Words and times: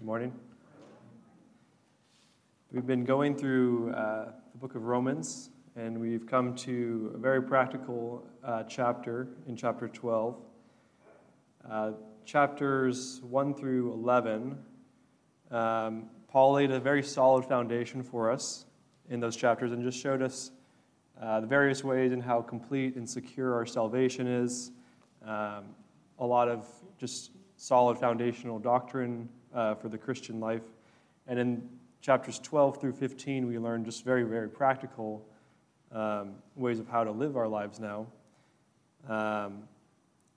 Good 0.00 0.06
morning. 0.06 0.32
We've 2.72 2.86
been 2.86 3.04
going 3.04 3.36
through 3.36 3.92
uh, 3.92 4.32
the 4.50 4.58
book 4.58 4.74
of 4.74 4.84
Romans, 4.84 5.50
and 5.76 6.00
we've 6.00 6.26
come 6.26 6.54
to 6.54 7.12
a 7.14 7.18
very 7.18 7.42
practical 7.42 8.26
uh, 8.42 8.62
chapter 8.62 9.28
in 9.46 9.56
chapter 9.56 9.88
12. 9.88 10.38
Uh, 11.70 11.90
chapters 12.24 13.20
1 13.24 13.52
through 13.52 13.92
11, 13.92 14.56
um, 15.50 16.08
Paul 16.28 16.54
laid 16.54 16.70
a 16.70 16.80
very 16.80 17.02
solid 17.02 17.44
foundation 17.44 18.02
for 18.02 18.30
us 18.30 18.64
in 19.10 19.20
those 19.20 19.36
chapters 19.36 19.70
and 19.70 19.82
just 19.82 20.00
showed 20.00 20.22
us 20.22 20.50
uh, 21.20 21.40
the 21.40 21.46
various 21.46 21.84
ways 21.84 22.12
in 22.12 22.22
how 22.22 22.40
complete 22.40 22.96
and 22.96 23.06
secure 23.06 23.52
our 23.52 23.66
salvation 23.66 24.26
is. 24.26 24.72
Um, 25.26 25.74
a 26.18 26.24
lot 26.24 26.48
of 26.48 26.66
just 26.96 27.32
solid 27.56 27.98
foundational 27.98 28.58
doctrine 28.58 29.28
uh, 29.54 29.74
for 29.74 29.88
the 29.88 29.98
Christian 29.98 30.40
life. 30.40 30.62
And 31.26 31.38
in 31.38 31.68
chapters 32.00 32.38
12 32.38 32.80
through 32.80 32.92
15, 32.92 33.46
we 33.46 33.58
learn 33.58 33.84
just 33.84 34.04
very, 34.04 34.22
very 34.22 34.48
practical 34.48 35.24
um, 35.92 36.34
ways 36.56 36.78
of 36.78 36.88
how 36.88 37.04
to 37.04 37.10
live 37.10 37.36
our 37.36 37.48
lives 37.48 37.80
now. 37.80 38.06
Um, 39.08 39.64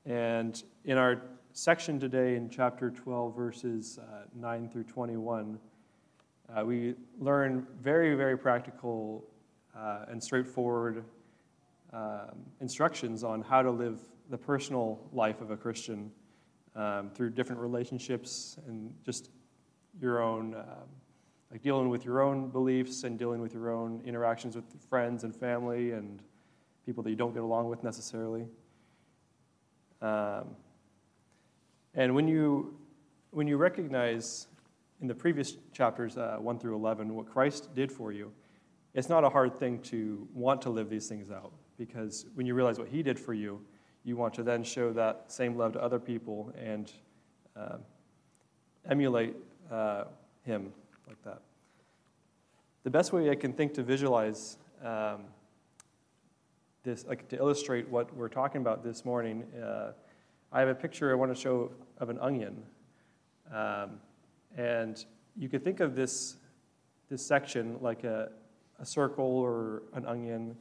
and 0.06 0.62
in 0.86 0.98
our 0.98 1.22
section 1.54 2.00
today, 2.00 2.36
in 2.36 2.50
chapter 2.50 2.90
12, 2.90 3.36
verses 3.36 4.00
uh, 4.00 4.24
9 4.36 4.70
through 4.70 4.84
21, 4.84 5.60
uh, 6.56 6.66
we 6.66 6.96
learn 7.20 7.66
very, 7.82 8.16
very 8.16 8.38
practical 8.38 9.24
uh, 9.78 10.06
and 10.10 10.22
straightforward 10.22 11.04
um, 11.94 12.30
instructions 12.60 13.24
on 13.24 13.42
how 13.42 13.62
to 13.62 13.72
live 13.72 14.00
the 14.30 14.38
personal 14.38 15.00
life 15.14 15.42
of 15.42 15.52
a 15.52 15.58
Christian 15.58 16.12
um, 16.76 17.10
through 17.10 17.32
different 17.32 17.62
relationships 17.62 18.58
and 18.68 18.94
just 19.06 19.30
your 20.02 20.22
own, 20.22 20.56
um, 20.56 20.90
like 21.52 21.62
dealing 21.62 21.90
with 21.90 22.04
your 22.04 22.22
own 22.22 22.50
beliefs 22.50 23.04
and 23.04 23.20
dealing 23.20 23.42
with 23.42 23.54
your 23.54 23.72
own 23.72 24.02
interactions 24.06 24.56
with 24.56 24.66
friends 24.90 25.24
and 25.24 25.36
family 25.36 25.92
and 25.92 26.22
people 26.86 27.04
that 27.04 27.10
you 27.10 27.16
don't 27.16 27.34
get 27.34 27.44
along 27.44 27.70
with 27.70 27.84
necessarily. 27.84 28.46
Um, 30.02 30.56
and 31.94 32.14
when 32.16 32.28
you, 32.28 32.78
when 33.32 33.48
you 33.48 33.58
recognize 33.58 34.48
in 35.02 35.08
the 35.08 35.16
previous 35.16 35.58
chapters, 35.72 36.18
uh, 36.18 36.38
1 36.40 36.60
through 36.60 36.76
11, 36.76 37.14
what 37.14 37.30
Christ 37.30 37.74
did 37.76 37.92
for 37.92 38.12
you, 38.12 38.32
it's 38.94 39.10
not 39.10 39.24
a 39.24 39.30
hard 39.30 39.60
thing 39.60 39.80
to 39.80 40.28
want 40.34 40.62
to 40.64 40.70
live 40.70 40.90
these 40.90 41.08
things 41.08 41.32
out 41.32 41.52
because 41.78 42.26
when 42.36 42.46
you 42.46 42.54
realize 42.54 42.78
what 42.78 42.88
He 42.88 43.02
did 43.04 43.20
for 43.20 43.34
you, 43.34 43.62
you 44.04 44.18
want 44.18 44.34
to 44.34 44.44
then 44.44 44.64
show 44.64 44.92
that 44.94 45.26
same 45.28 45.56
love 45.56 45.74
to 45.74 45.82
other 45.82 46.00
people 46.00 46.52
and 46.58 46.92
uh, 47.56 47.78
emulate 48.90 49.36
uh, 49.72 50.06
him 50.46 50.74
like 51.08 51.22
that. 51.24 51.42
The 52.84 52.90
best 52.90 53.14
way 53.14 53.30
I 53.30 53.36
can 53.36 53.54
think 53.54 53.74
to 53.76 53.84
visualize 53.84 54.58
um, 54.84 55.24
this, 56.84 57.06
like 57.06 57.30
to 57.30 57.38
illustrate 57.38 57.88
what 57.88 58.14
we're 58.14 58.28
talking 58.28 58.60
about 58.60 58.84
this 58.84 59.06
morning, 59.06 59.44
uh, 59.64 59.92
I 60.52 60.60
have 60.60 60.70
a 60.70 60.76
picture 60.76 61.12
I 61.12 61.16
want 61.16 61.34
to 61.34 61.40
show 61.40 61.72
of 62.00 62.10
an 62.10 62.20
onion. 62.20 62.62
Um, 63.54 63.92
and 64.58 65.04
you 65.38 65.48
could 65.48 65.64
think 65.64 65.80
of 65.80 65.96
this, 65.96 66.36
this 67.10 67.26
section 67.26 67.78
like 67.80 68.04
a, 68.04 68.30
a 68.80 68.86
circle 68.86 69.26
or 69.26 69.84
an 69.94 70.06
onion. 70.06 70.58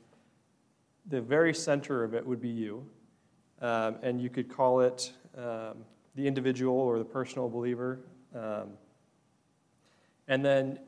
The 1.08 1.20
very 1.20 1.52
center 1.52 2.04
of 2.04 2.14
it 2.14 2.24
would 2.24 2.40
be 2.40 2.48
you 2.48 2.86
um, 3.62 3.96
and 4.02 4.20
you 4.20 4.28
could 4.28 4.54
call 4.54 4.80
it 4.80 5.12
um, 5.38 5.78
the 6.14 6.26
individual 6.26 6.74
or 6.74 6.98
the 6.98 7.04
personal 7.04 7.48
believer. 7.48 8.00
Um, 8.34 8.70
and 10.28 10.44
then 10.44 10.78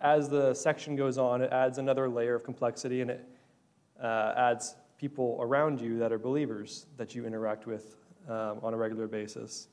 as 0.00 0.28
the 0.28 0.54
section 0.54 0.96
goes 0.96 1.18
on, 1.18 1.42
it 1.42 1.52
adds 1.52 1.78
another 1.78 2.08
layer 2.08 2.34
of 2.34 2.44
complexity 2.44 3.00
and 3.00 3.10
it 3.10 3.28
uh, 4.02 4.32
adds 4.36 4.76
people 4.98 5.38
around 5.40 5.80
you 5.80 5.98
that 5.98 6.12
are 6.12 6.18
believers 6.18 6.86
that 6.96 7.14
you 7.14 7.26
interact 7.26 7.66
with 7.66 7.96
um, 8.28 8.60
on 8.62 8.72
a 8.72 8.76
regular 8.76 9.08
basis. 9.08 9.68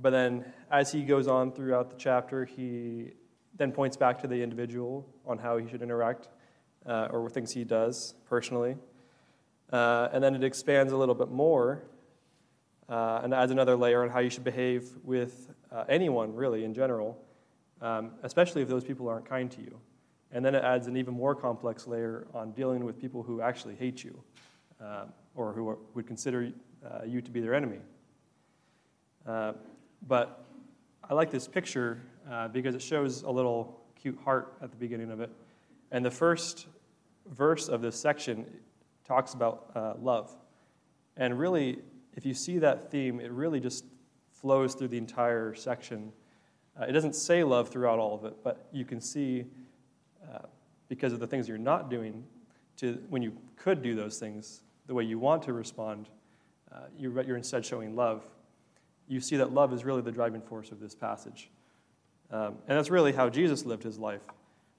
But 0.00 0.10
then 0.10 0.44
as 0.70 0.90
he 0.90 1.02
goes 1.02 1.28
on 1.28 1.52
throughout 1.52 1.90
the 1.90 1.96
chapter, 1.96 2.44
he 2.44 3.12
then 3.56 3.72
points 3.72 3.96
back 3.96 4.20
to 4.22 4.26
the 4.26 4.42
individual 4.42 5.06
on 5.26 5.38
how 5.38 5.58
he 5.58 5.68
should 5.68 5.82
interact 5.82 6.28
uh, 6.86 7.08
or 7.10 7.28
things 7.28 7.52
he 7.52 7.64
does 7.64 8.14
personally. 8.26 8.76
Uh, 9.72 10.08
and 10.12 10.22
then 10.22 10.34
it 10.34 10.42
expands 10.42 10.92
a 10.92 10.96
little 10.96 11.14
bit 11.14 11.30
more 11.30 11.82
uh, 12.88 13.20
and 13.22 13.34
adds 13.34 13.52
another 13.52 13.76
layer 13.76 14.02
on 14.02 14.08
how 14.08 14.18
you 14.18 14.30
should 14.30 14.44
behave 14.44 14.88
with 15.04 15.50
uh, 15.70 15.84
anyone, 15.88 16.34
really, 16.34 16.64
in 16.64 16.72
general, 16.72 17.18
um, 17.82 18.12
especially 18.22 18.62
if 18.62 18.68
those 18.68 18.84
people 18.84 19.08
aren't 19.08 19.28
kind 19.28 19.50
to 19.50 19.60
you. 19.60 19.78
And 20.32 20.44
then 20.44 20.54
it 20.54 20.64
adds 20.64 20.86
an 20.86 20.96
even 20.96 21.14
more 21.14 21.34
complex 21.34 21.86
layer 21.86 22.26
on 22.34 22.52
dealing 22.52 22.84
with 22.84 22.98
people 22.98 23.22
who 23.22 23.40
actually 23.40 23.74
hate 23.74 24.02
you 24.04 24.22
um, 24.80 25.12
or 25.34 25.52
who 25.52 25.68
are, 25.68 25.78
would 25.94 26.06
consider 26.06 26.52
uh, 26.84 27.04
you 27.04 27.20
to 27.20 27.30
be 27.30 27.40
their 27.40 27.54
enemy. 27.54 27.78
Uh, 29.26 29.52
but 30.06 30.44
I 31.08 31.14
like 31.14 31.30
this 31.30 31.48
picture 31.48 32.02
uh, 32.30 32.48
because 32.48 32.74
it 32.74 32.82
shows 32.82 33.22
a 33.22 33.30
little 33.30 33.80
cute 34.00 34.18
heart 34.24 34.54
at 34.62 34.70
the 34.70 34.76
beginning 34.76 35.10
of 35.10 35.20
it. 35.20 35.30
And 35.90 36.04
the 36.04 36.10
first 36.10 36.66
verse 37.30 37.68
of 37.68 37.82
this 37.82 37.98
section 37.98 38.46
talks 39.08 39.32
about 39.32 39.70
uh, 39.74 39.94
love. 40.00 40.36
And 41.16 41.38
really, 41.38 41.78
if 42.14 42.26
you 42.26 42.34
see 42.34 42.58
that 42.58 42.90
theme, 42.90 43.20
it 43.20 43.32
really 43.32 43.58
just 43.58 43.84
flows 44.30 44.74
through 44.74 44.88
the 44.88 44.98
entire 44.98 45.54
section. 45.54 46.12
Uh, 46.80 46.84
it 46.84 46.92
doesn't 46.92 47.14
say 47.14 47.42
love 47.42 47.70
throughout 47.70 47.98
all 47.98 48.14
of 48.14 48.24
it, 48.24 48.36
but 48.44 48.68
you 48.70 48.84
can 48.84 49.00
see, 49.00 49.46
uh, 50.30 50.40
because 50.88 51.12
of 51.12 51.20
the 51.20 51.26
things 51.26 51.48
you're 51.48 51.58
not 51.58 51.90
doing, 51.90 52.22
to 52.76 53.02
when 53.08 53.22
you 53.22 53.32
could 53.56 53.82
do 53.82 53.94
those 53.94 54.18
things 54.18 54.62
the 54.86 54.94
way 54.94 55.04
you 55.04 55.18
want 55.18 55.42
to 55.42 55.52
respond, 55.52 56.08
uh, 56.72 56.80
you're, 56.96 57.22
you're, 57.22 57.36
instead 57.36 57.64
showing 57.64 57.96
love. 57.96 58.24
You 59.08 59.20
see 59.20 59.36
that 59.36 59.52
love 59.52 59.72
is 59.72 59.84
really 59.84 60.02
the 60.02 60.12
driving 60.12 60.42
force 60.42 60.70
of 60.70 60.80
this 60.80 60.94
passage. 60.94 61.50
Um, 62.30 62.56
and 62.68 62.76
that's 62.78 62.90
really 62.90 63.12
how 63.12 63.28
Jesus 63.28 63.64
lived 63.64 63.82
his 63.82 63.98
life. 63.98 64.22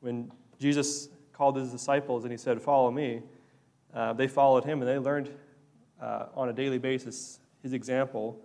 When 0.02 0.32
Jesus 0.60 1.10
called 1.34 1.58
his 1.58 1.72
disciples 1.72 2.24
and 2.24 2.32
he 2.32 2.38
said, 2.38 2.62
Follow 2.62 2.92
me, 2.92 3.24
uh, 3.94 4.14
they 4.14 4.28
followed 4.28 4.64
him 4.64 4.82
and 4.82 4.90
they 4.90 4.98
learned 4.98 5.30
uh, 6.02 6.28
on 6.36 6.50
a 6.50 6.54
daily 6.54 6.78
basis 6.78 7.40
his 7.64 7.74
example. 7.74 8.40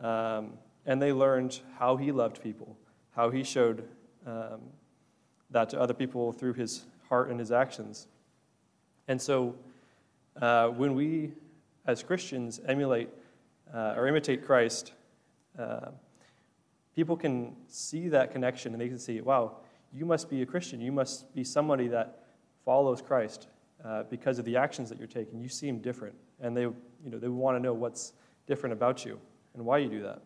Um, 0.00 0.54
and 0.86 1.00
they 1.00 1.12
learned 1.12 1.60
how 1.78 1.96
he 1.96 2.10
loved 2.10 2.42
people, 2.42 2.76
how 3.14 3.30
he 3.30 3.44
showed 3.44 3.86
um, 4.26 4.60
that 5.50 5.68
to 5.70 5.80
other 5.80 5.94
people 5.94 6.32
through 6.32 6.54
his 6.54 6.84
heart 7.08 7.30
and 7.30 7.38
his 7.38 7.52
actions. 7.52 8.06
And 9.08 9.20
so 9.20 9.54
uh, 10.40 10.68
when 10.68 10.94
we, 10.94 11.32
as 11.86 12.02
Christians, 12.02 12.60
emulate 12.66 13.08
uh, 13.74 13.94
or 13.96 14.08
imitate 14.08 14.44
Christ, 14.44 14.92
uh, 15.58 15.90
people 16.96 17.16
can 17.16 17.54
see 17.68 18.08
that 18.08 18.32
connection 18.32 18.72
and 18.72 18.80
they 18.80 18.88
can 18.88 18.98
see, 18.98 19.20
wow, 19.20 19.56
you 19.92 20.06
must 20.06 20.30
be 20.30 20.42
a 20.42 20.46
Christian. 20.46 20.80
You 20.80 20.92
must 20.92 21.34
be 21.34 21.44
somebody 21.44 21.88
that 21.88 22.24
follows 22.64 23.02
Christ 23.02 23.48
uh, 23.84 24.04
because 24.04 24.38
of 24.38 24.44
the 24.44 24.56
actions 24.56 24.88
that 24.88 24.98
you're 24.98 25.08
taking. 25.08 25.40
You 25.40 25.48
seem 25.48 25.80
different, 25.80 26.14
and 26.40 26.56
they, 26.56 26.62
you 26.62 26.76
know, 27.04 27.18
they 27.18 27.28
want 27.28 27.56
to 27.56 27.60
know 27.60 27.72
what's 27.72 28.12
different 28.46 28.72
about 28.72 29.04
you 29.04 29.18
and 29.54 29.64
why 29.64 29.78
you 29.78 29.88
do 29.88 30.02
that. 30.02 30.22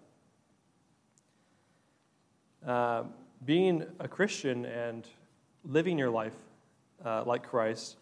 Uh, 2.67 3.05
being 3.45 3.85
a 4.01 4.09
Christian 4.09 4.65
and 4.65 5.07
living 5.65 5.99
your 5.99 6.11
life 6.11 6.35
uh, 7.05 7.23
like 7.25 7.47
Christ, 7.47 7.97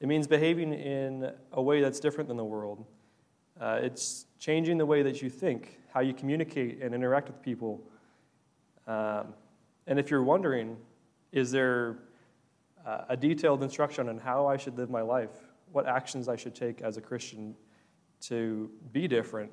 it 0.00 0.08
means 0.08 0.26
behaving 0.26 0.72
in 0.72 1.30
a 1.52 1.62
way 1.62 1.80
that's 1.80 2.00
different 2.00 2.28
than 2.28 2.36
the 2.36 2.44
world. 2.44 2.84
Uh, 3.60 3.78
it's 3.82 4.26
changing 4.38 4.78
the 4.78 4.86
way 4.86 5.02
that 5.02 5.22
you 5.22 5.28
think, 5.28 5.78
how 5.92 6.00
you 6.00 6.14
communicate 6.14 6.82
and 6.82 6.94
interact 6.94 7.28
with 7.28 7.40
people. 7.42 7.80
Um, 8.86 9.34
and 9.86 9.98
if 9.98 10.10
you're 10.10 10.22
wondering, 10.22 10.76
is 11.32 11.50
there 11.50 11.98
uh, 12.86 13.04
a 13.08 13.16
detailed 13.16 13.62
instruction 13.62 14.08
on 14.08 14.18
how 14.18 14.46
I 14.46 14.56
should 14.56 14.76
live 14.76 14.90
my 14.90 15.02
life, 15.02 15.30
what 15.72 15.86
actions 15.86 16.28
I 16.28 16.36
should 16.36 16.54
take 16.54 16.80
as 16.80 16.96
a 16.96 17.00
Christian 17.00 17.54
to 18.22 18.70
be 18.92 19.08
different. 19.08 19.50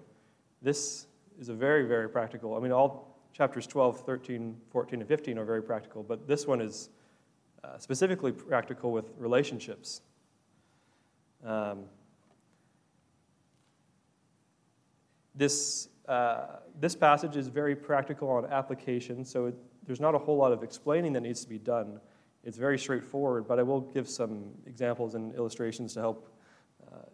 This 0.62 1.08
is 1.40 1.50
a 1.50 1.54
very, 1.54 1.88
very 1.88 2.10
practical. 2.10 2.56
I 2.56 2.60
mean, 2.60 2.72
all 2.72 3.20
chapters 3.34 3.68
12, 3.68 4.02
13, 4.02 4.58
14, 4.72 5.00
and 5.00 5.08
15 5.08 5.38
are 5.38 5.46
very 5.46 5.62
practical, 5.62 6.04
but 6.04 6.28
this 6.28 6.48
one 6.48 6.62
is 6.62 6.90
uh, 7.64 7.78
specifically 7.78 8.32
practical 8.32 8.92
with 8.92 9.12
relationships. 9.18 10.02
Um, 11.46 11.84
this, 15.36 15.90
uh, 16.08 16.58
this 16.80 16.96
passage 16.96 17.36
is 17.36 17.48
very 17.48 17.76
practical 17.76 18.30
on 18.30 18.46
application, 18.48 19.24
so 19.24 19.48
it, 19.48 19.56
there's 19.86 20.00
not 20.00 20.16
a 20.16 20.18
whole 20.18 20.38
lot 20.38 20.52
of 20.52 20.64
explaining 20.64 21.14
that 21.14 21.22
needs 21.22 21.42
to 21.44 21.50
be 21.50 21.60
done. 21.60 22.00
It's 22.48 22.58
very 22.58 22.80
straightforward, 22.80 23.46
but 23.46 23.60
I 23.60 23.64
will 23.64 23.82
give 23.82 24.08
some 24.08 24.46
examples 24.66 25.16
and 25.16 25.36
illustrations 25.36 25.94
to 25.96 26.00
help, 26.00 26.34
uh, 26.90 27.10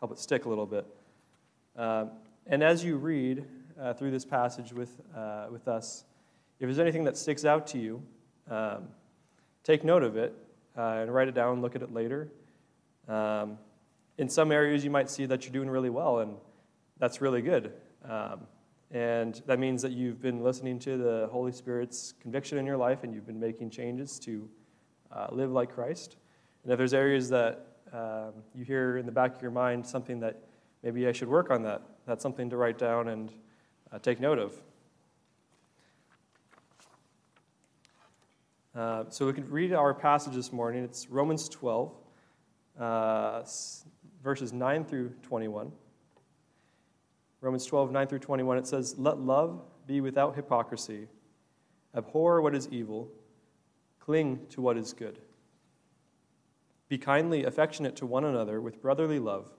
help 0.00 0.10
it 0.10 0.18
stick 0.18 0.44
a 0.44 0.48
little 0.48 0.66
bit. 0.66 0.84
Uh, 1.76 2.06
and 2.48 2.64
as 2.64 2.82
you 2.82 2.96
read 2.96 3.44
uh, 3.80 3.94
through 3.94 4.10
this 4.10 4.24
passage 4.24 4.72
with, 4.72 5.00
uh, 5.16 5.46
with 5.52 5.68
us, 5.68 6.02
If 6.58 6.66
there's 6.66 6.80
anything 6.80 7.04
that 7.04 7.16
sticks 7.16 7.44
out 7.44 7.68
to 7.68 7.78
you, 7.78 8.02
um, 8.50 8.88
take 9.62 9.84
note 9.84 10.02
of 10.02 10.16
it 10.16 10.34
uh, 10.76 10.98
and 11.02 11.14
write 11.14 11.28
it 11.28 11.34
down 11.36 11.62
look 11.62 11.76
at 11.76 11.82
it 11.82 11.94
later. 11.94 12.32
Um, 13.06 13.58
in 14.18 14.28
some 14.28 14.50
areas, 14.50 14.82
you 14.82 14.90
might 14.90 15.08
see 15.08 15.26
that 15.26 15.44
you're 15.44 15.52
doing 15.52 15.70
really 15.70 15.90
well, 15.90 16.18
and 16.18 16.34
that's 16.98 17.20
really 17.20 17.40
good. 17.40 17.72
Um, 18.04 18.48
and 18.90 19.42
that 19.46 19.58
means 19.58 19.82
that 19.82 19.92
you've 19.92 20.20
been 20.20 20.42
listening 20.42 20.78
to 20.80 20.96
the 20.96 21.28
Holy 21.30 21.52
Spirit's 21.52 22.14
conviction 22.20 22.56
in 22.56 22.64
your 22.64 22.78
life 22.78 23.04
and 23.04 23.12
you've 23.12 23.26
been 23.26 23.40
making 23.40 23.68
changes 23.68 24.18
to 24.20 24.48
uh, 25.12 25.26
live 25.30 25.50
like 25.50 25.72
Christ. 25.72 26.16
And 26.62 26.72
if 26.72 26.78
there's 26.78 26.94
areas 26.94 27.28
that 27.28 27.66
um, 27.92 28.32
you 28.54 28.64
hear 28.64 28.96
in 28.96 29.04
the 29.04 29.12
back 29.12 29.36
of 29.36 29.42
your 29.42 29.50
mind 29.50 29.86
something 29.86 30.20
that 30.20 30.42
maybe 30.82 31.06
I 31.06 31.12
should 31.12 31.28
work 31.28 31.50
on 31.50 31.62
that, 31.64 31.82
that's 32.06 32.22
something 32.22 32.48
to 32.48 32.56
write 32.56 32.78
down 32.78 33.08
and 33.08 33.30
uh, 33.92 33.98
take 33.98 34.20
note 34.20 34.38
of. 34.38 34.60
Uh, 38.74 39.04
so 39.10 39.26
we 39.26 39.32
can 39.32 39.48
read 39.50 39.72
our 39.72 39.92
passage 39.92 40.34
this 40.34 40.52
morning. 40.52 40.84
It's 40.84 41.10
Romans 41.10 41.48
12, 41.48 41.92
uh, 42.78 43.42
verses 44.22 44.52
9 44.52 44.84
through 44.84 45.10
21. 45.22 45.72
Romans 47.40 47.66
12, 47.66 47.92
9 47.92 48.06
through 48.08 48.18
21, 48.18 48.58
it 48.58 48.66
says, 48.66 48.96
Let 48.98 49.18
love 49.18 49.62
be 49.86 50.00
without 50.00 50.34
hypocrisy. 50.34 51.06
Abhor 51.94 52.40
what 52.42 52.54
is 52.54 52.68
evil. 52.70 53.08
Cling 54.00 54.46
to 54.50 54.60
what 54.60 54.76
is 54.76 54.92
good. 54.92 55.20
Be 56.88 56.98
kindly 56.98 57.44
affectionate 57.44 57.94
to 57.96 58.06
one 58.06 58.24
another 58.24 58.60
with 58.60 58.80
brotherly 58.80 59.18
love, 59.18 59.50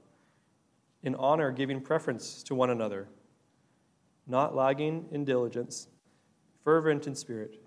in 1.03 1.15
honor 1.15 1.51
giving 1.51 1.79
preference 1.79 2.43
to 2.43 2.55
one 2.55 2.71
another, 2.71 3.07
not 4.27 4.55
lagging 4.55 5.05
in 5.11 5.23
diligence, 5.23 5.87
fervent 6.63 7.05
in 7.05 7.15
spirit, 7.15 7.61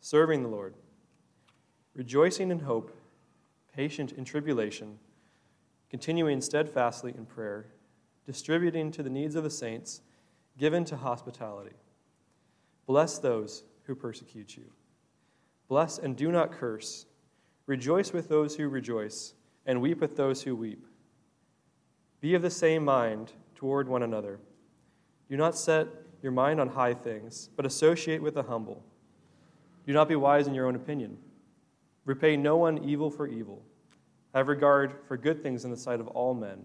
serving 0.00 0.42
the 0.42 0.48
Lord, 0.48 0.74
rejoicing 1.94 2.50
in 2.50 2.58
hope, 2.58 2.94
patient 3.74 4.12
in 4.12 4.24
tribulation, 4.24 4.98
continuing 5.88 6.40
steadfastly 6.40 7.14
in 7.16 7.24
prayer 7.24 7.66
distributing 8.26 8.90
to 8.90 9.02
the 9.02 9.10
needs 9.10 9.36
of 9.36 9.44
the 9.44 9.50
saints, 9.50 10.02
given 10.58 10.84
to 10.84 10.96
hospitality. 10.96 11.76
Bless 12.86 13.18
those 13.18 13.62
who 13.84 13.94
persecute 13.94 14.56
you. 14.56 14.64
Bless 15.68 15.98
and 15.98 16.16
do 16.16 16.30
not 16.30 16.52
curse. 16.52 17.06
Rejoice 17.66 18.12
with 18.12 18.28
those 18.28 18.56
who 18.56 18.68
rejoice, 18.68 19.34
and 19.64 19.80
weep 19.80 20.00
with 20.00 20.16
those 20.16 20.42
who 20.42 20.54
weep. 20.54 20.86
Be 22.20 22.34
of 22.34 22.42
the 22.42 22.50
same 22.50 22.84
mind 22.84 23.32
toward 23.54 23.88
one 23.88 24.02
another. 24.02 24.38
Do 25.28 25.36
not 25.36 25.56
set 25.56 25.88
your 26.22 26.32
mind 26.32 26.60
on 26.60 26.68
high 26.68 26.94
things, 26.94 27.50
but 27.56 27.66
associate 27.66 28.22
with 28.22 28.34
the 28.34 28.44
humble. 28.44 28.84
Do 29.86 29.92
not 29.92 30.08
be 30.08 30.16
wise 30.16 30.46
in 30.46 30.54
your 30.54 30.66
own 30.66 30.76
opinion. 30.76 31.18
Repay 32.04 32.36
no 32.36 32.56
one 32.56 32.78
evil 32.78 33.10
for 33.10 33.26
evil. 33.26 33.62
Have 34.34 34.48
regard 34.48 34.94
for 35.06 35.16
good 35.16 35.42
things 35.42 35.64
in 35.64 35.70
the 35.70 35.76
sight 35.76 36.00
of 36.00 36.08
all 36.08 36.34
men 36.34 36.64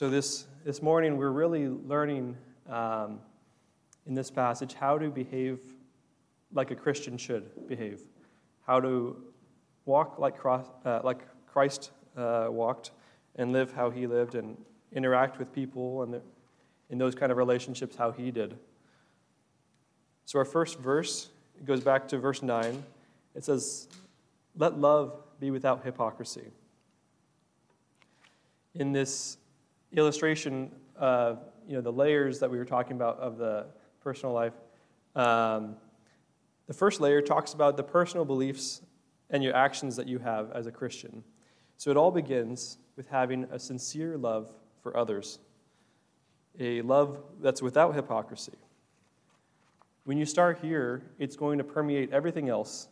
So, 0.00 0.08
this, 0.08 0.46
this 0.64 0.80
morning, 0.80 1.18
we're 1.18 1.28
really 1.28 1.68
learning 1.68 2.34
um, 2.70 3.20
in 4.06 4.14
this 4.14 4.30
passage 4.30 4.72
how 4.72 4.96
to 4.96 5.10
behave 5.10 5.58
like 6.54 6.70
a 6.70 6.74
Christian 6.74 7.18
should 7.18 7.68
behave, 7.68 8.00
how 8.66 8.80
to 8.80 9.22
walk 9.84 10.18
like, 10.18 10.36
uh, 10.42 11.00
like 11.04 11.18
Christ 11.46 11.90
uh, 12.16 12.46
walked 12.48 12.92
and 13.36 13.52
live 13.52 13.72
how 13.72 13.90
he 13.90 14.06
lived 14.06 14.36
and 14.36 14.56
interact 14.90 15.38
with 15.38 15.52
people 15.52 16.02
and 16.02 16.22
in 16.88 16.96
those 16.96 17.14
kind 17.14 17.30
of 17.30 17.36
relationships 17.36 17.94
how 17.94 18.10
he 18.10 18.30
did. 18.30 18.56
So, 20.24 20.38
our 20.38 20.46
first 20.46 20.78
verse 20.78 21.28
goes 21.66 21.84
back 21.84 22.08
to 22.08 22.16
verse 22.16 22.42
9. 22.42 22.82
It 23.34 23.44
says, 23.44 23.86
Let 24.56 24.78
love 24.78 25.22
be 25.38 25.50
without 25.50 25.84
hypocrisy. 25.84 26.52
In 28.74 28.92
this 28.92 29.36
illustration 29.92 30.70
of 30.96 31.40
you 31.66 31.74
know, 31.74 31.80
the 31.80 31.92
layers 31.92 32.38
that 32.40 32.50
we 32.50 32.58
were 32.58 32.64
talking 32.64 32.96
about 32.96 33.18
of 33.18 33.38
the 33.38 33.66
personal 34.02 34.34
life, 34.34 34.54
um, 35.16 35.76
the 36.66 36.74
first 36.74 37.00
layer 37.00 37.20
talks 37.20 37.52
about 37.52 37.76
the 37.76 37.82
personal 37.82 38.24
beliefs 38.24 38.82
and 39.30 39.42
your 39.42 39.54
actions 39.54 39.96
that 39.96 40.06
you 40.06 40.18
have 40.18 40.50
as 40.52 40.66
a 40.66 40.72
Christian. 40.72 41.22
So 41.76 41.90
it 41.90 41.96
all 41.96 42.10
begins 42.10 42.78
with 42.96 43.08
having 43.08 43.44
a 43.50 43.58
sincere 43.58 44.16
love 44.16 44.52
for 44.82 44.96
others, 44.96 45.38
a 46.58 46.82
love 46.82 47.18
that's 47.40 47.62
without 47.62 47.94
hypocrisy. 47.94 48.58
When 50.04 50.18
you 50.18 50.26
start 50.26 50.58
here, 50.60 51.02
it's 51.18 51.36
going 51.36 51.58
to 51.58 51.64
permeate 51.64 52.12
everything 52.12 52.48
else, 52.48 52.88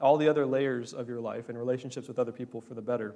all 0.00 0.16
the 0.16 0.28
other 0.28 0.46
layers 0.46 0.92
of 0.92 1.08
your 1.08 1.20
life 1.20 1.48
and 1.48 1.56
relationships 1.56 2.08
with 2.08 2.18
other 2.18 2.32
people 2.32 2.60
for 2.60 2.74
the 2.74 2.82
better. 2.82 3.14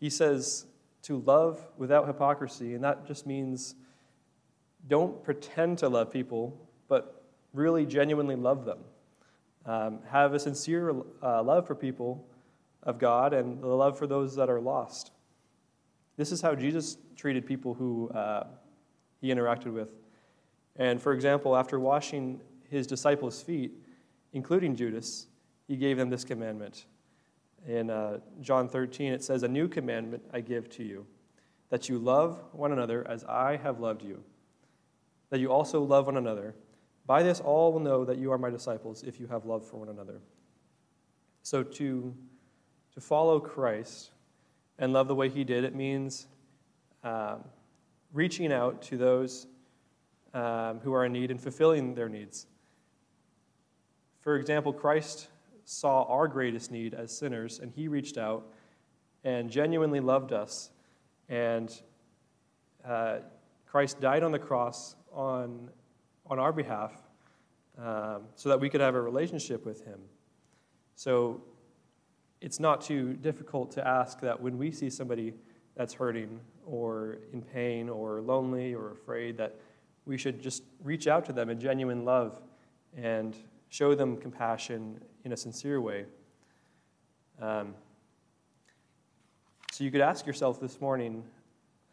He 0.00 0.10
says, 0.10 0.66
to 1.02 1.18
love 1.20 1.66
without 1.76 2.06
hypocrisy, 2.06 2.74
and 2.74 2.84
that 2.84 3.06
just 3.06 3.26
means 3.26 3.74
don't 4.86 5.22
pretend 5.22 5.78
to 5.78 5.88
love 5.88 6.10
people, 6.10 6.58
but 6.88 7.24
really 7.52 7.86
genuinely 7.86 8.36
love 8.36 8.64
them. 8.64 8.78
Um, 9.66 9.98
have 10.08 10.34
a 10.34 10.38
sincere 10.38 10.94
uh, 11.22 11.42
love 11.42 11.66
for 11.66 11.74
people 11.74 12.26
of 12.82 12.98
God 12.98 13.34
and 13.34 13.60
the 13.60 13.66
love 13.66 13.98
for 13.98 14.06
those 14.06 14.34
that 14.36 14.48
are 14.48 14.60
lost. 14.60 15.10
This 16.16 16.32
is 16.32 16.40
how 16.40 16.54
Jesus 16.54 16.96
treated 17.16 17.46
people 17.46 17.74
who 17.74 18.08
uh, 18.10 18.46
he 19.20 19.28
interacted 19.28 19.72
with. 19.72 19.90
And 20.76 21.02
for 21.02 21.12
example, 21.12 21.56
after 21.56 21.78
washing 21.78 22.40
his 22.70 22.86
disciples' 22.86 23.42
feet, 23.42 23.72
including 24.32 24.76
Judas, 24.76 25.26
he 25.66 25.76
gave 25.76 25.96
them 25.96 26.08
this 26.08 26.24
commandment 26.24 26.86
in 27.66 27.90
uh, 27.90 28.18
John 28.40 28.68
13, 28.68 29.12
it 29.12 29.22
says, 29.22 29.42
A 29.42 29.48
new 29.48 29.68
commandment 29.68 30.22
I 30.32 30.40
give 30.40 30.68
to 30.70 30.84
you, 30.84 31.06
that 31.70 31.88
you 31.88 31.98
love 31.98 32.40
one 32.52 32.72
another 32.72 33.06
as 33.08 33.24
I 33.24 33.56
have 33.56 33.80
loved 33.80 34.02
you, 34.02 34.22
that 35.30 35.40
you 35.40 35.50
also 35.52 35.82
love 35.82 36.06
one 36.06 36.16
another. 36.16 36.54
By 37.06 37.22
this, 37.22 37.40
all 37.40 37.72
will 37.72 37.80
know 37.80 38.04
that 38.04 38.18
you 38.18 38.32
are 38.32 38.38
my 38.38 38.50
disciples 38.50 39.02
if 39.02 39.18
you 39.18 39.26
have 39.26 39.44
love 39.44 39.66
for 39.66 39.76
one 39.78 39.88
another. 39.88 40.20
So, 41.42 41.62
to, 41.62 42.14
to 42.92 43.00
follow 43.00 43.40
Christ 43.40 44.10
and 44.78 44.92
love 44.92 45.08
the 45.08 45.14
way 45.14 45.28
he 45.28 45.44
did, 45.44 45.64
it 45.64 45.74
means 45.74 46.26
um, 47.02 47.44
reaching 48.12 48.52
out 48.52 48.82
to 48.82 48.96
those 48.96 49.46
um, 50.34 50.80
who 50.80 50.92
are 50.92 51.04
in 51.04 51.12
need 51.12 51.30
and 51.30 51.40
fulfilling 51.40 51.94
their 51.94 52.08
needs. 52.08 52.46
For 54.20 54.36
example, 54.36 54.72
Christ 54.72 55.28
saw 55.68 56.04
our 56.04 56.26
greatest 56.26 56.70
need 56.70 56.94
as 56.94 57.14
sinners, 57.14 57.58
and 57.58 57.70
he 57.70 57.88
reached 57.88 58.16
out 58.16 58.46
and 59.22 59.50
genuinely 59.50 60.00
loved 60.00 60.32
us. 60.32 60.70
And 61.28 61.70
uh, 62.82 63.18
Christ 63.66 64.00
died 64.00 64.22
on 64.22 64.32
the 64.32 64.38
cross 64.38 64.96
on, 65.12 65.68
on 66.26 66.38
our 66.38 66.52
behalf 66.52 66.94
um, 67.76 68.22
so 68.34 68.48
that 68.48 68.58
we 68.58 68.70
could 68.70 68.80
have 68.80 68.94
a 68.94 69.00
relationship 69.00 69.66
with 69.66 69.84
him. 69.84 70.00
So 70.94 71.42
it's 72.40 72.58
not 72.58 72.80
too 72.80 73.12
difficult 73.12 73.70
to 73.72 73.86
ask 73.86 74.20
that 74.20 74.40
when 74.40 74.56
we 74.56 74.70
see 74.70 74.88
somebody 74.88 75.34
that's 75.76 75.92
hurting 75.92 76.40
or 76.64 77.18
in 77.34 77.42
pain 77.42 77.90
or 77.90 78.22
lonely 78.22 78.74
or 78.74 78.92
afraid, 78.92 79.36
that 79.36 79.54
we 80.06 80.16
should 80.16 80.40
just 80.40 80.62
reach 80.82 81.06
out 81.06 81.26
to 81.26 81.34
them 81.34 81.50
in 81.50 81.60
genuine 81.60 82.06
love 82.06 82.40
and 82.96 83.36
show 83.68 83.94
them 83.94 84.16
compassion 84.16 85.00
in 85.24 85.32
a 85.32 85.36
sincere 85.36 85.80
way. 85.80 86.04
Um, 87.40 87.74
so 89.72 89.84
you 89.84 89.90
could 89.90 90.00
ask 90.00 90.26
yourself 90.26 90.60
this 90.60 90.80
morning 90.80 91.22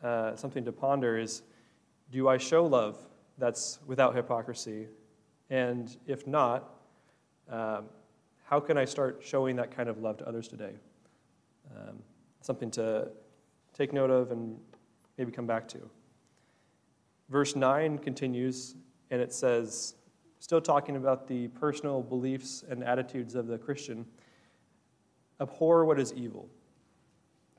uh, 0.03 0.35
something 0.35 0.65
to 0.65 0.71
ponder 0.71 1.17
is 1.17 1.43
do 2.11 2.27
I 2.27 2.37
show 2.37 2.65
love 2.65 2.97
that's 3.37 3.79
without 3.85 4.15
hypocrisy? 4.15 4.87
And 5.49 5.95
if 6.07 6.25
not, 6.25 6.69
um, 7.49 7.85
how 8.45 8.59
can 8.59 8.77
I 8.77 8.85
start 8.85 9.21
showing 9.23 9.55
that 9.57 9.75
kind 9.75 9.89
of 9.89 9.99
love 9.99 10.17
to 10.17 10.27
others 10.27 10.47
today? 10.47 10.73
Um, 11.75 11.97
something 12.41 12.71
to 12.71 13.09
take 13.73 13.91
note 13.91 14.09
of 14.09 14.31
and 14.31 14.57
maybe 15.17 15.31
come 15.31 15.47
back 15.47 15.67
to. 15.69 15.79
Verse 17.29 17.55
9 17.55 17.97
continues, 17.99 18.75
and 19.09 19.21
it 19.21 19.33
says, 19.33 19.95
still 20.39 20.61
talking 20.61 20.95
about 20.95 21.27
the 21.27 21.47
personal 21.49 22.01
beliefs 22.01 22.63
and 22.69 22.83
attitudes 22.83 23.35
of 23.35 23.47
the 23.47 23.57
Christian. 23.57 24.05
Abhor 25.39 25.85
what 25.85 25.99
is 25.99 26.13
evil. 26.13 26.47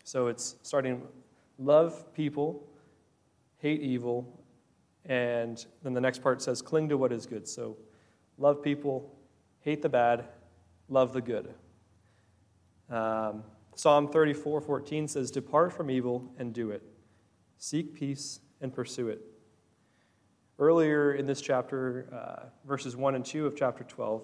So 0.05 0.29
it's 0.29 0.57
starting 0.63 1.03
love 1.59 2.13
people, 2.15 2.67
hate 3.59 3.81
evil, 3.81 4.41
and 5.05 5.65
then 5.83 5.95
the 5.95 6.01
next 6.01 6.23
part 6.23 6.43
says 6.43 6.63
cling 6.63 6.89
to 6.89 6.97
what 6.97 7.13
is 7.13 7.27
good. 7.27 7.49
So 7.49 7.77
love 8.39 8.63
people, 8.63 9.13
hate 9.61 9.83
the 9.83 9.89
bad, 9.89 10.25
love 10.89 11.13
the 11.13 11.21
good. 11.21 11.55
Um, 12.91 13.43
Psalm 13.75 14.09
34 14.09 14.61
14 14.61 15.09
says, 15.09 15.31
Depart 15.31 15.73
from 15.73 15.91
evil 15.91 16.33
and 16.39 16.53
do 16.53 16.71
it. 16.71 16.83
Seek 17.59 17.95
peace 17.95 18.41
and 18.61 18.73
pursue 18.73 19.09
it. 19.09 19.21
Earlier 20.59 21.13
in 21.13 21.27
this 21.27 21.43
chapter, 21.43 22.09
uh, 22.13 22.47
verses 22.67 22.97
1 22.97 23.15
and 23.15 23.25
2 23.25 23.47
of 23.47 23.55
chapter 23.55 23.85
12, 23.85 24.23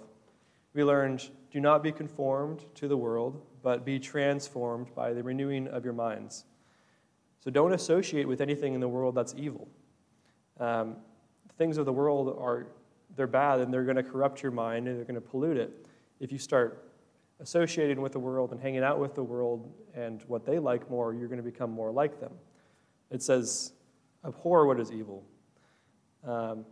we 0.72 0.82
learned, 0.82 1.28
Do 1.50 1.60
not 1.60 1.82
be 1.82 1.92
conformed 1.92 2.64
to 2.76 2.88
the 2.88 2.96
world, 2.96 3.42
but 3.62 3.84
be 3.84 3.98
transformed 3.98 4.94
by 4.94 5.12
the 5.12 5.22
renewing 5.22 5.68
of 5.68 5.84
your 5.84 5.92
minds. 5.92 6.46
So 7.40 7.50
don't 7.50 7.74
associate 7.74 8.26
with 8.26 8.40
anything 8.40 8.72
in 8.72 8.80
the 8.80 8.88
world 8.88 9.14
that's 9.14 9.34
evil. 9.36 9.68
Um, 10.58 10.96
things 11.58 11.76
of 11.76 11.84
the 11.84 11.92
world 11.92 12.34
are 12.40 12.68
they're 13.14 13.26
bad 13.26 13.60
and 13.60 13.72
they're 13.72 13.84
going 13.84 13.96
to 13.96 14.02
corrupt 14.02 14.42
your 14.42 14.52
mind 14.52 14.88
and 14.88 14.96
they're 14.96 15.04
going 15.04 15.16
to 15.16 15.20
pollute 15.20 15.58
it. 15.58 15.86
If 16.18 16.32
you 16.32 16.38
start 16.38 16.88
associating 17.40 18.00
with 18.00 18.12
the 18.12 18.18
world 18.18 18.52
and 18.52 18.60
hanging 18.60 18.82
out 18.82 18.98
with 18.98 19.14
the 19.14 19.22
world 19.22 19.70
and 19.94 20.22
what 20.28 20.46
they 20.46 20.58
like 20.58 20.88
more, 20.88 21.12
you're 21.12 21.28
going 21.28 21.42
to 21.42 21.42
become 21.42 21.70
more 21.70 21.90
like 21.90 22.20
them. 22.20 22.32
It 23.10 23.22
says, 23.22 23.72
abhor 24.24 24.66
what 24.66 24.80
is 24.80 24.90
evil. 24.90 25.24
Um, 26.26 26.64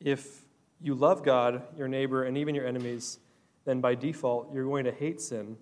if 0.00 0.44
you 0.80 0.94
love 0.94 1.24
God, 1.24 1.62
your 1.76 1.88
neighbor, 1.88 2.24
and 2.24 2.38
even 2.38 2.54
your 2.54 2.66
enemies, 2.66 3.18
then 3.64 3.80
by 3.80 3.94
default, 3.94 4.52
you're 4.52 4.64
going 4.64 4.84
to 4.84 4.92
hate 4.92 5.20
sin. 5.20 5.56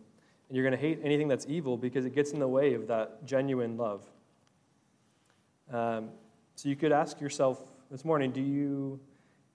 And 0.49 0.57
you're 0.57 0.65
going 0.65 0.79
to 0.79 0.81
hate 0.81 1.01
anything 1.03 1.29
that's 1.29 1.47
evil 1.49 1.77
because 1.77 2.05
it 2.05 2.15
gets 2.15 2.33
in 2.33 2.39
the 2.39 2.49
way 2.49 2.75
of 2.75 2.87
that 2.87 3.25
genuine 3.25 3.77
love. 3.77 4.03
Um, 5.73 6.11
so 6.55 6.69
you 6.69 6.77
could 6.77 6.93
ask 6.93 7.21
yourself 7.21 7.61
this 7.91 8.05
morning 8.05 8.31
do 8.31 8.41
you, 8.41 9.01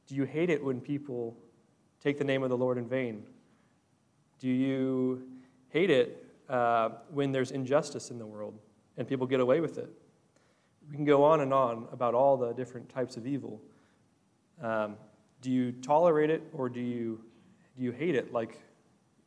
do 0.08 0.16
you 0.16 0.26
hate 0.26 0.50
it 0.50 0.64
when 0.64 0.82
people 0.82 1.38
take 2.04 2.18
the 2.18 2.24
name 2.24 2.44
of 2.44 2.50
the 2.50 2.58
Lord 2.58 2.78
in 2.78 2.88
vain? 2.88 3.24
Do 4.40 4.50
you 4.50 5.24
hate 5.70 5.90
it 5.90 6.26
uh, 6.50 6.90
when 7.12 7.32
there's 7.32 7.52
injustice 7.52 8.12
in 8.12 8.20
the 8.20 8.26
world 8.26 8.58
and 8.98 9.08
people 9.08 9.28
get 9.28 9.40
away 9.40 9.62
with 9.62 9.78
it? 9.78 9.90
We 10.92 10.98
can 10.98 11.06
go 11.06 11.24
on 11.24 11.40
and 11.40 11.54
on 11.54 11.88
about 11.94 12.14
all 12.14 12.36
the 12.36 12.52
different 12.52 12.90
types 12.90 13.16
of 13.16 13.26
evil. 13.26 13.62
Um, 14.62 14.98
do 15.42 15.50
you 15.50 15.72
tolerate 15.72 16.30
it 16.30 16.44
or 16.52 16.68
do 16.68 16.82
you, 16.82 17.24
do 17.78 17.84
you 17.84 17.94
hate 17.94 18.14
it 18.14 18.34
like 18.34 18.62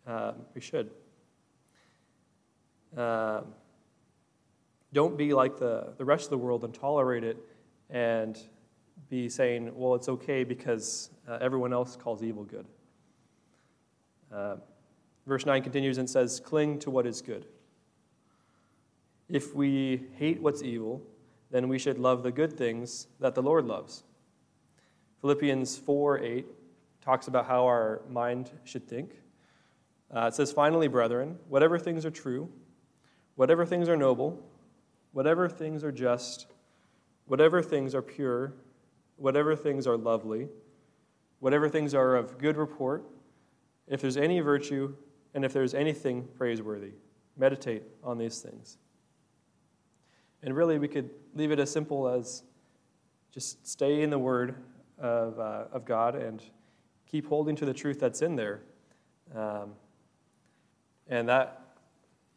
uh, 0.06 0.32
we 0.54 0.60
should? 0.60 0.90
Uh, 2.94 3.40
don't 4.92 5.16
be 5.16 5.32
like 5.32 5.56
the, 5.58 5.94
the 5.96 6.04
rest 6.04 6.24
of 6.24 6.30
the 6.30 6.38
world 6.38 6.64
and 6.64 6.74
tolerate 6.74 7.24
it 7.24 7.38
and 7.88 8.38
be 9.08 9.30
saying, 9.30 9.72
well, 9.74 9.94
it's 9.94 10.10
okay 10.10 10.44
because 10.44 11.08
uh, 11.26 11.38
everyone 11.40 11.72
else 11.72 11.96
calls 11.96 12.22
evil 12.22 12.44
good. 12.44 12.66
Uh, 14.30 14.56
Verse 15.26 15.46
9 15.46 15.62
continues 15.62 15.96
and 15.96 16.08
says, 16.08 16.40
Cling 16.40 16.78
to 16.80 16.90
what 16.90 17.06
is 17.06 17.22
good. 17.22 17.46
If 19.30 19.54
we 19.54 20.08
hate 20.16 20.42
what's 20.42 20.62
evil, 20.62 21.02
then 21.54 21.68
we 21.68 21.78
should 21.78 22.00
love 22.00 22.24
the 22.24 22.32
good 22.32 22.58
things 22.58 23.06
that 23.20 23.36
the 23.36 23.40
Lord 23.42 23.64
loves. 23.64 24.02
Philippians 25.20 25.78
4 25.78 26.18
8 26.18 26.46
talks 27.00 27.28
about 27.28 27.46
how 27.46 27.64
our 27.66 28.02
mind 28.10 28.50
should 28.64 28.88
think. 28.88 29.12
Uh, 30.12 30.26
it 30.26 30.34
says, 30.34 30.50
Finally, 30.50 30.88
brethren, 30.88 31.38
whatever 31.48 31.78
things 31.78 32.04
are 32.04 32.10
true, 32.10 32.50
whatever 33.36 33.64
things 33.64 33.88
are 33.88 33.96
noble, 33.96 34.44
whatever 35.12 35.48
things 35.48 35.84
are 35.84 35.92
just, 35.92 36.48
whatever 37.26 37.62
things 37.62 37.94
are 37.94 38.02
pure, 38.02 38.52
whatever 39.14 39.54
things 39.54 39.86
are 39.86 39.96
lovely, 39.96 40.48
whatever 41.38 41.68
things 41.68 41.94
are 41.94 42.16
of 42.16 42.36
good 42.36 42.56
report, 42.56 43.04
if 43.86 44.00
there's 44.00 44.16
any 44.16 44.40
virtue 44.40 44.92
and 45.34 45.44
if 45.44 45.52
there's 45.52 45.72
anything 45.72 46.26
praiseworthy, 46.36 46.94
meditate 47.36 47.84
on 48.02 48.18
these 48.18 48.40
things. 48.40 48.76
And 50.42 50.56
really, 50.56 50.80
we 50.80 50.88
could 50.88 51.10
leave 51.34 51.50
it 51.50 51.58
as 51.58 51.70
simple 51.70 52.08
as 52.08 52.42
just 53.32 53.66
stay 53.66 54.02
in 54.02 54.10
the 54.10 54.18
Word 54.18 54.54
of, 54.98 55.38
uh, 55.38 55.64
of 55.72 55.84
God 55.84 56.14
and 56.14 56.42
keep 57.10 57.26
holding 57.28 57.56
to 57.56 57.64
the 57.64 57.74
truth 57.74 57.98
that's 57.98 58.22
in 58.22 58.36
there. 58.36 58.60
Um, 59.34 59.72
and 61.08 61.28
that, 61.28 61.60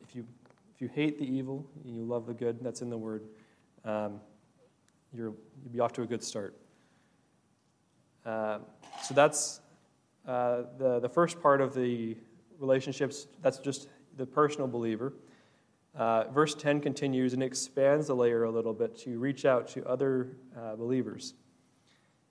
if 0.02 0.16
you, 0.16 0.26
if 0.74 0.82
you 0.82 0.88
hate 0.88 1.20
the 1.20 1.26
evil, 1.26 1.66
and 1.84 1.96
you 1.96 2.04
love 2.04 2.26
the 2.26 2.34
good 2.34 2.60
that's 2.62 2.82
in 2.82 2.90
the 2.90 2.98
Word, 2.98 3.24
um, 3.86 4.20
you're, 5.14 5.34
you'll 5.62 5.72
be 5.72 5.80
off 5.80 5.94
to 5.94 6.02
a 6.02 6.06
good 6.06 6.24
start. 6.24 6.56
Uh, 8.26 8.60
so 9.04 9.14
that's 9.14 9.62
uh, 10.28 10.64
the, 10.78 11.00
the 11.00 11.10
first 11.10 11.42
part 11.42 11.62
of 11.62 11.74
the 11.74 12.18
relationships, 12.60 13.28
that's 13.42 13.60
just 13.60 13.88
the 14.18 14.26
personal 14.26 14.68
believer. 14.68 15.14
Uh, 15.98 16.26
verse 16.26 16.54
10 16.54 16.80
continues 16.80 17.34
and 17.34 17.42
expands 17.42 18.06
the 18.06 18.16
layer 18.16 18.44
a 18.44 18.52
little 18.52 18.74
bit 18.74 18.96
to 18.96 19.18
reach 19.18 19.46
out 19.46 19.68
to 19.68 19.84
other 19.88 20.38
uh, 20.56 20.76
believers. 20.76 21.34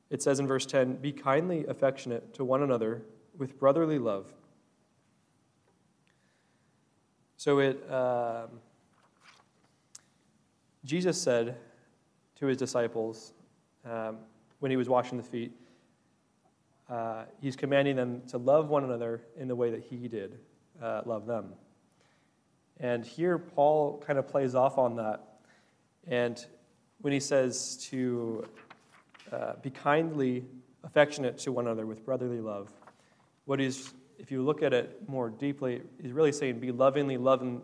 It 0.09 0.23
says 0.23 0.39
in 0.39 0.47
verse 0.47 0.65
10 0.67 0.97
Be 0.97 1.11
kindly 1.11 1.67
affectionate 1.67 2.33
to 2.35 2.45
one 2.45 2.63
another 2.63 3.03
with 3.37 3.59
brotherly 3.59 3.99
love. 3.99 4.33
So 7.37 7.59
it, 7.59 7.85
uh, 7.91 8.47
Jesus 10.85 11.21
said 11.21 11.57
to 12.37 12.47
his 12.47 12.57
disciples 12.57 13.33
um, 13.85 14.19
when 14.61 14.71
he 14.71 14.77
was 14.77 14.89
washing 14.89 15.19
the 15.19 15.25
feet, 15.25 15.53
uh, 16.89 17.25
he's 17.41 17.57
commanding 17.57 17.97
them 17.97 18.23
to 18.29 18.39
love 18.39 18.69
one 18.69 18.85
another 18.85 19.23
in 19.37 19.49
the 19.49 19.57
way 19.57 19.71
that 19.71 19.83
he 19.83 20.07
did 20.07 20.39
uh, 20.81 21.03
love 21.05 21.27
them. 21.27 21.53
And 22.81 23.05
here, 23.05 23.39
Paul 23.39 24.03
kind 24.07 24.19
of 24.19 24.29
plays 24.29 24.55
off 24.55 24.77
on 24.79 24.97
that. 24.97 25.23
And 26.07 26.45
when 27.01 27.13
he 27.13 27.21
says 27.21 27.77
to 27.91 28.47
uh, 29.33 29.55
be 29.63 29.71
kindly 29.71 30.45
affectionate 30.85 31.39
to 31.39 31.53
one 31.53 31.67
another 31.67 31.87
with 31.87 32.05
brotherly 32.05 32.41
love, 32.41 32.71
what 33.47 33.61
he's, 33.61 33.95
if 34.19 34.31
you 34.31 34.43
look 34.43 34.63
at 34.63 34.73
it 34.73 35.09
more 35.09 35.31
deeply, 35.31 35.83
he's 36.01 36.13
really 36.13 36.33
saying 36.33 36.61
be 36.61 36.73
lovingly 36.73 37.17
loving, 37.17 37.63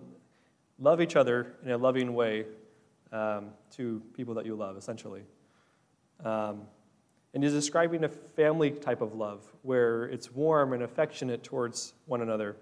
love 0.79 1.01
each 1.01 1.17
other 1.17 1.55
in 1.65 1.71
a 1.71 1.79
loving 1.79 2.15
way 2.15 2.47
um, 3.13 3.51
to 3.77 4.03
people 4.17 4.35
that 4.35 4.47
you 4.47 4.55
love, 4.55 4.77
essentially. 4.77 5.23
Um, 6.25 6.63
and 7.35 7.43
he's 7.43 7.53
describing 7.53 8.05
a 8.05 8.09
family 8.09 8.71
type 8.71 9.01
of 9.01 9.15
love 9.15 9.43
where 9.63 10.05
it's 10.05 10.31
warm 10.31 10.73
and 10.73 10.83
affectionate 10.83 11.43
towards 11.43 11.95
one 12.07 12.21
another. 12.21 12.57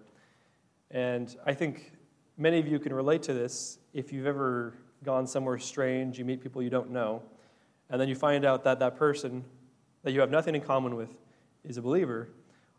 And 0.91 1.35
I 1.45 1.55
think 1.55 1.93
many 2.37 2.59
of 2.59 2.67
you 2.67 2.79
can 2.79 2.93
relate 2.93 3.23
to 3.25 3.35
this 3.35 3.79
if 3.93 4.13
you've 4.13 4.27
ever 4.27 4.75
gone 5.05 5.27
somewhere 5.27 5.59
strange, 5.59 6.19
you 6.19 6.25
meet 6.25 6.43
people 6.43 6.63
you 6.63 6.71
don't 6.71 6.91
know, 6.91 7.23
and 7.89 8.01
then 8.01 8.09
you 8.09 8.15
find 8.15 8.45
out 8.45 8.65
that 8.65 8.79
that 8.79 8.97
person 8.97 9.45
that 10.03 10.13
you 10.13 10.21
have 10.21 10.31
nothing 10.31 10.55
in 10.55 10.61
common 10.61 10.97
with 10.97 11.15
is 11.65 11.77
a 11.77 11.83
believer. 11.83 12.29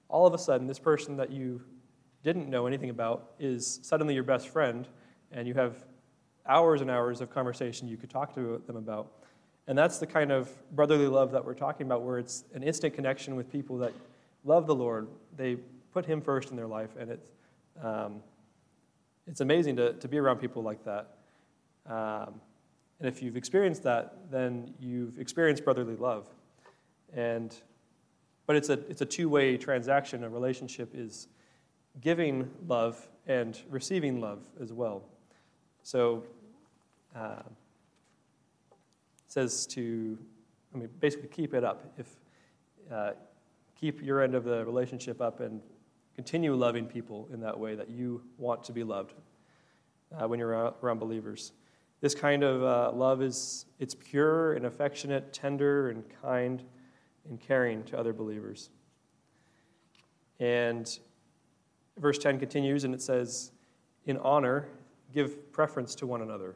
All 0.10 0.26
of 0.26 0.34
a 0.34 0.38
sudden, 0.38 0.68
this 0.68 0.80
person 0.80 1.18
that 1.18 1.32
you 1.32 1.62
didn't 2.24 2.50
know 2.50 2.68
anything 2.68 2.90
about 2.90 3.32
is 3.40 3.80
suddenly 3.84 4.14
your 4.14 4.24
best 4.24 4.50
friend, 4.50 4.88
and 5.32 5.48
you 5.48 5.54
have 5.54 5.86
hours 6.48 6.82
and 6.82 6.90
hours 6.90 7.22
of 7.22 7.30
conversation 7.30 7.88
you 7.88 7.98
could 7.98 8.10
talk 8.10 8.34
to 8.36 8.62
them 8.66 8.76
about. 8.76 9.12
And 9.68 9.78
that's 9.78 10.00
the 10.00 10.08
kind 10.08 10.32
of 10.32 10.50
brotherly 10.76 11.08
love 11.08 11.32
that 11.32 11.46
we're 11.46 11.54
talking 11.54 11.86
about, 11.86 12.02
where 12.02 12.18
it's 12.18 12.44
an 12.54 12.64
instant 12.64 12.94
connection 12.94 13.36
with 13.36 13.52
people 13.52 13.78
that 13.78 13.94
love 14.44 14.68
the 14.68 14.76
Lord. 14.76 15.08
They 15.38 15.58
put 15.94 16.06
Him 16.06 16.22
first 16.22 16.50
in 16.50 16.58
their 16.58 16.68
life, 16.68 16.90
and 17.00 17.12
it's, 17.12 17.28
um, 17.82 18.22
it's 19.28 19.42
amazing 19.42 19.76
to, 19.78 19.94
to 19.94 20.08
be 20.08 20.18
around 20.18 20.40
people 20.40 20.64
like 20.64 20.84
that. 20.86 21.16
Um, 21.88 22.42
and 23.00 23.08
if 23.08 23.22
you've 23.22 23.38
experienced 23.38 23.84
that, 23.84 24.30
then 24.30 24.74
you've 24.80 25.18
experienced 25.20 25.64
brotherly 25.64 25.96
love. 25.96 26.28
And, 27.14 27.56
but 28.46 28.56
it's 28.56 28.70
a, 28.70 28.74
it's 28.90 29.02
a 29.02 29.06
two 29.06 29.30
way 29.30 29.58
transaction. 29.58 30.24
A 30.24 30.30
relationship 30.30 30.92
is 30.94 31.28
giving 32.00 32.50
love 32.68 33.08
and 33.28 33.60
receiving 33.70 34.22
love 34.22 34.44
as 34.62 34.72
well. 34.72 35.04
So, 35.84 36.24
uh, 37.16 37.42
says 39.28 39.66
to, 39.66 40.18
I 40.74 40.78
mean, 40.78 40.90
basically 41.00 41.30
keep 41.30 41.54
it 41.54 41.64
up. 41.64 41.86
If 41.98 42.08
uh, 42.92 43.12
keep 43.80 44.04
your 44.04 44.22
end 44.22 44.36
of 44.36 44.44
the 44.44 44.66
relationship 44.66 45.22
up 45.22 45.40
and 45.40 45.62
continue 46.16 46.56
loving 46.56 46.86
people 46.86 47.28
in 47.34 47.40
that 47.42 47.58
way 47.60 47.76
that 47.76 47.90
you 47.90 48.22
want 48.38 48.64
to 48.66 48.74
be 48.74 48.84
loved 48.84 49.14
uh, 50.20 50.28
when 50.28 50.40
you're 50.40 50.74
around 50.82 51.00
believers. 51.00 51.54
This 52.02 52.16
kind 52.16 52.44
of 52.44 52.64
uh, 52.64 52.92
love 52.96 53.22
is 53.22 53.66
it's 53.80 53.96
pure 53.96 54.54
and 54.54 54.66
affectionate, 54.66 55.34
tender 55.34 55.90
and 55.90 56.04
kind. 56.22 56.64
and 57.30 57.40
caring 57.40 57.84
to 57.84 57.98
other 57.98 58.14
believers. 58.14 58.70
And 60.40 61.00
verse 61.98 62.18
10 62.18 62.40
continues 62.40 62.84
and 62.84 62.94
it 62.94 63.02
says, 63.02 63.52
In 64.06 64.18
honor, 64.18 64.68
give 65.14 65.52
preference 65.52 65.94
to 65.96 66.08
one 66.08 66.22
another. 66.22 66.56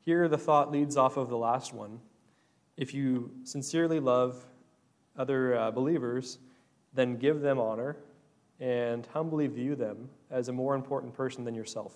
Here, 0.00 0.28
the 0.28 0.38
thought 0.38 0.70
leads 0.70 0.96
off 0.96 1.16
of 1.16 1.28
the 1.28 1.36
last 1.36 1.74
one. 1.74 2.00
If 2.76 2.94
you 2.94 3.32
sincerely 3.44 4.00
love 4.00 4.46
other 5.16 5.56
uh, 5.56 5.70
believers, 5.70 6.38
then 6.92 7.16
give 7.16 7.40
them 7.40 7.58
honor 7.58 7.96
and 8.58 9.06
humbly 9.06 9.46
view 9.46 9.74
them 9.74 10.08
as 10.30 10.48
a 10.48 10.52
more 10.52 10.74
important 10.74 11.14
person 11.14 11.44
than 11.44 11.54
yourself. 11.54 11.94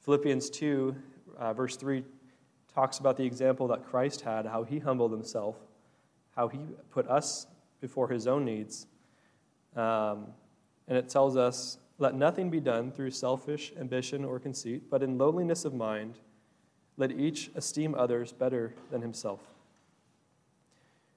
Philippians 0.00 0.50
2, 0.50 0.94
uh, 1.36 1.52
verse 1.52 1.76
3, 1.76 2.04
talks 2.72 2.98
about 2.98 3.16
the 3.16 3.24
example 3.24 3.66
that 3.68 3.84
Christ 3.84 4.20
had, 4.20 4.46
how 4.46 4.62
he 4.62 4.78
humbled 4.78 5.12
himself, 5.12 5.56
how 6.36 6.48
he 6.48 6.60
put 6.90 7.08
us 7.08 7.46
before 7.80 8.08
his 8.08 8.26
own 8.26 8.44
needs. 8.44 8.86
Um, 9.74 10.28
and 10.86 10.96
it 10.96 11.08
tells 11.08 11.36
us, 11.36 11.78
let 11.98 12.14
nothing 12.14 12.48
be 12.48 12.60
done 12.60 12.92
through 12.92 13.10
selfish 13.10 13.72
ambition 13.78 14.24
or 14.24 14.38
conceit, 14.38 14.88
but 14.88 15.02
in 15.02 15.18
lowliness 15.18 15.64
of 15.64 15.74
mind, 15.74 16.20
let 16.96 17.10
each 17.10 17.50
esteem 17.54 17.94
others 17.94 18.32
better 18.32 18.74
than 18.90 19.02
himself. 19.02 19.40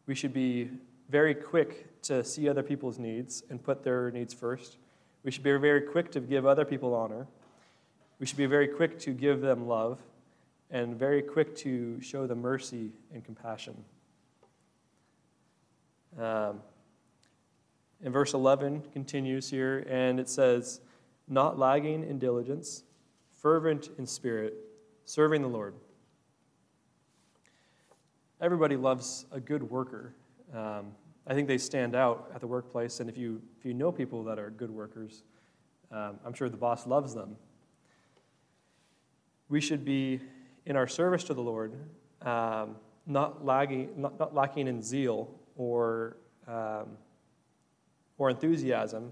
We 0.08 0.16
should 0.16 0.34
be 0.34 0.70
very 1.12 1.36
quick 1.36 2.02
to 2.04 2.24
see 2.24 2.48
other 2.48 2.64
people's 2.64 2.98
needs 2.98 3.44
and 3.50 3.62
put 3.62 3.84
their 3.84 4.10
needs 4.12 4.34
first. 4.34 4.78
We 5.24 5.32
should 5.32 5.44
be 5.44 5.52
very 5.58 5.82
quick 5.82 6.10
to 6.14 6.22
give 6.22 6.46
other 6.46 6.64
people 6.64 6.96
honor. 6.96 7.28
We 8.18 8.26
should 8.26 8.38
be 8.38 8.46
very 8.46 8.68
quick 8.70 8.98
to 9.00 9.12
give 9.12 9.42
them 9.42 9.68
love 9.68 10.00
and 10.72 10.96
very 10.98 11.22
quick 11.22 11.54
to 11.58 12.00
show 12.00 12.28
them 12.28 12.42
mercy 12.42 12.92
and 13.14 13.26
compassion. 13.26 13.76
Um, 16.18 16.62
and 18.04 18.14
verse 18.14 18.34
11 18.34 18.84
continues 18.94 19.50
here, 19.50 19.86
and 19.90 20.18
it 20.18 20.30
says, 20.30 20.80
Not 21.28 21.60
lagging 21.60 22.08
in 22.10 22.20
diligence, 22.20 22.84
fervent 23.42 23.90
in 23.98 24.08
spirit, 24.08 24.54
serving 25.04 25.42
the 25.42 25.50
Lord. 25.50 25.74
Everybody 28.40 28.78
loves 28.78 29.26
a 29.32 29.42
good 29.42 29.62
worker. 29.70 30.14
Um, 30.56 30.94
I 31.28 31.34
think 31.34 31.48
they 31.48 31.58
stand 31.58 31.96
out 31.96 32.32
at 32.34 32.42
the 32.42 32.48
workplace, 32.48 33.00
and 33.00 33.10
if 33.10 33.18
you, 33.18 33.42
if 33.60 33.66
you 33.66 33.74
know 33.74 33.92
people 33.92 34.24
that 34.24 34.40
are 34.40 34.50
good 34.50 34.72
workers, 34.72 35.24
um, 35.92 36.20
I'm 36.26 36.34
sure 36.34 36.50
the 36.50 36.58
boss 36.58 36.88
loves 36.88 37.14
them. 37.14 37.36
We 39.48 39.62
should 39.62 39.86
be, 39.86 40.20
in 40.66 40.76
our 40.76 40.88
service 40.88 41.24
to 41.26 41.34
the 41.34 41.42
Lord, 41.42 41.74
um, 42.22 42.76
not, 43.06 43.46
lagging, 43.46 43.90
not, 43.98 44.18
not, 44.20 44.34
lacking 44.34 44.68
in 44.68 44.82
zeal 44.82 45.30
or, 45.58 46.18
um, 46.48 46.98
or 48.18 48.30
enthusiasm, 48.30 49.12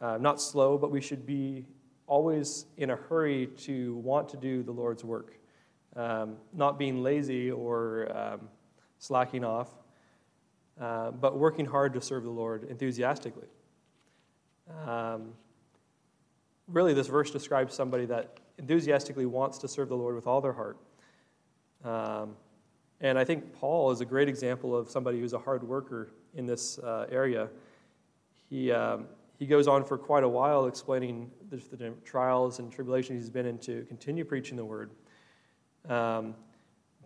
uh, 0.00 0.18
not 0.18 0.40
slow, 0.40 0.78
but 0.78 0.90
we 0.90 1.00
should 1.00 1.26
be 1.26 1.64
always 2.06 2.66
in 2.76 2.90
a 2.90 2.96
hurry 2.96 3.46
to 3.58 3.96
want 3.96 4.28
to 4.28 4.36
do 4.36 4.62
the 4.62 4.72
Lord's 4.72 5.02
work, 5.02 5.32
um, 5.96 6.36
not 6.52 6.78
being 6.78 7.02
lazy 7.02 7.50
or 7.50 8.14
um, 8.16 8.48
slacking 8.98 9.44
off 9.44 9.68
uh, 10.80 11.10
but 11.12 11.38
working 11.38 11.66
hard 11.66 11.92
to 11.94 12.00
serve 12.00 12.24
the 12.24 12.30
Lord 12.30 12.64
enthusiastically. 12.64 13.46
Um, 14.86 15.32
really, 16.68 16.94
this 16.94 17.06
verse 17.06 17.30
describes 17.30 17.74
somebody 17.74 18.06
that 18.06 18.40
enthusiastically 18.58 19.26
wants 19.26 19.58
to 19.58 19.68
serve 19.68 19.88
the 19.88 19.96
Lord 19.96 20.14
with 20.14 20.26
all 20.26 20.40
their 20.40 20.52
heart. 20.52 20.78
Um, 21.84 22.36
and 23.00 23.18
I 23.18 23.24
think 23.24 23.52
Paul 23.52 23.90
is 23.90 24.00
a 24.00 24.04
great 24.04 24.28
example 24.28 24.74
of 24.74 24.88
somebody 24.88 25.20
who's 25.20 25.32
a 25.32 25.38
hard 25.38 25.62
worker 25.62 26.12
in 26.34 26.46
this 26.46 26.78
uh, 26.78 27.06
area. 27.10 27.48
He, 28.48 28.72
um, 28.72 29.06
he 29.38 29.46
goes 29.46 29.68
on 29.68 29.84
for 29.84 29.98
quite 29.98 30.24
a 30.24 30.28
while 30.28 30.66
explaining 30.66 31.30
the, 31.50 31.56
the, 31.76 31.90
trials 32.04 32.60
and 32.60 32.72
tribulations 32.72 33.22
he's 33.22 33.30
been 33.30 33.46
in 33.46 33.58
to 33.58 33.84
continue 33.88 34.24
preaching 34.24 34.56
the 34.56 34.64
word. 34.64 34.90
Um, 35.88 36.34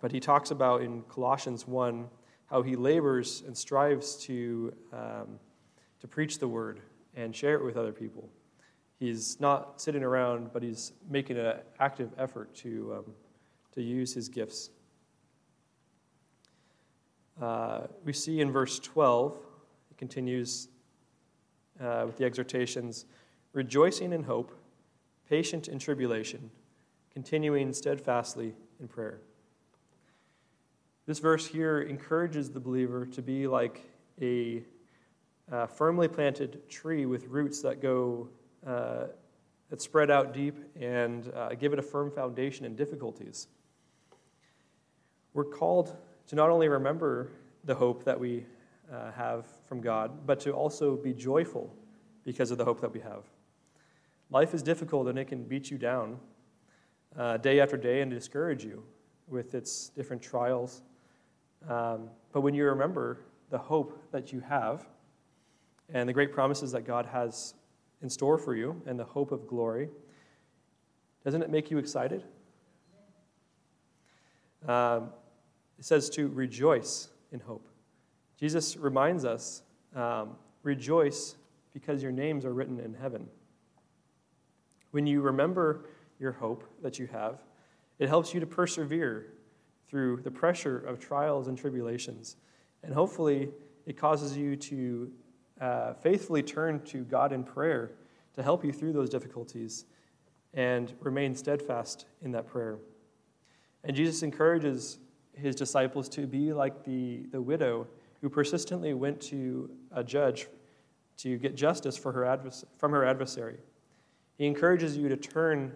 but 0.00 0.12
he 0.12 0.20
talks 0.20 0.50
about 0.50 0.82
in 0.82 1.02
Colossians 1.02 1.66
1 1.66 2.06
how 2.48 2.62
he 2.62 2.76
labors 2.76 3.42
and 3.46 3.56
strives 3.56 4.16
to, 4.16 4.74
um, 4.92 5.38
to 6.00 6.08
preach 6.08 6.38
the 6.38 6.48
word 6.48 6.80
and 7.14 7.34
share 7.34 7.54
it 7.54 7.64
with 7.64 7.76
other 7.76 7.92
people. 7.92 8.28
He's 8.98 9.38
not 9.38 9.80
sitting 9.80 10.02
around, 10.02 10.52
but 10.52 10.62
he's 10.62 10.92
making 11.08 11.38
an 11.38 11.58
active 11.78 12.10
effort 12.18 12.54
to, 12.56 12.98
um, 12.98 13.12
to 13.72 13.82
use 13.82 14.12
his 14.12 14.28
gifts. 14.28 14.70
Uh, 17.40 17.82
we 18.04 18.12
see 18.12 18.40
in 18.40 18.50
verse 18.50 18.78
12, 18.80 19.36
it 19.90 19.96
continues 19.98 20.68
uh, 21.80 22.04
with 22.06 22.16
the 22.16 22.24
exhortations 22.24 23.04
rejoicing 23.52 24.12
in 24.12 24.24
hope, 24.24 24.52
patient 25.28 25.68
in 25.68 25.78
tribulation, 25.78 26.50
continuing 27.12 27.72
steadfastly 27.72 28.54
in 28.80 28.88
prayer. 28.88 29.20
This 31.08 31.20
verse 31.20 31.46
here 31.46 31.80
encourages 31.80 32.50
the 32.50 32.60
believer 32.60 33.06
to 33.06 33.22
be 33.22 33.46
like 33.46 33.82
a 34.20 34.62
uh, 35.50 35.66
firmly 35.66 36.06
planted 36.06 36.68
tree 36.68 37.06
with 37.06 37.28
roots 37.28 37.62
that 37.62 37.80
go 37.80 38.28
uh, 38.66 39.04
that 39.70 39.80
spread 39.80 40.10
out 40.10 40.34
deep 40.34 40.58
and 40.78 41.32
uh, 41.34 41.54
give 41.54 41.72
it 41.72 41.78
a 41.78 41.82
firm 41.82 42.10
foundation 42.10 42.66
in 42.66 42.76
difficulties. 42.76 43.46
We're 45.32 45.46
called 45.46 45.96
to 46.26 46.36
not 46.36 46.50
only 46.50 46.68
remember 46.68 47.30
the 47.64 47.74
hope 47.74 48.04
that 48.04 48.20
we 48.20 48.44
uh, 48.92 49.10
have 49.12 49.46
from 49.66 49.80
God, 49.80 50.26
but 50.26 50.38
to 50.40 50.52
also 50.52 50.94
be 50.94 51.14
joyful 51.14 51.74
because 52.26 52.50
of 52.50 52.58
the 52.58 52.66
hope 52.66 52.82
that 52.82 52.92
we 52.92 53.00
have. 53.00 53.24
Life 54.28 54.52
is 54.52 54.62
difficult 54.62 55.08
and 55.08 55.18
it 55.18 55.24
can 55.24 55.44
beat 55.44 55.70
you 55.70 55.78
down 55.78 56.18
uh, 57.16 57.38
day 57.38 57.60
after 57.60 57.78
day 57.78 58.02
and 58.02 58.10
discourage 58.10 58.62
you 58.62 58.84
with 59.26 59.54
its 59.54 59.88
different 59.88 60.20
trials 60.20 60.82
um, 61.66 62.10
but 62.32 62.42
when 62.42 62.54
you 62.54 62.64
remember 62.64 63.20
the 63.50 63.58
hope 63.58 64.10
that 64.12 64.32
you 64.32 64.40
have 64.40 64.86
and 65.92 66.08
the 66.08 66.12
great 66.12 66.32
promises 66.32 66.72
that 66.72 66.86
God 66.86 67.06
has 67.06 67.54
in 68.02 68.10
store 68.10 68.38
for 68.38 68.54
you 68.54 68.80
and 68.86 68.98
the 68.98 69.04
hope 69.04 69.32
of 69.32 69.46
glory, 69.46 69.88
doesn't 71.24 71.42
it 71.42 71.50
make 71.50 71.70
you 71.70 71.78
excited? 71.78 72.24
Um, 74.66 75.10
it 75.78 75.84
says 75.84 76.10
to 76.10 76.28
rejoice 76.28 77.08
in 77.32 77.40
hope. 77.40 77.68
Jesus 78.38 78.76
reminds 78.76 79.24
us 79.24 79.62
um, 79.94 80.36
rejoice 80.62 81.36
because 81.72 82.02
your 82.02 82.12
names 82.12 82.44
are 82.44 82.52
written 82.52 82.78
in 82.80 82.94
heaven. 82.94 83.26
When 84.90 85.06
you 85.06 85.20
remember 85.20 85.86
your 86.18 86.32
hope 86.32 86.64
that 86.82 86.98
you 86.98 87.06
have, 87.08 87.42
it 87.98 88.08
helps 88.08 88.32
you 88.32 88.40
to 88.40 88.46
persevere 88.46 89.26
through 89.88 90.20
the 90.22 90.30
pressure 90.30 90.78
of 90.78 90.98
trials 90.98 91.48
and 91.48 91.56
tribulations. 91.56 92.36
And 92.82 92.92
hopefully, 92.92 93.48
it 93.86 93.96
causes 93.96 94.36
you 94.36 94.56
to 94.56 95.10
uh, 95.60 95.94
faithfully 95.94 96.42
turn 96.42 96.80
to 96.86 97.04
God 97.04 97.32
in 97.32 97.42
prayer 97.42 97.92
to 98.34 98.42
help 98.42 98.64
you 98.64 98.72
through 98.72 98.92
those 98.92 99.08
difficulties 99.08 99.86
and 100.54 100.92
remain 101.00 101.34
steadfast 101.34 102.06
in 102.22 102.30
that 102.32 102.46
prayer. 102.46 102.78
And 103.84 103.96
Jesus 103.96 104.22
encourages 104.22 104.98
his 105.34 105.54
disciples 105.54 106.08
to 106.10 106.26
be 106.26 106.52
like 106.52 106.84
the, 106.84 107.26
the 107.30 107.40
widow 107.40 107.86
who 108.20 108.28
persistently 108.28 108.94
went 108.94 109.20
to 109.20 109.70
a 109.92 110.02
judge 110.02 110.48
to 111.18 111.36
get 111.38 111.56
justice 111.56 111.96
for 111.96 112.12
her 112.12 112.22
advers- 112.22 112.64
from 112.76 112.92
her 112.92 113.04
adversary. 113.04 113.56
He 114.36 114.46
encourages 114.46 114.96
you 114.96 115.08
to 115.08 115.16
turn 115.16 115.72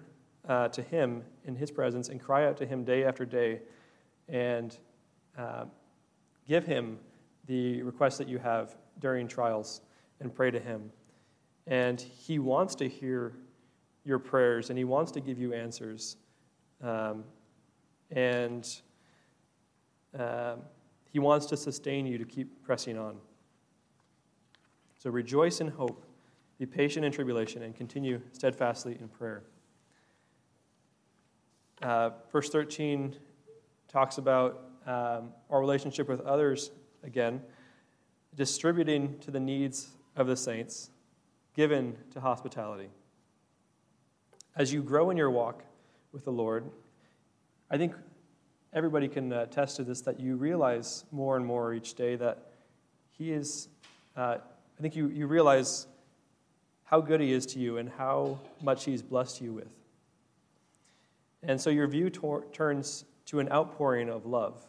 uh, 0.48 0.68
to 0.68 0.82
him 0.82 1.22
in 1.44 1.54
his 1.54 1.70
presence 1.70 2.08
and 2.08 2.20
cry 2.20 2.46
out 2.46 2.56
to 2.58 2.66
him 2.66 2.84
day 2.84 3.04
after 3.04 3.24
day 3.24 3.60
and 4.28 4.76
uh, 5.36 5.64
give 6.46 6.64
him 6.64 6.98
the 7.46 7.82
requests 7.82 8.18
that 8.18 8.28
you 8.28 8.38
have 8.38 8.76
during 9.00 9.26
trials 9.26 9.80
and 10.20 10.34
pray 10.34 10.50
to 10.50 10.60
him. 10.60 10.90
And 11.66 12.00
he 12.00 12.38
wants 12.38 12.74
to 12.76 12.88
hear 12.88 13.34
your 14.04 14.18
prayers 14.18 14.70
and 14.70 14.78
he 14.78 14.84
wants 14.84 15.12
to 15.12 15.20
give 15.20 15.38
you 15.38 15.52
answers. 15.52 16.16
Um, 16.82 17.24
and 18.10 18.68
uh, 20.18 20.56
he 21.10 21.18
wants 21.18 21.46
to 21.46 21.56
sustain 21.56 22.06
you 22.06 22.18
to 22.18 22.24
keep 22.24 22.62
pressing 22.64 22.98
on. 22.98 23.16
So 24.98 25.10
rejoice 25.10 25.60
in 25.60 25.68
hope, 25.68 26.04
be 26.58 26.66
patient 26.66 27.04
in 27.04 27.12
tribulation, 27.12 27.62
and 27.62 27.74
continue 27.74 28.20
steadfastly 28.32 28.96
in 29.00 29.08
prayer. 29.08 29.42
Uh, 31.82 32.10
verse 32.30 32.48
13 32.48 33.16
talks 33.92 34.18
about 34.18 34.64
um, 34.86 35.32
our 35.50 35.60
relationship 35.60 36.08
with 36.08 36.20
others 36.22 36.70
again, 37.04 37.42
distributing 38.34 39.18
to 39.20 39.30
the 39.30 39.40
needs 39.40 39.90
of 40.16 40.26
the 40.26 40.36
saints, 40.36 40.90
given 41.54 41.96
to 42.12 42.20
hospitality. 42.20 42.88
As 44.56 44.72
you 44.72 44.82
grow 44.82 45.10
in 45.10 45.16
your 45.16 45.30
walk 45.30 45.64
with 46.12 46.24
the 46.24 46.32
Lord, 46.32 46.64
I 47.70 47.76
think 47.76 47.94
everybody 48.72 49.08
can 49.08 49.32
attest 49.32 49.76
to 49.76 49.84
this 49.84 50.00
that 50.02 50.20
you 50.20 50.36
realize 50.36 51.04
more 51.10 51.36
and 51.36 51.44
more 51.44 51.74
each 51.74 51.94
day 51.94 52.16
that 52.16 52.46
He 53.10 53.32
is, 53.32 53.68
uh, 54.16 54.38
I 54.78 54.82
think 54.82 54.96
you, 54.96 55.08
you 55.08 55.26
realize 55.26 55.86
how 56.84 57.00
good 57.00 57.20
He 57.20 57.32
is 57.32 57.46
to 57.46 57.58
you 57.58 57.78
and 57.78 57.88
how 57.88 58.38
much 58.62 58.84
He's 58.84 59.02
blessed 59.02 59.40
you 59.40 59.52
with. 59.52 59.68
And 61.42 61.60
so 61.60 61.70
your 61.70 61.88
view 61.88 62.08
tor- 62.08 62.44
turns 62.52 63.04
to 63.32 63.40
an 63.40 63.50
outpouring 63.50 64.10
of 64.10 64.26
love 64.26 64.62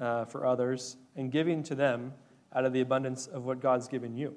uh, 0.00 0.24
for 0.24 0.46
others 0.46 0.96
and 1.14 1.30
giving 1.30 1.62
to 1.62 1.74
them 1.74 2.10
out 2.54 2.64
of 2.64 2.72
the 2.72 2.80
abundance 2.80 3.26
of 3.26 3.44
what 3.44 3.60
God's 3.60 3.86
given 3.86 4.16
you. 4.16 4.34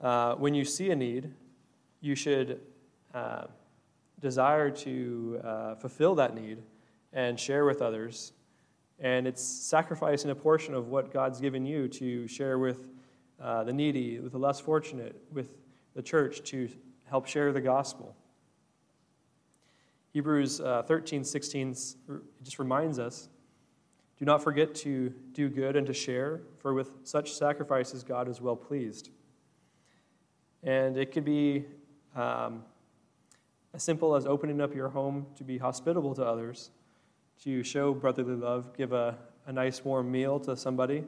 Uh, 0.00 0.36
when 0.36 0.54
you 0.54 0.64
see 0.64 0.90
a 0.90 0.96
need, 0.96 1.32
you 2.00 2.14
should 2.14 2.60
uh, 3.14 3.46
desire 4.20 4.70
to 4.70 5.40
uh, 5.42 5.74
fulfill 5.74 6.14
that 6.14 6.36
need 6.36 6.62
and 7.12 7.38
share 7.38 7.64
with 7.64 7.82
others. 7.82 8.32
And 9.00 9.26
it's 9.26 9.42
sacrificing 9.42 10.30
a 10.30 10.36
portion 10.36 10.72
of 10.72 10.86
what 10.86 11.12
God's 11.12 11.40
given 11.40 11.66
you 11.66 11.88
to 11.88 12.28
share 12.28 12.60
with 12.60 12.86
uh, 13.42 13.64
the 13.64 13.72
needy, 13.72 14.20
with 14.20 14.30
the 14.30 14.38
less 14.38 14.60
fortunate, 14.60 15.20
with 15.32 15.50
the 15.96 16.02
church 16.02 16.44
to 16.50 16.68
help 17.06 17.26
share 17.26 17.52
the 17.52 17.60
gospel. 17.60 18.14
Hebrews 20.14 20.60
uh, 20.60 20.84
13, 20.84 21.24
16 21.24 21.74
just 22.44 22.58
reminds 22.60 23.00
us 23.00 23.28
do 24.16 24.24
not 24.24 24.44
forget 24.44 24.72
to 24.76 25.12
do 25.32 25.48
good 25.48 25.74
and 25.74 25.84
to 25.88 25.92
share, 25.92 26.42
for 26.58 26.72
with 26.72 26.92
such 27.02 27.32
sacrifices 27.32 28.04
God 28.04 28.28
is 28.28 28.40
well 28.40 28.54
pleased. 28.54 29.10
And 30.62 30.96
it 30.96 31.10
could 31.10 31.24
be 31.24 31.64
um, 32.14 32.62
as 33.74 33.82
simple 33.82 34.14
as 34.14 34.24
opening 34.24 34.60
up 34.60 34.72
your 34.72 34.88
home 34.88 35.26
to 35.34 35.42
be 35.42 35.58
hospitable 35.58 36.14
to 36.14 36.24
others, 36.24 36.70
to 37.42 37.64
show 37.64 37.92
brotherly 37.92 38.36
love, 38.36 38.76
give 38.76 38.92
a, 38.92 39.18
a 39.46 39.52
nice 39.52 39.84
warm 39.84 40.12
meal 40.12 40.38
to 40.38 40.56
somebody, 40.56 41.02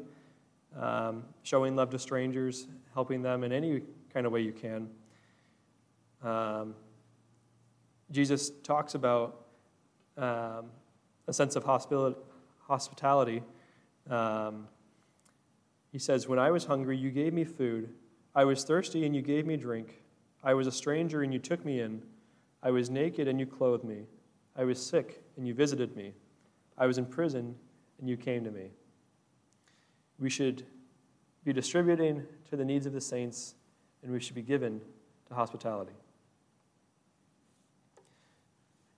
um, 0.77 1.23
showing 1.45 1.77
love 1.77 1.91
to 1.91 1.99
strangers, 2.01 2.67
helping 2.93 3.23
them 3.23 3.45
in 3.45 3.53
any 3.53 3.83
kind 4.13 4.27
of 4.27 4.33
way 4.33 4.41
you 4.41 4.53
can. 4.53 4.91
Um, 6.25 6.75
Jesus 8.11 8.51
talks 8.63 8.95
about 8.95 9.47
um, 10.17 10.67
a 11.27 11.33
sense 11.33 11.57
of 11.57 11.65
hospitality. 11.65 13.43
Um, 14.09 14.69
he 15.91 15.99
says, 15.99 16.29
When 16.29 16.39
I 16.39 16.51
was 16.51 16.65
hungry, 16.65 16.97
you 16.97 17.11
gave 17.11 17.33
me 17.33 17.45
food. 17.45 17.93
I 18.35 18.45
was 18.45 18.65
thirsty, 18.65 19.05
and 19.07 19.17
you 19.17 19.23
gave 19.23 19.47
me 19.47 19.57
drink. 19.57 20.03
I 20.45 20.55
was 20.55 20.67
a 20.67 20.73
stranger, 20.73 21.23
and 21.23 21.33
you 21.33 21.39
took 21.39 21.65
me 21.65 21.81
in. 21.81 22.03
I 22.63 22.71
was 22.71 22.91
naked, 22.91 23.29
and 23.29 23.41
you 23.41 23.47
clothed 23.47 23.85
me. 23.85 24.05
I 24.57 24.65
was 24.65 24.85
sick, 24.85 25.23
and 25.37 25.47
you 25.47 25.55
visited 25.55 25.97
me. 25.97 26.13
I 26.79 26.87
was 26.87 26.99
in 26.99 27.07
prison, 27.07 27.57
and 27.99 28.09
you 28.09 28.17
came 28.17 28.45
to 28.45 28.51
me. 28.51 28.71
We 30.19 30.31
should 30.31 30.65
be 31.45 31.53
distributing 31.53 32.25
to 32.51 32.57
the 32.57 32.65
needs 32.65 32.87
of 32.87 32.93
the 32.93 33.01
saints, 33.01 33.55
and 34.03 34.13
we 34.13 34.21
should 34.21 34.35
be 34.35 34.43
given 34.43 34.81
to 35.29 35.35
hospitality 35.35 35.93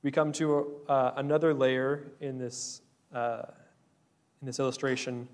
we 0.09 0.13
come 0.13 0.33
to 0.33 0.75
uh, 0.89 1.13
another 1.17 1.53
layer 1.53 2.13
in 2.23 2.39
this, 2.39 2.81
uh, 3.13 3.43
in 4.41 4.47
this 4.47 4.59
illustration 4.59 5.29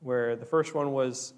where 0.00 0.34
the 0.34 0.46
first 0.46 0.74
one 0.74 0.92
was 0.92 1.34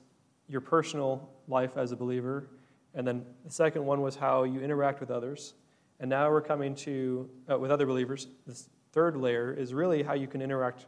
your 0.47 0.61
personal 0.61 1.29
life 1.49 1.77
as 1.77 1.91
a 1.91 1.97
believer, 1.97 2.47
and 2.95 3.05
then 3.05 3.25
the 3.45 3.51
second 3.51 3.85
one 3.85 4.03
was 4.03 4.15
how 4.15 4.45
you 4.45 4.61
interact 4.61 5.01
with 5.01 5.11
others. 5.11 5.55
And 5.99 6.09
now 6.09 6.31
we're 6.31 6.41
coming 6.41 6.77
to, 6.77 7.29
uh, 7.51 7.59
with 7.59 7.73
other 7.73 7.87
believers, 7.87 8.29
this 8.47 8.69
third 8.93 9.17
layer 9.17 9.53
is 9.53 9.75
really 9.75 10.05
how 10.05 10.15
you 10.15 10.29
can 10.29 10.41
interact 10.41 10.87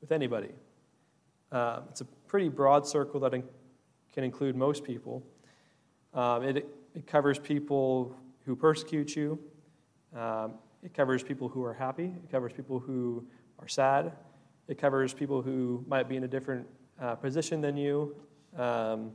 with 0.00 0.12
anybody. 0.12 0.52
Uh, 1.50 1.80
it's 1.90 2.00
a 2.00 2.06
pretty 2.28 2.48
broad 2.48 2.86
circle 2.86 3.18
that 3.18 3.34
in, 3.34 3.42
can 4.12 4.22
include 4.22 4.54
most 4.54 4.84
people. 4.84 5.20
Um, 6.12 6.44
it, 6.44 6.68
it 6.94 7.08
covers 7.08 7.40
people 7.40 8.16
who 8.46 8.54
persecute 8.54 9.16
you. 9.16 9.36
Um, 10.14 10.52
it 10.84 10.92
covers 10.92 11.22
people 11.22 11.48
who 11.48 11.64
are 11.64 11.72
happy. 11.72 12.04
It 12.04 12.30
covers 12.30 12.52
people 12.52 12.78
who 12.78 13.26
are 13.58 13.66
sad. 13.66 14.12
It 14.68 14.78
covers 14.78 15.14
people 15.14 15.40
who 15.40 15.82
might 15.88 16.08
be 16.08 16.16
in 16.16 16.24
a 16.24 16.28
different 16.28 16.66
uh, 17.00 17.14
position 17.14 17.62
than 17.62 17.76
you. 17.76 18.14
Um, 18.56 19.12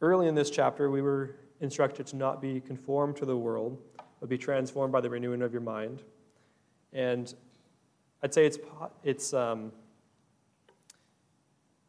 early 0.00 0.28
in 0.28 0.36
this 0.36 0.50
chapter, 0.50 0.88
we 0.88 1.02
were 1.02 1.36
instructed 1.60 2.06
to 2.06 2.16
not 2.16 2.40
be 2.40 2.60
conformed 2.60 3.16
to 3.16 3.26
the 3.26 3.36
world, 3.36 3.78
but 4.20 4.28
be 4.28 4.38
transformed 4.38 4.92
by 4.92 5.00
the 5.00 5.10
renewing 5.10 5.42
of 5.42 5.52
your 5.52 5.62
mind. 5.62 6.04
And 6.92 7.34
I'd 8.22 8.32
say 8.32 8.46
it's, 8.46 8.58
it's, 9.02 9.34
um, 9.34 9.72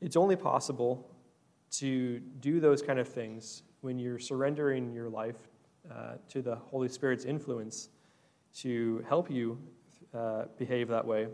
it's 0.02 0.16
only 0.16 0.36
possible 0.36 1.08
to 1.72 2.20
do 2.40 2.60
those 2.60 2.82
kind 2.82 2.98
of 2.98 3.08
things 3.08 3.62
when 3.82 4.00
you're 4.00 4.20
surrendering 4.20 4.92
your 4.94 5.10
life 5.10 5.48
uh, 5.92 6.16
to 6.30 6.42
the 6.42 6.56
Holy 6.56 6.90
Spirit's 6.90 7.26
influence 7.26 7.90
to 8.58 9.04
help 9.08 9.30
you 9.30 9.58
uh, 10.14 10.46
behave 10.58 10.88
that 10.90 11.06
way. 11.06 11.28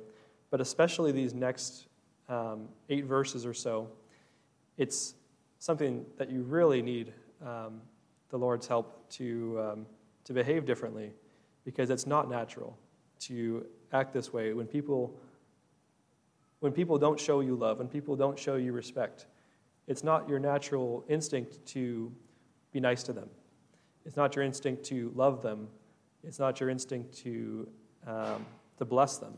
But 0.52 0.62
especially 0.62 1.12
these 1.12 1.34
next 1.34 1.88
um, 2.30 2.68
eight 2.90 3.06
verses 3.06 3.46
or 3.46 3.54
so, 3.54 3.90
it's 4.78 5.16
something 5.60 6.06
that 6.18 6.30
you 6.30 6.44
really 6.44 6.82
need 6.82 7.14
um, 7.46 7.82
the 8.30 8.38
Lord's 8.38 8.68
help 8.68 9.10
to, 9.12 9.60
um, 9.62 9.86
to 10.26 10.34
behave 10.34 10.66
differently 10.66 11.12
because 11.64 11.90
it's 11.90 12.06
not 12.06 12.30
natural 12.30 12.78
to 13.22 13.66
act 13.94 14.14
this 14.14 14.32
way. 14.34 14.54
When 14.54 14.68
people 14.68 15.20
when 16.62 16.72
people 16.72 16.98
don't 16.98 17.20
show 17.20 17.42
you 17.42 17.56
love 17.56 17.78
when 17.78 17.88
people 17.88 18.16
don't 18.16 18.40
show 18.40 18.56
you 18.56 18.72
respect 18.72 19.28
it's 19.88 20.04
not 20.04 20.28
your 20.28 20.40
natural 20.40 21.06
instinct 21.08 21.64
to 21.68 22.12
be 22.72 22.80
nice 22.80 23.04
to 23.04 23.14
them. 23.14 23.30
It's 24.06 24.16
not 24.16 24.36
your 24.36 24.44
instinct 24.44 24.84
to 24.86 25.12
love 25.16 25.42
them 25.42 25.68
it's 26.26 26.40
not 26.40 26.60
your 26.60 26.70
instinct 26.70 27.16
to, 27.20 27.68
um, 28.08 28.46
to 28.78 28.86
bless 28.86 29.18
them. 29.18 29.34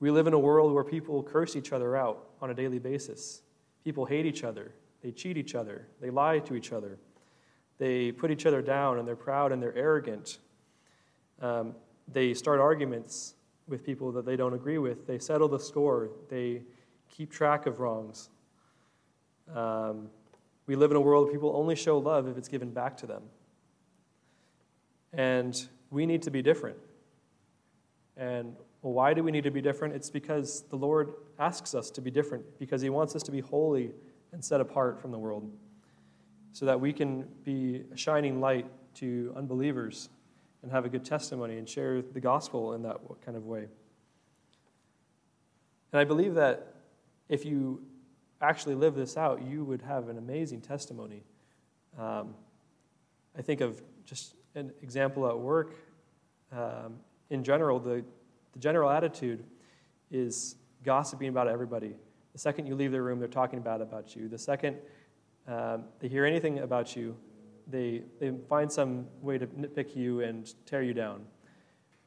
We 0.00 0.10
live 0.10 0.26
in 0.26 0.32
a 0.32 0.38
world 0.38 0.72
where 0.72 0.84
people 0.84 1.22
curse 1.22 1.56
each 1.56 1.72
other 1.72 1.96
out 1.96 2.26
on 2.40 2.50
a 2.50 2.54
daily 2.54 2.78
basis. 2.78 3.42
People 3.84 4.04
hate 4.04 4.26
each 4.26 4.44
other, 4.44 4.72
they 5.02 5.10
cheat 5.10 5.36
each 5.36 5.54
other, 5.54 5.86
they 6.00 6.10
lie 6.10 6.38
to 6.40 6.54
each 6.54 6.72
other, 6.72 6.98
they 7.78 8.12
put 8.12 8.30
each 8.30 8.46
other 8.46 8.62
down, 8.62 8.98
and 8.98 9.06
they're 9.06 9.16
proud 9.16 9.52
and 9.52 9.62
they're 9.62 9.76
arrogant. 9.76 10.38
Um, 11.40 11.74
they 12.12 12.34
start 12.34 12.60
arguments 12.60 13.34
with 13.66 13.84
people 13.84 14.12
that 14.12 14.26
they 14.26 14.36
don't 14.36 14.54
agree 14.54 14.78
with, 14.78 15.06
they 15.06 15.18
settle 15.18 15.48
the 15.48 15.58
score, 15.58 16.10
they 16.28 16.62
keep 17.08 17.30
track 17.30 17.66
of 17.66 17.80
wrongs. 17.80 18.30
Um, 19.54 20.08
we 20.66 20.76
live 20.76 20.90
in 20.90 20.96
a 20.96 21.00
world 21.00 21.24
where 21.24 21.32
people 21.32 21.52
only 21.54 21.76
show 21.76 21.98
love 21.98 22.26
if 22.26 22.36
it's 22.36 22.48
given 22.48 22.70
back 22.70 22.96
to 22.98 23.06
them. 23.06 23.22
And 25.16 25.68
we 25.90 26.06
need 26.06 26.22
to 26.22 26.30
be 26.30 26.42
different. 26.42 26.76
And 28.16 28.56
why 28.80 29.14
do 29.14 29.22
we 29.22 29.30
need 29.30 29.44
to 29.44 29.50
be 29.50 29.62
different? 29.62 29.94
It's 29.94 30.10
because 30.10 30.62
the 30.68 30.76
Lord 30.76 31.14
asks 31.38 31.74
us 31.74 31.90
to 31.92 32.00
be 32.00 32.10
different, 32.10 32.44
because 32.58 32.82
He 32.82 32.90
wants 32.90 33.16
us 33.16 33.22
to 33.24 33.32
be 33.32 33.40
holy 33.40 33.92
and 34.32 34.44
set 34.44 34.60
apart 34.60 35.00
from 35.00 35.10
the 35.10 35.18
world, 35.18 35.50
so 36.52 36.66
that 36.66 36.80
we 36.80 36.92
can 36.92 37.26
be 37.44 37.84
a 37.92 37.96
shining 37.96 38.40
light 38.40 38.66
to 38.96 39.32
unbelievers 39.36 40.10
and 40.62 40.70
have 40.70 40.84
a 40.84 40.88
good 40.88 41.04
testimony 41.04 41.58
and 41.58 41.68
share 41.68 42.02
the 42.02 42.20
gospel 42.20 42.74
in 42.74 42.82
that 42.82 42.96
kind 43.24 43.36
of 43.36 43.46
way. 43.46 43.66
And 45.92 46.00
I 46.00 46.04
believe 46.04 46.34
that 46.34 46.74
if 47.28 47.44
you 47.44 47.82
actually 48.40 48.74
live 48.74 48.94
this 48.94 49.16
out, 49.16 49.42
you 49.42 49.64
would 49.64 49.82
have 49.82 50.08
an 50.08 50.18
amazing 50.18 50.60
testimony. 50.60 51.22
Um, 51.98 52.34
I 53.36 53.42
think 53.42 53.60
of 53.60 53.82
just 54.04 54.34
an 54.54 54.72
example 54.82 55.28
at 55.28 55.38
work, 55.38 55.74
um, 56.52 56.94
in 57.30 57.42
general, 57.42 57.78
the, 57.78 58.04
the 58.52 58.58
general 58.58 58.90
attitude 58.90 59.44
is 60.10 60.56
gossiping 60.84 61.28
about 61.28 61.48
everybody. 61.48 61.94
The 62.32 62.38
second 62.38 62.66
you 62.66 62.74
leave 62.74 62.92
the 62.92 63.02
room, 63.02 63.18
they're 63.18 63.28
talking 63.28 63.60
bad 63.60 63.80
about 63.80 64.14
you. 64.14 64.28
The 64.28 64.38
second 64.38 64.76
um, 65.46 65.84
they 66.00 66.08
hear 66.08 66.24
anything 66.24 66.60
about 66.60 66.96
you, 66.96 67.16
they, 67.66 68.02
they 68.18 68.32
find 68.48 68.70
some 68.70 69.06
way 69.20 69.38
to 69.38 69.46
nitpick 69.46 69.94
you 69.94 70.20
and 70.20 70.52
tear 70.66 70.82
you 70.82 70.94
down. 70.94 71.22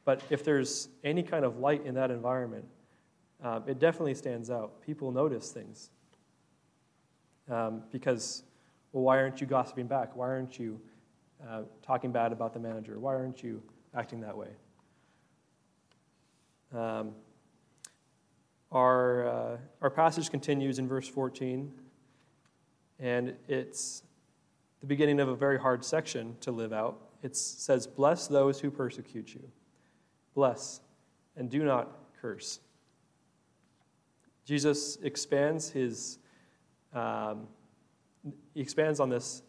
But 0.04 0.22
if 0.30 0.44
there's 0.44 0.88
any 1.04 1.22
kind 1.22 1.44
of 1.44 1.58
light 1.58 1.84
in 1.84 1.94
that 1.94 2.10
environment, 2.10 2.64
um, 3.42 3.64
it 3.66 3.78
definitely 3.78 4.14
stands 4.14 4.50
out. 4.50 4.80
People 4.82 5.12
notice 5.12 5.50
things. 5.50 5.90
Um, 7.48 7.82
because, 7.92 8.42
well, 8.92 9.04
why 9.04 9.18
aren't 9.18 9.40
you 9.40 9.46
gossiping 9.46 9.86
back? 9.86 10.16
Why 10.16 10.26
aren't 10.26 10.58
you 10.58 10.80
uh, 11.46 11.62
talking 11.82 12.12
bad 12.12 12.32
about 12.32 12.52
the 12.52 12.60
manager? 12.60 12.98
Why 12.98 13.14
aren't 13.14 13.42
you 13.42 13.62
acting 13.94 14.20
that 14.20 14.36
way? 14.36 14.48
Um, 16.74 17.12
our, 18.70 19.26
uh, 19.26 19.56
our 19.80 19.90
passage 19.90 20.30
continues 20.30 20.78
in 20.78 20.88
verse 20.88 21.08
14, 21.08 21.72
and 22.98 23.34
it's 23.48 24.02
the 24.80 24.86
beginning 24.86 25.20
of 25.20 25.28
a 25.28 25.36
very 25.36 25.58
hard 25.58 25.84
section 25.84 26.36
to 26.40 26.50
live 26.50 26.72
out. 26.72 26.98
It 27.22 27.36
says, 27.36 27.86
Bless 27.86 28.26
those 28.26 28.60
who 28.60 28.70
persecute 28.70 29.34
you. 29.34 29.50
bless, 30.34 30.80
and 31.36 31.50
do 31.50 31.64
not 31.64 31.98
curse. 32.20 32.60
Jesus 34.44 34.96
expands 35.02 35.70
his 35.70 36.18
um, 36.92 37.48
he 38.54 38.60
expands 38.60 39.00
on 39.00 39.08
this 39.08 39.42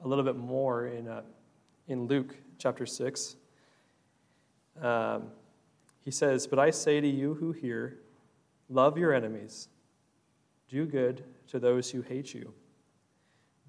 a 0.00 0.08
little 0.08 0.24
bit 0.24 0.36
more 0.36 0.86
in, 0.86 1.08
uh, 1.08 1.22
in 1.88 2.06
Luke 2.06 2.36
chapter 2.58 2.86
6. 2.86 3.36
Um, 4.80 5.24
he 6.04 6.10
says, 6.10 6.46
But 6.46 6.58
I 6.58 6.70
say 6.70 7.00
to 7.00 7.08
you 7.08 7.34
who 7.34 7.52
hear, 7.52 7.98
love 8.68 8.96
your 8.96 9.12
enemies, 9.12 9.68
do 10.68 10.86
good 10.86 11.24
to 11.48 11.58
those 11.58 11.90
who 11.90 12.02
hate 12.02 12.32
you, 12.32 12.52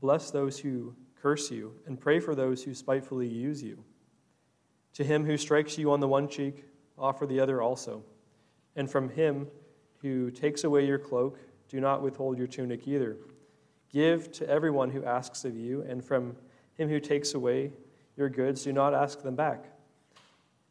bless 0.02 0.30
those 0.32 0.60
who 0.60 0.94
curse 1.22 1.50
you, 1.50 1.74
and 1.88 2.00
pray 2.00 2.20
for 2.20 2.36
those 2.36 2.63
who 2.63 2.74
spitefully 2.74 3.28
use 3.28 3.63
you. 3.63 3.84
To 4.94 5.04
him 5.04 5.26
who 5.26 5.38
strikes 5.38 5.78
you 5.78 5.92
on 5.92 6.00
the 6.00 6.08
one 6.08 6.28
cheek, 6.28 6.63
offer 6.98 7.26
the 7.26 7.39
other 7.39 7.62
also. 7.62 8.04
And 8.76 8.89
from 8.89 9.10
him 9.10 9.48
who 10.02 10.30
takes 10.32 10.63
away 10.63 10.86
your 10.86 11.00
cloak, 11.00 11.39
do 11.68 11.80
not 11.80 12.02
withhold 12.02 12.38
your 12.38 12.48
tunic 12.48 12.88
either. 12.88 13.18
Give 13.91 14.32
to 14.34 14.47
everyone 14.47 14.91
who 14.91 15.04
asks 15.04 15.45
of 15.45 15.58
you, 15.58 15.82
and 15.82 16.04
from 16.04 16.36
him 16.75 16.89
who 16.89 16.99
takes 16.99 17.34
away 17.34 17.71
your 18.15 18.30
goods, 18.30 18.63
do 18.63 18.73
not 18.73 18.93
ask 18.93 19.21
them 19.21 19.36
back. 19.36 19.65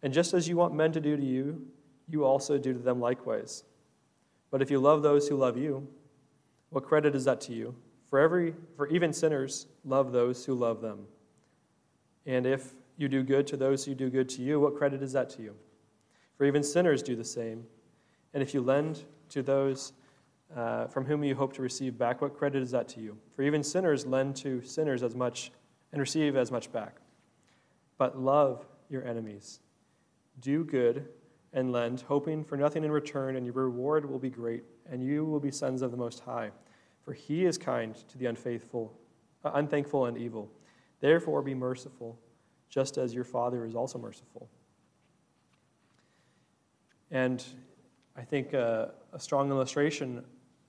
And 0.03 0.13
just 0.13 0.35
as 0.35 0.49
you 0.49 0.57
want 0.57 0.75
men 0.75 0.93
to 0.93 1.01
do 1.01 1.17
to 1.17 1.25
you, 1.25 1.67
you 2.09 2.25
also 2.25 2.59
do 2.59 2.73
to 2.73 2.79
them 2.79 3.01
likewise. 3.01 3.65
But 4.51 4.63
if 4.63 4.71
you 4.71 4.79
love 4.79 5.03
those 5.03 5.29
who 5.29 5.37
love 5.37 5.57
you, 5.57 5.87
what 6.71 6.85
credit 6.85 7.15
is 7.15 7.25
that 7.25 7.41
to 7.43 7.53
you? 7.53 7.75
For 8.09 8.19
every 8.19 8.55
for 8.77 8.87
even 8.89 9.13
sinners 9.13 9.67
love 9.85 10.13
those 10.13 10.45
who 10.45 10.55
love 10.55 10.81
them. 10.81 11.07
And 12.27 12.47
if 12.47 12.75
you 12.97 13.09
do 13.09 13.23
good 13.23 13.47
to 13.49 13.57
those 13.57 13.85
who 13.85 13.95
do 13.95 14.11
good 14.11 14.29
to 14.31 14.43
you, 14.43 14.61
what 14.61 14.77
credit 14.77 15.03
is 15.03 15.13
that 15.13 15.31
to 15.31 15.43
you? 15.43 15.55
For 16.37 16.45
even 16.45 16.63
sinners 16.63 17.03
do 17.03 17.17
the 17.17 17.25
same. 17.25 17.65
And 18.35 18.43
if 18.43 18.55
you 18.55 18.61
lend 18.61 19.05
to 19.31 19.43
those 19.43 19.93
uh, 20.57 20.87
from 20.87 21.05
whom 21.05 21.23
you 21.25 21.35
hope 21.35 21.53
to 21.55 21.63
receive 21.63 21.99
back, 21.99 22.23
what 22.23 22.37
credit 22.37 22.63
is 22.63 22.71
that 22.71 22.89
to 22.89 23.01
you? 23.01 23.19
For 23.37 23.43
even 23.43 23.63
sinners 23.63 24.07
lend 24.07 24.37
to 24.37 24.63
sinners 24.63 25.03
as 25.03 25.15
much 25.15 25.53
and 25.93 26.01
receive 26.01 26.37
as 26.37 26.51
much 26.51 26.73
back. 26.73 26.97
But 27.99 28.19
love 28.19 28.67
your 28.89 29.05
enemies. 29.05 29.61
Do 30.41 30.65
good 30.65 31.09
and 31.53 31.73
lend, 31.73 32.03
hoping 32.03 32.45
for 32.45 32.57
nothing 32.57 32.85
in 32.85 32.91
return, 32.91 33.37
and 33.37 33.45
your 33.45 33.55
reward 33.55 34.09
will 34.09 34.19
be 34.19 34.31
great, 34.31 34.65
and 34.91 35.03
you 35.03 35.25
will 35.25 35.41
be 35.41 35.51
sons 35.51 35.83
of 35.83 35.91
the 35.91 35.97
Most 35.97 36.21
High. 36.21 36.51
For 37.05 37.13
he 37.13 37.45
is 37.45 37.57
kind 37.57 37.95
to 38.09 38.19
the 38.19 38.27
unfaithful, 38.27 38.93
uh, 39.45 39.53
unthankful 39.55 40.07
and 40.07 40.19
evil. 40.19 40.51
Therefore 41.01 41.43
be 41.43 41.55
merciful, 41.55 42.19
just 42.69 42.99
as 42.99 43.15
your 43.15 43.25
Father 43.25 43.65
is 43.65 43.75
also 43.75 43.99
merciful. 43.99 44.49
And 47.11 47.43
I 48.17 48.23
think 48.23 48.53
uh, 48.53 48.87
a 49.13 49.19
strong 49.19 49.51
illustration 49.51 50.25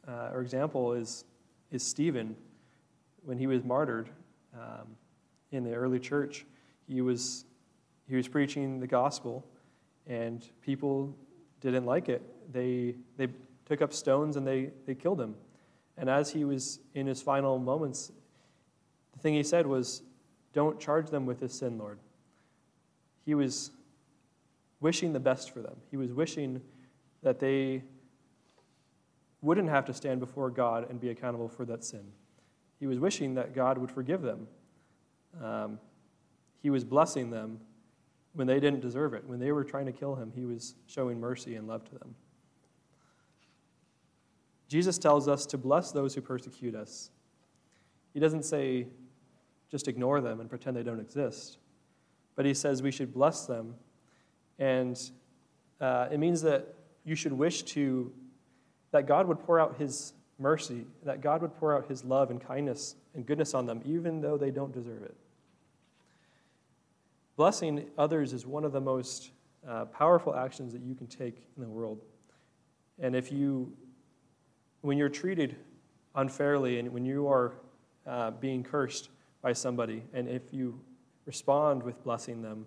uh, 0.08 0.30
or 0.34 0.42
example 0.42 0.94
is, 0.94 1.26
is 1.72 1.84
Stephen. 1.84 2.36
When 3.24 3.38
he 3.38 3.48
was 3.48 3.64
martyred 3.64 4.10
um, 4.54 4.96
in 5.52 5.64
the 5.64 5.74
early 5.74 6.00
church, 6.00 6.46
he 6.88 7.02
was, 7.02 7.46
he 8.08 8.16
was 8.16 8.28
preaching 8.28 8.80
the 8.80 8.88
gospel, 8.88 9.46
and 10.08 10.46
people 10.62 11.16
didn't 11.62 11.86
like 11.86 12.10
it. 12.10 12.22
They, 12.52 12.96
they 13.18 13.28
took 13.66 13.82
up 13.82 13.94
stones 13.94 14.36
and 14.36 14.46
they, 14.46 14.72
they 14.86 14.96
killed 14.96 15.22
him. 15.22 15.36
And 15.98 16.10
as 16.10 16.32
he 16.32 16.46
was 16.46 16.80
in 16.96 17.06
his 17.06 17.22
final 17.22 17.60
moments, 17.60 18.12
the 19.14 19.20
thing 19.20 19.34
he 19.34 19.44
said 19.44 19.68
was, 19.68 20.02
Don't 20.54 20.80
charge 20.80 21.10
them 21.10 21.26
with 21.26 21.40
this 21.40 21.54
sin, 21.54 21.78
Lord. 21.78 22.00
He 23.26 23.36
was 23.36 23.72
wishing 24.80 25.14
the 25.14 25.20
best 25.20 25.52
for 25.52 25.62
them. 25.62 25.76
He 25.92 25.98
was 25.98 26.14
wishing 26.14 26.62
that 27.22 27.40
they 27.40 27.84
wouldn't 29.42 29.70
have 29.70 29.86
to 29.86 29.94
stand 29.94 30.20
before 30.20 30.50
God 30.50 30.90
and 30.90 31.00
be 31.00 31.10
accountable 31.10 31.48
for 31.48 31.66
that 31.66 31.84
sin. 31.84 32.12
He 32.80 32.88
was 32.88 33.00
wishing 33.00 33.36
that 33.36 33.54
God 33.54 33.78
would 33.78 33.92
forgive 33.92 34.22
them. 34.22 34.48
Um, 35.42 35.80
he 36.62 36.70
was 36.70 36.84
blessing 36.84 37.30
them 37.30 37.60
when 38.34 38.48
they 38.48 38.60
didn't 38.60 38.82
deserve 38.82 39.14
it. 39.14 39.24
When 39.26 39.40
they 39.40 39.52
were 39.52 39.64
trying 39.64 39.86
to 39.86 39.92
kill 39.92 40.16
him, 40.16 40.32
he 40.36 40.46
was 40.46 40.76
showing 40.88 41.20
mercy 41.20 41.56
and 41.56 41.68
love 41.68 41.84
to 41.86 41.92
them. 41.98 42.16
Jesus 44.68 44.98
tells 44.98 45.28
us 45.28 45.46
to 45.48 45.58
bless 45.58 45.92
those 45.92 46.14
who 46.14 46.22
persecute 46.22 46.76
us. 46.76 47.10
He 48.14 48.20
doesn't 48.20 48.44
say 48.44 48.88
just 49.70 49.88
ignore 49.88 50.22
them 50.22 50.40
and 50.40 50.50
pretend 50.50 50.76
they 50.76 50.84
don't 50.84 51.00
exist, 51.00 51.58
but 52.36 52.46
he 52.46 52.54
says 52.54 52.82
we 52.82 52.92
should 52.92 53.14
bless 53.14 53.46
them. 53.46 53.76
And 54.58 55.00
uh, 55.80 56.08
it 56.12 56.20
means 56.20 56.42
that 56.42 56.76
you 57.04 57.16
should 57.16 57.34
wish 57.34 57.64
to 57.64 58.12
that 58.92 59.08
God 59.08 59.28
would 59.28 59.40
pour 59.40 59.60
out 59.60 59.78
his 59.78 60.14
mercy, 60.40 60.86
that 61.04 61.22
God 61.22 61.42
would 61.42 61.56
pour 61.58 61.76
out 61.76 61.88
his 61.88 62.04
love 62.04 62.32
and 62.32 62.42
kindness 62.42 62.96
and 63.14 63.26
goodness 63.26 63.54
on 63.54 63.66
them, 63.66 63.82
even 63.86 64.22
though 64.22 64.38
they 64.38 64.52
don't 64.52 64.74
deserve 64.74 65.04
it. 65.04 65.16
Blessing 67.36 67.86
others 67.98 68.34
is 68.34 68.46
one 68.46 68.66
of 68.66 68.72
the 68.72 68.82
most 68.82 69.32
uh, 69.68 69.86
powerful 69.86 70.36
actions 70.36 70.74
that 70.74 70.82
you 70.82 70.96
can 70.96 71.08
take 71.08 71.38
in 71.56 71.64
the 71.64 71.70
world. 71.70 72.02
And 73.00 73.16
if 73.16 73.32
you, 73.32 73.72
when 74.82 74.98
you're 74.98 75.10
treated 75.10 75.56
unfairly 76.16 76.80
and 76.80 76.92
when 76.92 77.06
you 77.06 77.28
are 77.28 77.54
uh, 78.08 78.32
being 78.32 78.64
cursed 78.64 79.10
by 79.42 79.54
somebody, 79.54 80.04
and 80.14 80.28
if 80.28 80.54
you 80.54 80.80
respond 81.26 81.84
with 81.84 82.04
blessing 82.04 82.42
them 82.42 82.66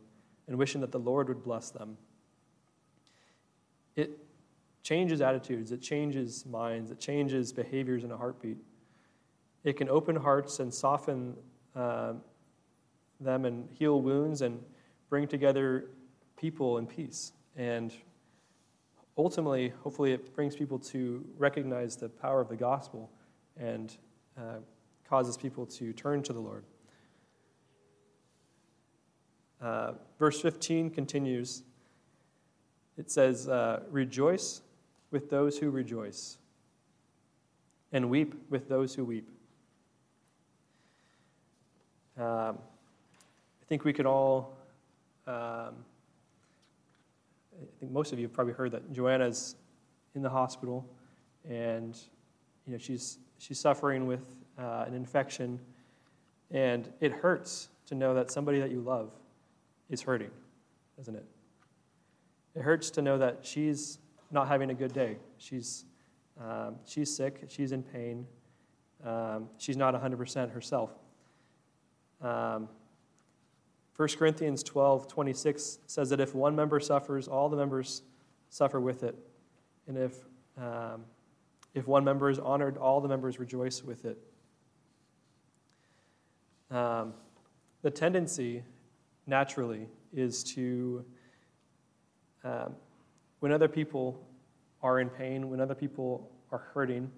and 0.48 0.56
wishing 0.56 0.80
that 0.80 0.92
the 0.92 0.98
Lord 0.98 1.28
would 1.28 1.42
bless 1.42 1.70
them, 1.70 1.96
changes 4.82 5.20
attitudes, 5.20 5.72
it 5.72 5.80
changes 5.80 6.44
minds, 6.46 6.90
it 6.90 6.98
changes 6.98 7.52
behaviors 7.52 8.04
in 8.04 8.10
a 8.10 8.16
heartbeat. 8.16 8.58
It 9.64 9.76
can 9.76 9.88
open 9.88 10.16
hearts 10.16 10.58
and 10.58 10.72
soften 10.72 11.36
uh, 11.76 12.14
them 13.20 13.44
and 13.44 13.68
heal 13.72 14.00
wounds 14.00 14.42
and 14.42 14.60
bring 15.08 15.28
together 15.28 15.86
people 16.36 16.78
in 16.78 16.86
peace. 16.86 17.32
And 17.56 17.92
ultimately, 19.16 19.72
hopefully, 19.82 20.12
it 20.12 20.34
brings 20.34 20.56
people 20.56 20.78
to 20.80 21.24
recognize 21.38 21.96
the 21.96 22.08
power 22.08 22.40
of 22.40 22.48
the 22.48 22.56
gospel 22.56 23.10
and 23.56 23.96
uh, 24.36 24.56
causes 25.08 25.36
people 25.36 25.66
to 25.66 25.92
turn 25.92 26.22
to 26.24 26.32
the 26.32 26.40
Lord. 26.40 26.64
Uh, 29.60 29.92
verse 30.18 30.40
15 30.40 30.90
continues. 30.90 31.62
It 32.98 33.10
says, 33.10 33.48
uh, 33.48 33.84
Rejoice 33.90 34.62
with 35.12 35.30
those 35.30 35.58
who 35.58 35.70
rejoice, 35.70 36.38
and 37.92 38.08
weep 38.10 38.34
with 38.50 38.68
those 38.68 38.94
who 38.94 39.04
weep. 39.04 39.28
Um, 42.18 42.58
I 42.58 43.64
think 43.68 43.84
we 43.84 43.92
could 43.92 44.06
all, 44.06 44.56
um, 45.26 45.74
I 47.54 47.64
think 47.78 47.92
most 47.92 48.12
of 48.12 48.18
you 48.18 48.24
have 48.26 48.32
probably 48.32 48.54
heard 48.54 48.72
that 48.72 48.92
Joanna's 48.92 49.56
in 50.14 50.22
the 50.22 50.30
hospital, 50.30 50.84
and 51.48 51.98
you 52.66 52.72
know 52.72 52.78
she's 52.78 53.18
she's 53.38 53.58
suffering 53.58 54.06
with 54.06 54.36
uh, 54.58 54.84
an 54.86 54.94
infection, 54.94 55.60
and 56.50 56.90
it 57.00 57.12
hurts 57.12 57.68
to 57.86 57.94
know 57.94 58.14
that 58.14 58.30
somebody 58.30 58.58
that 58.60 58.70
you 58.70 58.80
love 58.80 59.10
is 59.90 60.00
hurting, 60.00 60.30
doesn't 60.96 61.14
it? 61.14 61.24
It 62.54 62.62
hurts 62.62 62.90
to 62.90 63.02
know 63.02 63.18
that 63.18 63.40
she's 63.42 63.98
not 64.32 64.48
having 64.48 64.70
a 64.70 64.74
good 64.74 64.92
day. 64.92 65.18
She's, 65.38 65.84
um, 66.40 66.76
she's 66.86 67.14
sick, 67.14 67.44
she's 67.48 67.72
in 67.72 67.82
pain, 67.82 68.26
um, 69.04 69.48
she's 69.58 69.76
not 69.76 69.94
100% 69.94 70.50
herself. 70.50 70.90
Um, 72.20 72.68
1 73.96 74.08
Corinthians 74.18 74.62
12 74.62 75.06
26 75.06 75.78
says 75.86 76.08
that 76.10 76.20
if 76.20 76.34
one 76.34 76.56
member 76.56 76.80
suffers, 76.80 77.28
all 77.28 77.48
the 77.48 77.56
members 77.56 78.02
suffer 78.48 78.80
with 78.80 79.02
it. 79.02 79.14
And 79.86 79.98
if, 79.98 80.14
um, 80.56 81.04
if 81.74 81.86
one 81.86 82.04
member 82.04 82.30
is 82.30 82.38
honored, 82.38 82.78
all 82.78 83.00
the 83.00 83.08
members 83.08 83.38
rejoice 83.38 83.82
with 83.82 84.04
it. 84.04 84.18
Um, 86.70 87.12
the 87.82 87.90
tendency, 87.90 88.62
naturally, 89.26 89.88
is 90.14 90.42
to 90.44 91.04
um, 92.44 92.74
when 93.42 93.50
other 93.50 93.66
people 93.66 94.24
are 94.84 95.00
in 95.00 95.10
pain, 95.10 95.50
when 95.50 95.60
other 95.60 95.74
people 95.74 96.30
are 96.52 96.60
hurting, 96.72 97.10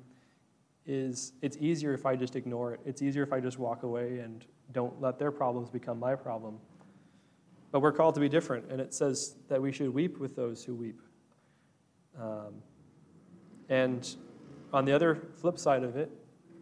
is 0.87 1.35
it's 1.43 1.59
easier 1.59 1.93
if 1.93 2.07
I 2.07 2.17
just 2.17 2.35
ignore 2.35 2.73
it. 2.73 2.81
It's 2.87 3.03
easier 3.03 3.23
if 3.23 3.31
I 3.31 3.41
just 3.41 3.59
walk 3.59 3.83
away 3.83 4.21
and 4.21 4.43
don't 4.73 4.99
let 5.03 5.19
their 5.19 5.31
problems 5.31 5.69
become 5.69 5.99
my 6.01 6.15
problem. 6.15 6.59
But 7.73 7.81
we're 7.81 7.93
called 7.93 8.15
to 8.15 8.23
be 8.23 8.31
different, 8.31 8.71
and 8.71 8.81
it 8.81 8.95
says 8.95 9.37
that 9.51 9.61
we 9.61 9.71
should 9.71 9.93
weep 9.93 10.19
with 10.19 10.35
those 10.35 10.65
who 10.65 10.75
weep. 10.75 10.99
Um, 12.19 12.55
and 13.69 14.17
on 14.73 14.87
the 14.87 14.93
other 14.93 15.29
flip 15.37 15.59
side 15.59 15.85
of 15.85 15.95
it, 15.95 16.11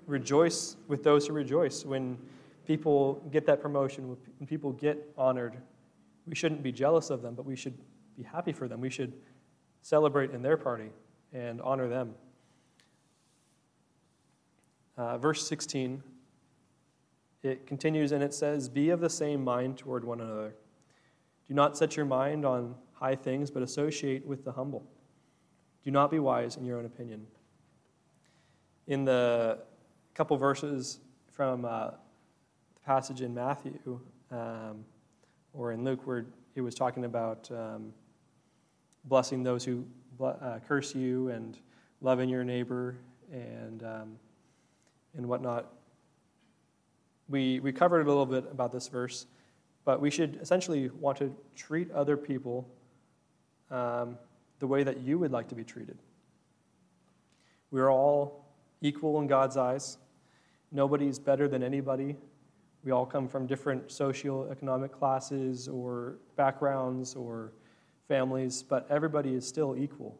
rejoice 0.09 0.75
with 0.89 1.05
those 1.05 1.29
who 1.29 1.35
rejoice. 1.35 1.85
When 1.85 2.19
people 2.67 3.23
get 3.31 3.47
that 3.47 3.63
promotion, 3.63 4.09
when 4.09 4.49
people 4.49 4.73
get 4.73 5.09
honored, 5.17 5.57
we 6.27 6.35
shouldn't 6.35 6.65
be 6.65 6.73
jealous 6.73 7.11
of 7.11 7.23
them, 7.23 7.37
but 7.37 7.47
we 7.47 7.55
should 7.55 7.79
be 8.17 8.25
happy 8.25 8.53
for 8.53 8.67
them. 8.67 8.81
We 8.81 8.91
should 8.91 9.13
celebrate 9.83 10.31
in 10.31 10.43
their 10.43 10.57
party 10.57 10.91
and 11.33 11.61
honor 11.61 11.89
them. 11.89 12.15
Uh, 14.97 15.19
verse 15.19 15.47
16, 15.47 16.03
it 17.43 17.67
continues 17.67 18.13
and 18.13 18.23
it 18.23 18.33
says, 18.33 18.69
Be 18.69 18.91
of 18.91 19.01
the 19.01 19.11
same 19.11 19.43
mind 19.43 19.79
toward 19.79 20.05
one 20.05 20.21
another. 20.21 20.55
Do 21.49 21.55
not 21.55 21.77
set 21.77 21.97
your 21.97 22.07
mind 22.07 22.45
on 22.45 22.75
high 22.93 23.17
things, 23.17 23.51
but 23.51 23.63
associate 23.63 24.25
with 24.25 24.45
the 24.45 24.53
humble. 24.53 24.85
Do 25.83 25.91
not 25.91 26.11
be 26.11 26.21
wise 26.21 26.57
in 26.57 26.65
your 26.65 26.79
own 26.79 26.85
opinion. 26.85 27.27
In 28.87 29.05
the 29.05 29.59
couple 30.15 30.37
verses 30.37 31.01
from 31.33 31.65
uh, 31.65 31.91
the 32.75 32.81
passage 32.85 33.23
in 33.23 33.35
Matthew 33.35 33.99
um, 34.31 34.85
or 35.53 35.73
in 35.73 35.83
Luke, 35.83 36.07
where 36.07 36.27
it 36.55 36.61
was 36.61 36.75
talking 36.75 37.05
about 37.05 37.51
um, 37.51 37.93
blessing 39.05 39.43
those 39.43 39.65
who 39.65 39.85
uh, 40.21 40.59
curse 40.67 40.95
you 40.95 41.29
and 41.29 41.59
loving 42.01 42.29
your 42.29 42.45
neighbor 42.45 42.97
and, 43.33 43.83
um, 43.83 44.17
and 45.17 45.27
whatnot. 45.27 45.73
We, 47.29 47.61
we 47.61 47.73
covered 47.73 48.07
a 48.07 48.09
little 48.09 48.27
bit 48.27 48.45
about 48.51 48.73
this 48.73 48.89
verse, 48.89 49.27
but 49.85 50.01
we 50.01 50.11
should 50.11 50.39
essentially 50.41 50.91
want 51.01 51.19
to 51.19 51.35
treat 51.57 51.91
other 51.93 52.17
people 52.17 52.69
um, 53.71 54.19
the 54.59 54.67
way 54.67 54.85
that 54.85 55.01
you 55.01 55.19
would 55.19 55.33
like 55.33 55.49
to 55.49 55.55
be 55.55 55.65
treated. 55.65 55.99
We 57.71 57.81
are 57.81 57.91
all 57.91 58.45
equal 58.81 59.21
in 59.21 59.27
God's 59.27 59.57
eyes. 59.57 59.99
Nobody's 60.71 61.19
better 61.19 61.49
than 61.49 61.63
anybody. 61.63 62.17
We 62.85 62.91
all 62.91 63.07
come 63.07 63.29
from 63.29 63.47
different 63.47 63.89
socioeconomic 63.89 64.91
classes 64.91 65.69
or 65.69 66.17
backgrounds 66.37 67.15
or 67.15 67.53
families, 68.13 68.63
but 68.63 68.87
everybody 68.91 69.33
is 69.33 69.49
still 69.49 69.75
equal. 69.75 70.19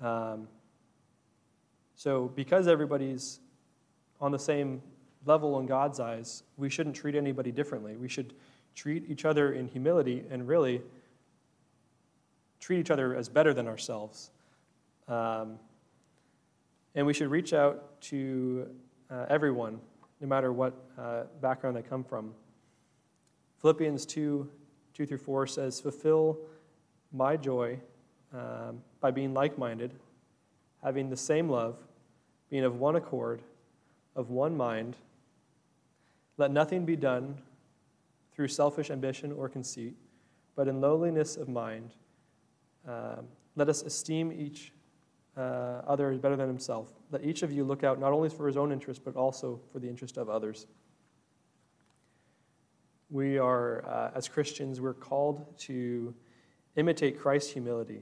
Um, 0.00 0.48
so, 1.94 2.32
because 2.34 2.66
everybody's 2.68 3.38
on 4.18 4.32
the 4.32 4.38
same 4.38 4.80
level 5.26 5.60
in 5.60 5.66
God's 5.66 6.00
eyes, 6.00 6.42
we 6.56 6.70
shouldn't 6.70 6.96
treat 6.96 7.16
anybody 7.16 7.52
differently. 7.52 7.98
We 7.98 8.08
should 8.08 8.32
treat 8.74 9.10
each 9.10 9.26
other 9.26 9.52
in 9.52 9.68
humility 9.68 10.24
and 10.30 10.48
really 10.48 10.80
treat 12.60 12.80
each 12.80 12.90
other 12.90 13.14
as 13.14 13.28
better 13.28 13.52
than 13.52 13.68
ourselves. 13.68 14.30
Um, 15.08 15.58
and 16.94 17.06
we 17.06 17.12
should 17.12 17.30
reach 17.30 17.52
out 17.52 18.00
to 18.08 18.70
uh, 19.10 19.26
everyone, 19.28 19.80
no 20.22 20.28
matter 20.28 20.50
what 20.50 20.72
uh, 20.98 21.24
background 21.42 21.76
they 21.76 21.82
come 21.82 22.02
from. 22.02 22.32
Philippians 23.60 24.06
2 24.06 24.48
2 24.94 25.06
through 25.06 25.18
4 25.18 25.46
says, 25.46 25.80
Fulfill 25.80 26.38
my 27.12 27.36
joy 27.36 27.78
um, 28.32 28.82
by 29.00 29.10
being 29.10 29.34
like 29.34 29.58
minded, 29.58 29.92
having 30.82 31.10
the 31.10 31.16
same 31.16 31.48
love, 31.48 31.76
being 32.50 32.64
of 32.64 32.78
one 32.78 32.96
accord, 32.96 33.42
of 34.16 34.30
one 34.30 34.56
mind. 34.56 34.96
Let 36.36 36.50
nothing 36.50 36.84
be 36.84 36.96
done 36.96 37.38
through 38.34 38.48
selfish 38.48 38.90
ambition 38.90 39.32
or 39.32 39.48
conceit, 39.48 39.94
but 40.56 40.68
in 40.68 40.80
lowliness 40.80 41.36
of 41.36 41.48
mind. 41.48 41.90
Um, 42.86 43.26
let 43.56 43.68
us 43.68 43.82
esteem 43.82 44.32
each 44.32 44.72
uh, 45.36 45.82
other 45.86 46.12
better 46.14 46.36
than 46.36 46.48
himself. 46.48 46.92
Let 47.10 47.24
each 47.24 47.42
of 47.42 47.52
you 47.52 47.64
look 47.64 47.84
out 47.84 48.00
not 48.00 48.12
only 48.12 48.28
for 48.28 48.46
his 48.46 48.56
own 48.56 48.72
interest, 48.72 49.02
but 49.04 49.16
also 49.16 49.60
for 49.72 49.78
the 49.78 49.88
interest 49.88 50.16
of 50.16 50.28
others. 50.28 50.66
We 53.12 53.36
are, 53.36 53.84
uh, 53.86 54.10
as 54.14 54.26
Christians, 54.26 54.80
we're 54.80 54.94
called 54.94 55.58
to 55.58 56.14
imitate 56.76 57.20
Christ's 57.20 57.52
humility. 57.52 58.00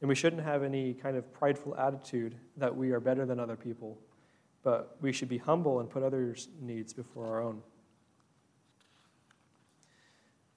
And 0.00 0.08
we 0.08 0.14
shouldn't 0.14 0.42
have 0.42 0.62
any 0.62 0.94
kind 0.94 1.18
of 1.18 1.30
prideful 1.34 1.76
attitude 1.76 2.34
that 2.56 2.74
we 2.74 2.92
are 2.92 3.00
better 3.00 3.26
than 3.26 3.38
other 3.38 3.56
people, 3.56 3.98
but 4.62 4.96
we 5.02 5.12
should 5.12 5.28
be 5.28 5.36
humble 5.36 5.80
and 5.80 5.90
put 5.90 6.02
others' 6.02 6.48
needs 6.62 6.94
before 6.94 7.26
our 7.26 7.42
own. 7.42 7.62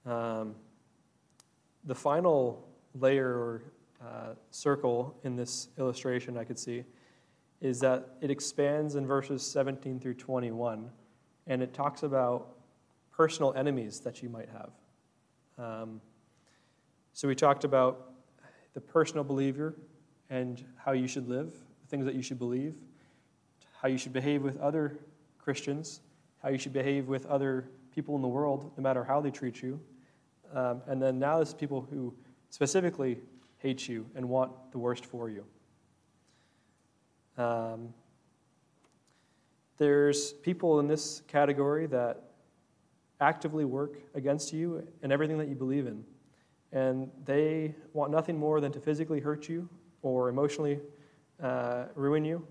Um, 0.06 0.54
the 1.84 1.94
final 1.94 2.66
layer 2.98 3.28
or 3.28 3.62
uh, 4.02 4.34
circle 4.52 5.20
in 5.22 5.36
this 5.36 5.68
illustration 5.78 6.38
I 6.38 6.44
could 6.44 6.58
see 6.58 6.82
is 7.60 7.78
that 7.80 8.16
it 8.22 8.30
expands 8.30 8.94
in 8.94 9.06
verses 9.06 9.42
17 9.42 10.00
through 10.00 10.14
21, 10.14 10.90
and 11.46 11.62
it 11.62 11.74
talks 11.74 12.04
about 12.04 12.56
personal 13.12 13.52
enemies 13.54 14.00
that 14.00 14.22
you 14.22 14.28
might 14.28 14.48
have. 14.48 14.70
Um, 15.58 16.00
so 17.12 17.28
we 17.28 17.34
talked 17.34 17.64
about 17.64 18.12
the 18.74 18.80
personal 18.80 19.22
believer 19.22 19.76
and 20.30 20.64
how 20.76 20.92
you 20.92 21.06
should 21.06 21.28
live, 21.28 21.52
the 21.52 21.88
things 21.88 22.06
that 22.06 22.14
you 22.14 22.22
should 22.22 22.38
believe, 22.38 22.74
how 23.80 23.88
you 23.88 23.98
should 23.98 24.12
behave 24.12 24.42
with 24.42 24.58
other 24.58 24.98
Christians, 25.38 26.00
how 26.42 26.48
you 26.48 26.58
should 26.58 26.72
behave 26.72 27.08
with 27.08 27.26
other 27.26 27.68
people 27.94 28.16
in 28.16 28.22
the 28.22 28.28
world, 28.28 28.72
no 28.76 28.82
matter 28.82 29.04
how 29.04 29.20
they 29.20 29.30
treat 29.30 29.62
you. 29.62 29.78
Um, 30.54 30.82
and 30.86 31.00
then 31.00 31.18
now 31.18 31.38
this 31.38 31.48
is 31.48 31.54
people 31.54 31.86
who 31.90 32.14
specifically 32.50 33.20
hate 33.58 33.88
you 33.88 34.06
and 34.14 34.28
want 34.28 34.52
the 34.72 34.78
worst 34.78 35.04
for 35.04 35.28
you. 35.28 35.44
Um, 37.36 37.92
there's 39.78 40.32
people 40.32 40.80
in 40.80 40.86
this 40.86 41.22
category 41.28 41.86
that 41.86 42.22
actively 43.22 43.64
work 43.64 43.96
against 44.14 44.52
you 44.52 44.86
and 45.02 45.12
everything 45.12 45.38
that 45.38 45.48
you 45.48 45.54
believe 45.54 45.86
in 45.86 46.04
and 46.72 47.10
they 47.26 47.74
want 47.92 48.10
nothing 48.10 48.38
more 48.38 48.60
than 48.60 48.72
to 48.72 48.80
physically 48.80 49.20
hurt 49.20 49.48
you 49.48 49.68
or 50.00 50.28
emotionally 50.28 50.80
uh, 51.42 51.84
ruin 51.94 52.24
you, 52.24 52.46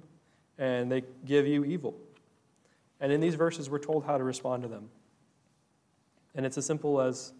and 0.57 0.91
they 0.91 1.03
give 1.25 1.47
you 1.47 1.65
evil. 1.65 1.97
And 2.99 3.11
in 3.11 3.19
these 3.19 3.35
verses, 3.35 3.69
we're 3.69 3.79
told 3.79 4.05
how 4.05 4.17
to 4.17 4.23
respond 4.23 4.61
to 4.61 4.69
them. 4.69 4.89
And 6.35 6.45
it's 6.45 6.57
as 6.57 6.65
simple 6.65 7.01
as 7.01 7.33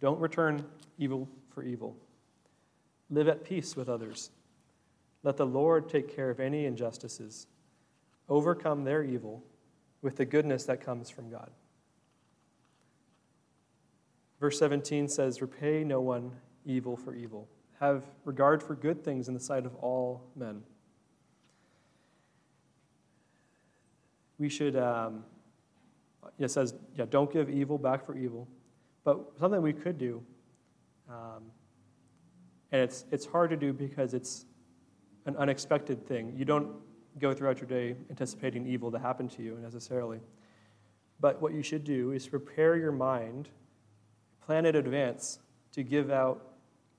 don't 0.00 0.20
return 0.20 0.64
evil 0.98 1.28
for 1.50 1.62
evil, 1.62 1.96
live 3.10 3.26
at 3.26 3.42
peace 3.42 3.74
with 3.74 3.88
others. 3.88 4.30
Let 5.24 5.38
the 5.38 5.46
Lord 5.46 5.88
take 5.88 6.14
care 6.14 6.30
of 6.30 6.38
any 6.38 6.66
injustices, 6.66 7.46
overcome 8.28 8.84
their 8.84 9.02
evil 9.02 9.42
with 10.02 10.16
the 10.16 10.24
goodness 10.24 10.64
that 10.64 10.80
comes 10.80 11.10
from 11.10 11.30
God. 11.30 11.50
Verse 14.40 14.58
17 14.58 15.08
says, 15.08 15.40
Repay 15.40 15.84
no 15.84 16.00
one 16.00 16.30
evil 16.64 16.96
for 16.96 17.14
evil. 17.14 17.48
Have 17.80 18.04
regard 18.24 18.62
for 18.62 18.74
good 18.74 19.02
things 19.04 19.28
in 19.28 19.34
the 19.34 19.40
sight 19.40 19.66
of 19.66 19.74
all 19.76 20.22
men. 20.36 20.62
We 24.38 24.48
should, 24.48 24.76
um, 24.76 25.24
it 26.38 26.50
says, 26.50 26.74
yeah, 26.94 27.06
don't 27.10 27.32
give 27.32 27.50
evil 27.50 27.78
back 27.78 28.04
for 28.04 28.16
evil. 28.16 28.48
But 29.04 29.32
something 29.38 29.60
we 29.60 29.72
could 29.72 29.98
do, 29.98 30.22
um, 31.08 31.44
and 32.70 32.82
it's, 32.82 33.04
it's 33.10 33.26
hard 33.26 33.50
to 33.50 33.56
do 33.56 33.72
because 33.72 34.14
it's 34.14 34.44
an 35.26 35.36
unexpected 35.36 36.06
thing. 36.06 36.34
You 36.36 36.44
don't 36.44 36.68
go 37.18 37.34
throughout 37.34 37.58
your 37.58 37.66
day 37.66 37.96
anticipating 38.10 38.66
evil 38.66 38.90
to 38.92 38.98
happen 38.98 39.28
to 39.30 39.42
you 39.42 39.58
necessarily. 39.60 40.20
But 41.20 41.40
what 41.42 41.52
you 41.52 41.62
should 41.62 41.82
do 41.82 42.12
is 42.12 42.28
prepare 42.28 42.76
your 42.76 42.92
mind 42.92 43.48
plan 44.48 44.64
in 44.64 44.76
advance 44.76 45.40
to 45.70 45.82
give 45.82 46.10
out 46.10 46.54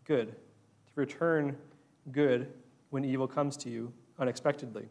good, 0.05 0.27
to 0.27 0.91
return 0.93 1.57
good 2.11 2.53
when 2.91 3.03
evil 3.03 3.27
comes 3.27 3.57
to 3.57 3.71
you 3.71 3.91
unexpectedly. 4.19 4.85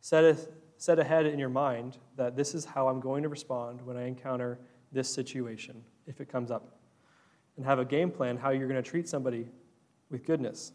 Set, 0.00 0.22
a, 0.22 0.38
set 0.76 1.00
ahead 1.00 1.26
in 1.26 1.36
your 1.36 1.48
mind 1.48 1.98
that 2.16 2.36
this 2.36 2.54
is 2.54 2.64
how 2.64 2.86
I'm 2.86 3.00
going 3.00 3.24
to 3.24 3.28
respond 3.28 3.84
when 3.84 3.96
I 3.96 4.06
encounter 4.06 4.60
this 4.92 5.12
situation, 5.12 5.82
if 6.06 6.20
it 6.20 6.28
comes 6.28 6.52
up. 6.52 6.78
And 7.56 7.66
have 7.66 7.80
a 7.80 7.84
game 7.84 8.12
plan 8.12 8.36
how 8.36 8.50
you're 8.50 8.68
going 8.68 8.80
to 8.80 8.88
treat 8.88 9.08
somebody 9.08 9.48
with 10.12 10.24
goodness. 10.24 10.70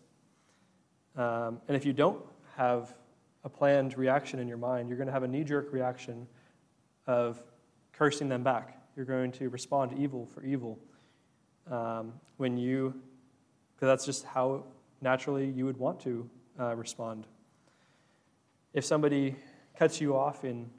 Um, 1.15 1.61
and 1.69 1.77
if 1.77 1.85
you 1.85 1.93
don't 1.93 2.21
have 2.57 2.93
a 3.45 3.49
planned 3.49 3.97
reaction 3.97 4.37
in 4.37 4.49
your 4.49 4.57
mind, 4.57 4.89
you're 4.89 4.97
going 4.97 5.07
to 5.07 5.13
have 5.13 5.23
a 5.23 5.29
knee 5.29 5.45
jerk 5.45 5.71
reaction 5.71 6.27
of 7.07 7.41
cursing 7.93 8.27
them 8.27 8.43
back 8.43 8.80
you're 8.95 9.05
going 9.05 9.31
to 9.33 9.49
respond 9.49 9.91
to 9.91 9.97
evil 9.97 10.27
for 10.33 10.43
evil. 10.43 10.79
Um, 11.69 12.13
when 12.37 12.57
you, 12.57 12.93
because 13.75 13.87
that's 13.87 14.05
just 14.05 14.25
how 14.25 14.63
naturally 15.01 15.49
you 15.49 15.65
would 15.65 15.77
want 15.77 15.99
to 16.01 16.29
uh, 16.59 16.75
respond. 16.75 17.27
If 18.73 18.85
somebody 18.85 19.35
cuts 19.77 20.01
you 20.01 20.15
off 20.15 20.43
in, 20.43 20.69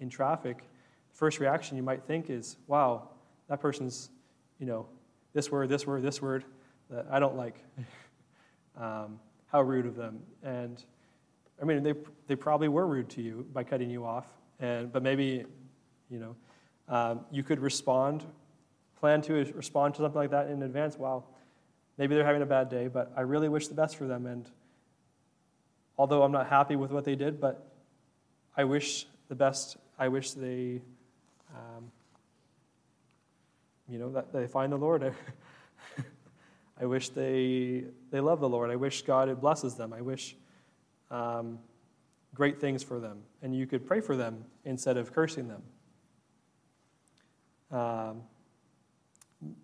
in 0.00 0.08
traffic, 0.10 0.58
the 0.58 1.16
first 1.16 1.38
reaction 1.38 1.76
you 1.76 1.82
might 1.82 2.02
think 2.04 2.28
is, 2.30 2.56
wow, 2.66 3.08
that 3.48 3.60
person's, 3.60 4.10
you 4.58 4.66
know, 4.66 4.86
this 5.32 5.50
word, 5.50 5.68
this 5.68 5.86
word, 5.86 6.02
this 6.02 6.20
word 6.20 6.44
that 6.90 7.06
I 7.10 7.18
don't 7.18 7.36
like. 7.36 7.62
um, 8.80 9.18
how 9.46 9.62
rude 9.62 9.86
of 9.86 9.96
them. 9.96 10.20
And 10.42 10.82
I 11.60 11.64
mean, 11.64 11.82
they, 11.82 11.94
they 12.26 12.36
probably 12.36 12.68
were 12.68 12.86
rude 12.86 13.08
to 13.10 13.22
you 13.22 13.46
by 13.52 13.64
cutting 13.64 13.90
you 13.90 14.04
off, 14.04 14.26
and, 14.60 14.92
but 14.92 15.02
maybe, 15.02 15.44
you 16.10 16.18
know, 16.18 16.36
um, 16.88 17.20
you 17.30 17.42
could 17.42 17.60
respond 17.60 18.24
plan 18.96 19.20
to 19.22 19.34
respond 19.54 19.94
to 19.94 20.00
something 20.00 20.18
like 20.18 20.30
that 20.30 20.48
in 20.48 20.62
advance, 20.62 20.96
wow, 20.96 21.24
maybe 21.98 22.14
they're 22.14 22.26
having 22.26 22.42
a 22.42 22.46
bad 22.46 22.68
day, 22.68 22.88
but 22.88 23.12
I 23.16 23.20
really 23.20 23.48
wish 23.48 23.68
the 23.68 23.74
best 23.74 23.96
for 23.96 24.06
them. 24.06 24.26
And 24.26 24.48
although 25.98 26.22
I'm 26.22 26.32
not 26.32 26.48
happy 26.48 26.76
with 26.76 26.90
what 26.90 27.04
they 27.04 27.14
did, 27.14 27.40
but 27.40 27.70
I 28.56 28.64
wish 28.64 29.06
the 29.28 29.34
best. 29.34 29.76
I 29.98 30.08
wish 30.08 30.32
they, 30.32 30.80
um, 31.54 31.90
you 33.88 33.98
know, 33.98 34.10
that 34.12 34.32
they 34.32 34.46
find 34.46 34.72
the 34.72 34.76
Lord. 34.76 35.14
I 36.80 36.84
wish 36.84 37.10
they, 37.10 37.84
they 38.10 38.20
love 38.20 38.40
the 38.40 38.48
Lord. 38.48 38.70
I 38.70 38.76
wish 38.76 39.02
God 39.02 39.40
blesses 39.40 39.74
them. 39.74 39.92
I 39.92 40.00
wish 40.00 40.36
um, 41.10 41.58
great 42.34 42.60
things 42.60 42.82
for 42.82 42.98
them. 42.98 43.22
And 43.42 43.54
you 43.54 43.66
could 43.66 43.86
pray 43.86 44.00
for 44.00 44.16
them 44.16 44.44
instead 44.64 44.96
of 44.96 45.12
cursing 45.12 45.48
them. 45.48 45.62
Um, 47.70 48.22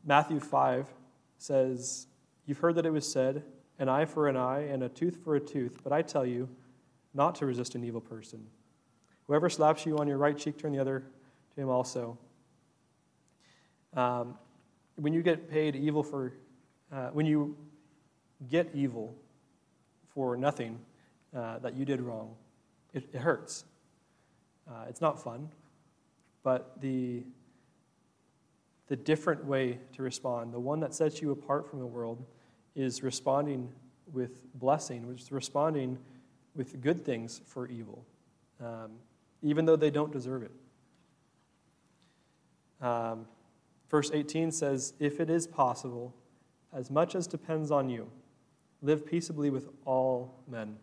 Matthew 0.05 0.40
5 0.40 0.86
says, 1.38 2.07
You've 2.46 2.59
heard 2.59 2.74
that 2.74 2.86
it 2.86 2.90
was 2.90 3.11
said, 3.11 3.44
an 3.78 3.88
eye 3.88 4.05
for 4.05 4.28
an 4.28 4.36
eye 4.36 4.62
and 4.62 4.82
a 4.82 4.88
tooth 4.88 5.18
for 5.24 5.36
a 5.36 5.40
tooth, 5.40 5.78
but 5.82 5.92
I 5.92 6.03
tell 6.03 6.26
you 6.26 6.48
not 7.14 7.34
to 7.36 7.46
resist 7.46 7.74
an 7.74 7.84
evil 7.84 8.00
person. 8.00 8.44
Whoever 9.26 9.48
slaps 9.48 9.86
you 9.86 9.98
on 9.98 10.09
your 10.09 10.18
right 10.18 10.36
cheek, 10.36 10.59
turn 10.59 10.72
the 10.72 10.78
other 10.78 11.05
to 11.55 11.61
him 11.61 11.68
also. 11.68 12.18
Um, 13.94 14.36
when 14.96 15.12
you 15.12 15.22
get 15.22 15.50
paid 15.50 15.76
evil 15.76 16.03
for, 16.03 16.32
uh, 16.92 17.09
when 17.09 17.26
you 17.26 17.57
get 18.50 18.70
evil 18.74 19.14
for 20.14 20.36
nothing 20.36 20.78
uh, 21.34 21.59
that 21.61 21.74
you 21.74 21.84
did 21.84 22.00
wrong, 22.00 22.34
it, 22.92 23.09
it 23.12 23.20
hurts. 23.20 23.64
Uh, 24.68 24.84
it's 24.88 25.00
not 25.00 25.22
fun, 25.22 25.48
but 26.42 26.80
the 26.80 27.22
the 28.89 28.97
different 28.97 29.45
way 29.45 29.78
to 29.95 30.03
respond, 30.03 30.53
the 30.53 30.61
one 30.61 30.80
that 30.80 30.95
sets 30.95 31.22
you 31.22 31.30
apart 31.30 31.68
from 31.68 31.78
the 31.78 31.87
world, 31.87 32.24
is 32.74 33.03
responding 33.03 33.70
with 34.12 34.45
blessing, 34.55 35.07
which 35.07 35.22
is 35.22 35.33
responding 35.33 35.99
with 36.55 36.80
good 36.80 37.05
things 37.05 37.41
for 37.47 37.66
evil, 37.66 38.05
um, 38.61 38.91
even 39.43 39.64
though 39.64 39.76
they 39.76 39.91
don't 39.91 40.12
deserve 40.12 40.43
it. 40.43 40.51
Um, 42.85 43.26
verse 43.89 44.11
18 44.12 44.51
says, 44.51 44.95
If 44.99 45.20
it 45.20 45.30
is 45.30 45.47
possible, 45.47 46.14
as 46.72 46.91
much 46.91 47.14
as 47.14 47.26
depends 47.26 47.70
on 47.70 47.89
you, 47.89 48.11
live 48.83 49.07
peaceably 49.07 49.51
with 49.51 49.68
all 49.85 50.35
men. 50.49 50.76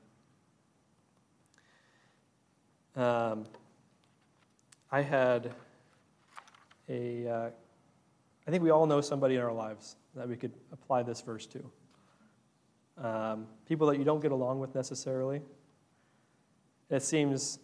Um, 2.96 3.46
I 4.92 5.02
had 5.02 5.54
a 6.88 7.28
uh, 7.28 7.50
I 8.50 8.52
think 8.52 8.64
we 8.64 8.72
all 8.72 8.88
know 8.88 9.00
somebody 9.00 9.36
in 9.36 9.42
our 9.42 9.54
lives 9.54 9.96
that 10.16 10.28
we 10.28 10.36
could 10.36 10.54
apply 10.72 11.04
this 11.04 11.22
verse 11.22 11.46
to. 11.46 11.72
Um, 12.98 13.46
people 13.68 13.86
that 13.86 14.00
you 14.00 14.04
don't 14.04 14.22
get 14.22 14.32
along 14.32 14.60
with 14.60 14.74
necessarily. 14.74 15.44
It 16.90 17.04
seems 17.04 17.60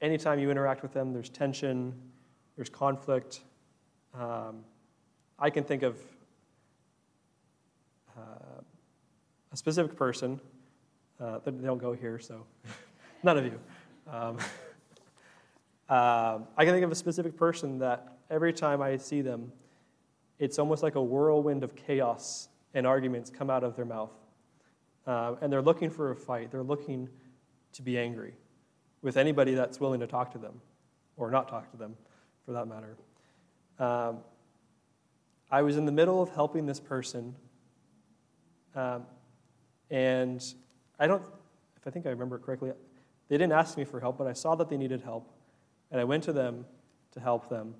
anytime 0.00 0.40
you 0.40 0.50
interact 0.50 0.82
with 0.82 0.92
them, 0.92 1.12
there's 1.12 1.28
tension, 1.28 1.94
there's 2.56 2.68
conflict. 2.68 3.42
Um, 4.12 4.64
I 5.38 5.50
can 5.50 5.62
think 5.62 5.84
of 5.84 5.98
uh, 8.18 8.60
a 9.52 9.56
specific 9.56 9.94
person. 9.94 10.40
Uh, 11.20 11.38
they 11.44 11.52
don't 11.52 11.78
go 11.78 11.92
here, 11.92 12.18
so 12.18 12.44
none 13.22 13.38
of 13.38 13.44
you. 13.44 13.60
Um, 14.12 14.38
uh, 15.88 16.40
I 16.56 16.64
can 16.64 16.74
think 16.74 16.84
of 16.84 16.90
a 16.90 16.96
specific 16.96 17.36
person 17.36 17.78
that 17.78 18.16
every 18.30 18.52
time 18.52 18.82
I 18.82 18.96
see 18.96 19.20
them, 19.20 19.52
it's 20.38 20.58
almost 20.58 20.82
like 20.82 20.94
a 20.94 21.02
whirlwind 21.02 21.62
of 21.62 21.74
chaos 21.76 22.48
and 22.74 22.86
arguments 22.86 23.30
come 23.30 23.50
out 23.50 23.64
of 23.64 23.76
their 23.76 23.84
mouth. 23.84 24.12
Uh, 25.06 25.36
and 25.40 25.52
they're 25.52 25.62
looking 25.62 25.90
for 25.90 26.10
a 26.10 26.16
fight. 26.16 26.50
They're 26.50 26.62
looking 26.62 27.08
to 27.72 27.82
be 27.82 27.98
angry 27.98 28.34
with 29.02 29.16
anybody 29.16 29.54
that's 29.54 29.78
willing 29.78 30.00
to 30.00 30.06
talk 30.06 30.32
to 30.32 30.38
them, 30.38 30.60
or 31.16 31.30
not 31.30 31.48
talk 31.48 31.70
to 31.70 31.76
them, 31.76 31.94
for 32.46 32.52
that 32.52 32.66
matter. 32.66 32.96
Um, 33.78 34.18
I 35.50 35.62
was 35.62 35.76
in 35.76 35.84
the 35.84 35.92
middle 35.92 36.22
of 36.22 36.30
helping 36.30 36.64
this 36.64 36.80
person, 36.80 37.34
um, 38.74 39.04
and 39.90 40.42
I 40.98 41.06
don't, 41.06 41.22
if 41.76 41.86
I 41.86 41.90
think 41.90 42.06
I 42.06 42.10
remember 42.10 42.38
correctly, 42.38 42.72
they 43.28 43.36
didn't 43.36 43.52
ask 43.52 43.76
me 43.76 43.84
for 43.84 44.00
help, 44.00 44.16
but 44.16 44.26
I 44.26 44.32
saw 44.32 44.54
that 44.54 44.70
they 44.70 44.76
needed 44.78 45.02
help, 45.02 45.30
and 45.90 46.00
I 46.00 46.04
went 46.04 46.24
to 46.24 46.32
them 46.32 46.64
to 47.12 47.20
help 47.20 47.50
them. 47.50 47.74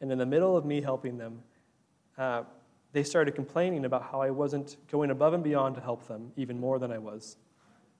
And 0.00 0.12
in 0.12 0.18
the 0.18 0.26
middle 0.26 0.56
of 0.56 0.64
me 0.66 0.82
helping 0.82 1.16
them, 1.16 1.40
uh, 2.18 2.42
they 2.92 3.02
started 3.02 3.34
complaining 3.34 3.84
about 3.84 4.02
how 4.10 4.20
I 4.20 4.30
wasn't 4.30 4.76
going 4.90 5.10
above 5.10 5.34
and 5.34 5.44
beyond 5.44 5.76
to 5.76 5.80
help 5.80 6.08
them 6.08 6.32
even 6.36 6.58
more 6.58 6.78
than 6.78 6.90
I 6.90 6.98
was, 6.98 7.36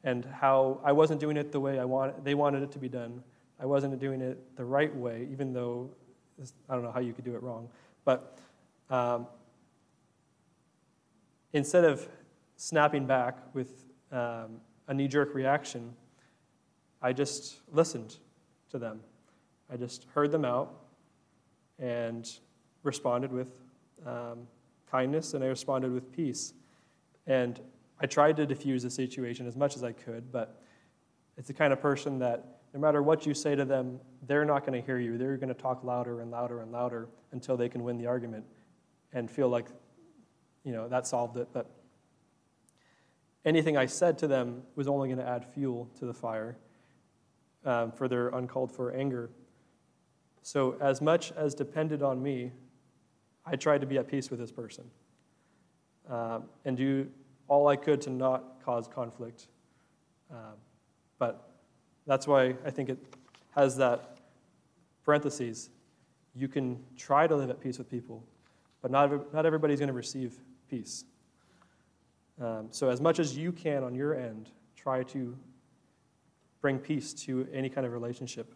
and 0.05 0.25
how 0.25 0.81
I 0.85 0.93
wasn't 0.93 1.21
doing 1.21 1.37
it 1.37 1.53
the 1.53 1.61
way 1.61 1.79
I 1.79 1.85
want, 1.85 2.25
they 2.25 2.35
wanted 2.35 2.63
it 2.63 2.73
to 2.73 2.79
be 2.79 2.89
done. 2.89 3.23
I 3.61 3.67
wasn't 3.67 3.99
doing 3.99 4.21
it 4.21 4.57
the 4.57 4.65
right 4.65 4.95
way, 4.95 5.27
even 5.31 5.53
though 5.53 5.91
I 6.69 6.75
don't 6.75 6.85
know 6.85 6.93
how 6.93 7.01
you 7.01 7.13
could 7.13 7.25
do 7.25 7.35
it 7.35 7.43
wrong. 7.43 7.69
But 8.05 8.39
um, 8.91 9.27
instead 11.53 11.85
of 11.85 12.09
snapping 12.57 13.07
back 13.07 13.37
with 13.55 13.85
um, 14.13 14.61
a 14.87 14.95
knee 14.95 15.09
jerk 15.09 15.35
reaction, 15.35 15.95
I 17.03 17.13
just 17.13 17.57
listened 17.73 18.17
to 18.71 18.79
them. 18.79 19.01
I 19.71 19.77
just 19.77 20.07
heard 20.15 20.33
them 20.33 20.45
out 20.45 20.75
and 21.79 22.31
responded 22.83 23.33
with 23.33 23.51
um, 24.07 24.47
kindness 24.91 25.35
and 25.35 25.45
I 25.45 25.49
responded 25.49 25.93
with 25.93 26.13
peace. 26.13 26.55
And 27.27 27.61
I 28.01 28.07
tried 28.07 28.37
to 28.37 28.47
diffuse 28.47 28.83
the 28.83 28.91
situation 28.91 29.47
as 29.47 29.57
much 29.57 29.77
as 29.77 29.85
I 29.85 29.93
could, 29.93 30.33
but 30.33 30.63
it's 31.37 31.49
the 31.49 31.55
kind 31.55 31.73
of 31.73 31.81
person 31.81 32.19
that 32.21 32.59
no 32.75 32.81
matter 32.81 33.03
what 33.03 33.27
you 33.27 33.35
say 33.35 33.55
to 33.55 33.65
them, 33.65 33.99
they're 34.27 34.45
not 34.45 34.67
going 34.67 34.79
to 34.81 34.85
hear 34.85 34.99
you. 34.99 35.19
They're 35.19 35.37
going 35.37 35.49
to 35.49 35.55
talk 35.55 35.85
louder 35.85 36.21
and 36.21 36.31
louder 36.31 36.61
and 36.61 36.71
louder 36.71 37.09
until 37.33 37.57
they 37.57 37.69
can 37.69 37.83
win 37.83 37.99
the 37.99 38.07
argument 38.07 38.45
and 39.13 39.31
feel 39.31 39.49
like, 39.49 39.67
you 40.65 40.73
know, 40.73 40.89
that 40.89 41.07
solved 41.07 41.37
it. 41.39 41.49
But 41.53 41.71
anything 43.45 43.77
I 43.77 43.87
said 43.87 44.19
to 44.19 44.27
them 44.27 44.63
was 44.75 44.87
only 44.87 45.09
going 45.09 45.19
to 45.19 45.29
add 45.29 45.47
fuel 45.55 45.89
to 45.99 46.07
the 46.07 46.15
fire 46.15 46.57
um, 47.65 47.91
for 47.93 48.09
their 48.09 48.29
uncalled 48.29 48.71
for 48.71 48.93
anger. 48.93 49.31
So, 50.43 50.77
as 50.81 51.01
much 51.01 51.33
as 51.33 51.55
depended 51.55 52.03
on 52.03 52.23
me, 52.23 52.53
I 53.51 53.57
tried 53.57 53.81
to 53.81 53.87
be 53.87 53.99
at 53.99 54.09
peace 54.09 54.31
with 54.31 54.39
this 54.39 54.53
person 54.53 54.85
um, 56.11 56.45
and 56.65 56.77
do 56.77 57.09
all 57.49 57.69
I 57.69 57.77
could 57.77 58.01
to 58.03 58.11
not 58.11 58.63
cause 58.65 58.87
conflict. 58.87 59.49
Um, 60.31 60.57
but 61.19 61.51
that's 62.07 62.27
why 62.27 62.55
I 62.65 62.71
think 62.71 62.91
it 62.91 62.99
has 63.55 63.77
that 63.79 64.19
parentheses. 65.05 65.71
You 66.35 66.49
can 66.49 66.79
try 66.97 67.27
to 67.27 67.35
live 67.35 67.49
at 67.49 67.61
peace 67.61 67.79
with 67.79 67.91
people, 67.91 68.23
but 68.83 68.91
not, 68.91 69.33
not 69.33 69.47
everybody's 69.47 69.79
going 69.79 69.89
to 69.89 69.95
receive 69.95 70.35
peace. 70.69 71.05
Um, 72.41 72.69
so, 72.71 72.89
as 72.91 73.01
much 73.01 73.19
as 73.19 73.37
you 73.37 73.51
can 73.51 73.83
on 73.83 73.95
your 73.95 74.15
end, 74.15 74.51
try 74.77 75.03
to 75.05 75.37
bring 76.61 76.79
peace 76.79 77.13
to 77.13 77.49
any 77.53 77.69
kind 77.69 77.85
of 77.85 77.93
relationship. 77.93 78.55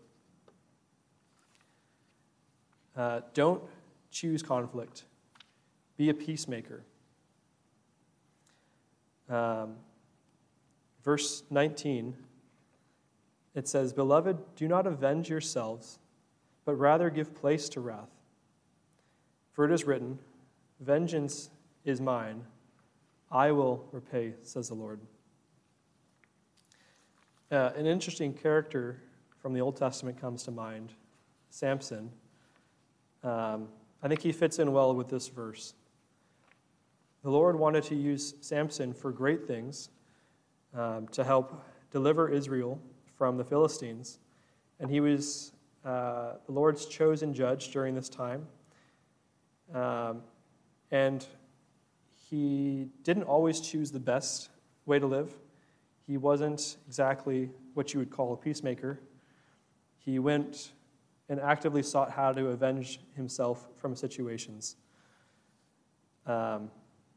Uh, 2.97 3.22
don't 3.34 3.62
choose 4.12 4.42
conflict. 4.42 5.04
Be 5.96 6.10
a 6.10 6.14
peacemaker. 6.14 6.84
Um, 9.28 9.74
verse 11.02 11.42
19, 11.50 12.14
it 13.54 13.66
says, 13.66 13.92
Beloved, 13.92 14.38
do 14.54 14.68
not 14.68 14.86
avenge 14.86 15.28
yourselves, 15.28 15.98
but 16.64 16.74
rather 16.74 17.10
give 17.10 17.34
place 17.34 17.68
to 17.70 17.80
wrath. 17.80 18.10
For 19.52 19.64
it 19.64 19.72
is 19.72 19.84
written, 19.84 20.18
Vengeance 20.80 21.50
is 21.84 22.00
mine, 22.00 22.44
I 23.30 23.52
will 23.52 23.88
repay, 23.92 24.34
says 24.42 24.68
the 24.68 24.74
Lord. 24.74 25.00
Uh, 27.50 27.70
an 27.76 27.86
interesting 27.86 28.32
character 28.32 29.02
from 29.40 29.52
the 29.52 29.60
Old 29.60 29.76
Testament 29.76 30.20
comes 30.20 30.42
to 30.44 30.50
mind 30.50 30.92
Samson. 31.50 32.10
Um, 33.22 33.68
I 34.03 34.09
think 34.09 34.20
he 34.20 34.32
fits 34.32 34.59
in 34.59 34.72
well 34.72 34.94
with 34.94 35.09
this 35.09 35.28
verse. 35.28 35.74
The 37.22 37.30
Lord 37.30 37.57
wanted 37.57 37.84
to 37.84 37.94
use 37.94 38.34
Samson 38.40 38.92
for 38.92 39.12
great 39.12 39.46
things 39.46 39.90
um, 40.74 41.07
to 41.12 41.22
help 41.22 41.64
deliver 41.92 42.28
Israel 42.28 42.80
from 43.16 43.36
the 43.36 43.44
Philistines. 43.44 44.18
And 44.80 44.90
he 44.90 44.98
was 44.98 45.53
uh, 45.84 46.32
the 46.46 46.53
Lord's 46.53 46.86
chosen 46.86 47.32
judge 47.32 47.70
during 47.70 47.94
this 47.94 48.09
time. 48.09 48.46
Um, 49.72 50.22
and 50.90 51.24
he 52.28 52.88
didn't 53.05 53.24
always 53.24 53.61
choose 53.61 53.92
the 53.92 54.00
best 54.00 54.50
way 54.84 54.98
to 54.98 55.07
live. 55.07 55.32
He 56.07 56.16
wasn't 56.16 56.76
exactly 56.88 57.50
what 57.74 57.94
you 57.94 58.00
would 58.00 58.11
call 58.11 58.32
a 58.32 58.36
peacemaker. 58.36 59.00
He 59.98 60.18
went 60.18 60.72
and 61.32 61.40
actively 61.40 61.82
sought 61.82 62.10
how 62.10 62.30
to 62.30 62.48
avenge 62.48 63.00
himself 63.16 63.66
from 63.78 63.96
situations. 63.96 64.76
Um, 66.26 66.70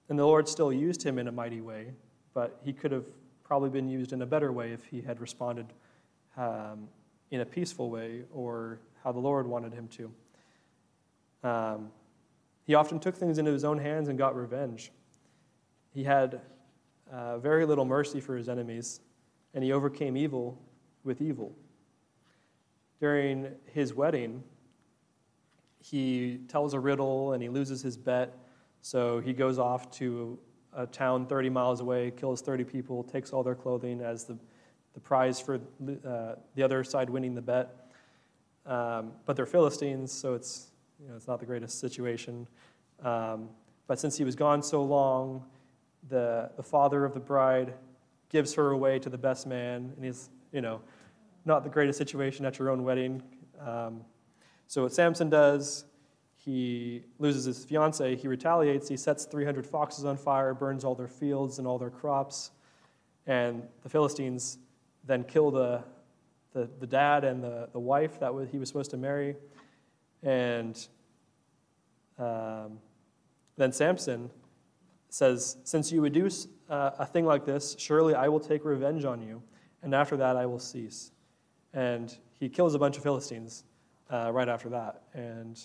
and 0.07 0.17
the 0.17 0.25
Lord 0.25 0.47
still 0.47 0.71
used 0.71 1.03
him 1.03 1.19
in 1.19 1.27
a 1.27 1.33
mighty 1.33 1.59
way, 1.59 1.87
but 2.33 2.57
he 2.63 2.71
could 2.71 2.93
have 2.93 3.03
probably 3.43 3.69
been 3.69 3.89
used 3.89 4.13
in 4.13 4.21
a 4.21 4.25
better 4.25 4.53
way 4.53 4.71
if 4.71 4.85
he 4.85 5.01
had 5.01 5.19
responded 5.19 5.65
um, 6.37 6.87
in 7.31 7.41
a 7.41 7.45
peaceful 7.45 7.89
way 7.89 8.21
or 8.33 8.79
how 9.03 9.11
the 9.11 9.19
Lord 9.19 9.47
wanted 9.47 9.73
him 9.73 9.89
to. 9.89 10.11
Um, 11.43 11.91
he 12.63 12.73
often 12.73 13.01
took 13.01 13.17
things 13.17 13.37
into 13.37 13.51
his 13.51 13.65
own 13.65 13.77
hands 13.77 14.07
and 14.07 14.17
got 14.17 14.33
revenge. 14.33 14.93
He 15.93 16.05
had 16.05 16.39
uh, 17.11 17.39
very 17.39 17.65
little 17.65 17.83
mercy 17.83 18.21
for 18.21 18.37
his 18.37 18.47
enemies, 18.47 19.01
and 19.53 19.61
he 19.61 19.73
overcame 19.73 20.15
evil 20.15 20.57
with 21.03 21.21
evil. 21.21 21.53
During 22.99 23.51
his 23.65 23.93
wedding, 23.93 24.43
he 25.81 26.39
tells 26.47 26.73
a 26.73 26.79
riddle 26.79 27.33
and 27.33 27.43
he 27.43 27.49
loses 27.49 27.81
his 27.81 27.97
bet, 27.97 28.37
so 28.81 29.19
he 29.19 29.33
goes 29.33 29.59
off 29.59 29.91
to 29.97 30.39
a 30.75 30.85
town 30.85 31.25
30 31.25 31.49
miles 31.49 31.81
away, 31.81 32.11
kills 32.11 32.41
30 32.41 32.63
people, 32.63 33.03
takes 33.03 33.31
all 33.31 33.43
their 33.43 33.55
clothing 33.55 34.01
as 34.01 34.25
the, 34.25 34.37
the 34.93 34.99
prize 34.99 35.39
for 35.39 35.55
uh, 35.55 36.35
the 36.55 36.63
other 36.63 36.83
side 36.83 37.09
winning 37.09 37.33
the 37.33 37.41
bet. 37.41 37.91
Um, 38.65 39.11
but 39.25 39.35
they're 39.35 39.45
Philistines, 39.45 40.11
so 40.11 40.33
it's, 40.33 40.71
you 41.01 41.07
know, 41.07 41.15
it's 41.15 41.27
not 41.27 41.39
the 41.39 41.45
greatest 41.45 41.79
situation. 41.79 42.47
Um, 43.03 43.49
but 43.87 43.99
since 43.99 44.17
he 44.17 44.23
was 44.23 44.35
gone 44.35 44.63
so 44.63 44.83
long, 44.83 45.43
the, 46.09 46.49
the 46.57 46.63
father 46.63 47.05
of 47.05 47.13
the 47.13 47.19
bride 47.19 47.73
gives 48.29 48.53
her 48.55 48.71
away 48.71 48.99
to 48.99 49.09
the 49.09 49.17
best 49.17 49.45
man, 49.45 49.93
and 49.95 50.03
he's, 50.03 50.29
you 50.51 50.61
know, 50.61 50.81
not 51.45 51.63
the 51.63 51.69
greatest 51.69 51.97
situation 51.97 52.45
at 52.45 52.59
your 52.59 52.69
own 52.69 52.83
wedding. 52.83 53.21
Um, 53.59 54.01
so 54.67 54.83
what 54.83 54.93
Samson 54.93 55.29
does, 55.29 55.85
he 56.35 57.03
loses 57.19 57.45
his 57.45 57.63
fiance, 57.65 58.15
he 58.15 58.27
retaliates, 58.27 58.87
he 58.87 58.97
sets 58.97 59.25
300 59.25 59.65
foxes 59.65 60.05
on 60.05 60.17
fire, 60.17 60.53
burns 60.53 60.83
all 60.83 60.95
their 60.95 61.07
fields 61.07 61.59
and 61.59 61.67
all 61.67 61.77
their 61.77 61.89
crops, 61.89 62.51
and 63.27 63.63
the 63.83 63.89
Philistines 63.89 64.57
then 65.05 65.23
kill 65.23 65.51
the, 65.51 65.83
the, 66.53 66.69
the 66.79 66.87
dad 66.87 67.23
and 67.23 67.43
the, 67.43 67.69
the 67.73 67.79
wife 67.79 68.19
that 68.19 68.31
he 68.51 68.57
was 68.57 68.67
supposed 68.67 68.91
to 68.91 68.97
marry. 68.97 69.35
And 70.23 70.87
um, 72.17 72.79
then 73.57 73.71
Samson 73.71 74.29
says, 75.09 75.57
Since 75.63 75.91
you 75.91 76.01
would 76.01 76.13
do 76.13 76.29
uh, 76.69 76.91
a 76.99 77.05
thing 77.05 77.25
like 77.25 77.45
this, 77.45 77.75
surely 77.77 78.15
I 78.15 78.27
will 78.27 78.39
take 78.39 78.65
revenge 78.65 79.05
on 79.05 79.21
you, 79.21 79.41
and 79.81 79.93
after 79.93 80.17
that 80.17 80.35
I 80.35 80.45
will 80.45 80.59
cease. 80.59 81.11
And 81.75 82.17
he 82.39 82.49
kills 82.49 82.73
a 82.73 82.79
bunch 82.79 82.97
of 82.97 83.03
Philistines 83.03 83.65
uh, 84.09 84.31
right 84.33 84.49
after 84.49 84.69
that. 84.69 85.03
And 85.13 85.61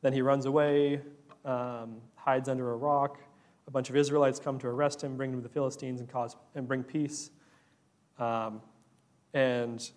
then 0.00 0.12
he 0.12 0.22
runs 0.22 0.46
away, 0.46 1.00
um, 1.44 1.98
hides 2.16 2.48
under 2.48 2.72
a 2.72 2.76
rock. 2.76 3.18
A 3.68 3.70
bunch 3.70 3.90
of 3.90 3.96
Israelites 3.96 4.40
come 4.40 4.58
to 4.58 4.66
arrest 4.66 5.04
him, 5.04 5.16
bring 5.16 5.30
him 5.30 5.36
to 5.36 5.42
the 5.42 5.52
Philistines, 5.52 6.00
and, 6.00 6.08
cause, 6.08 6.36
and 6.54 6.66
bring 6.66 6.82
peace. 6.82 7.30
Um, 8.18 8.60
and 9.34 9.88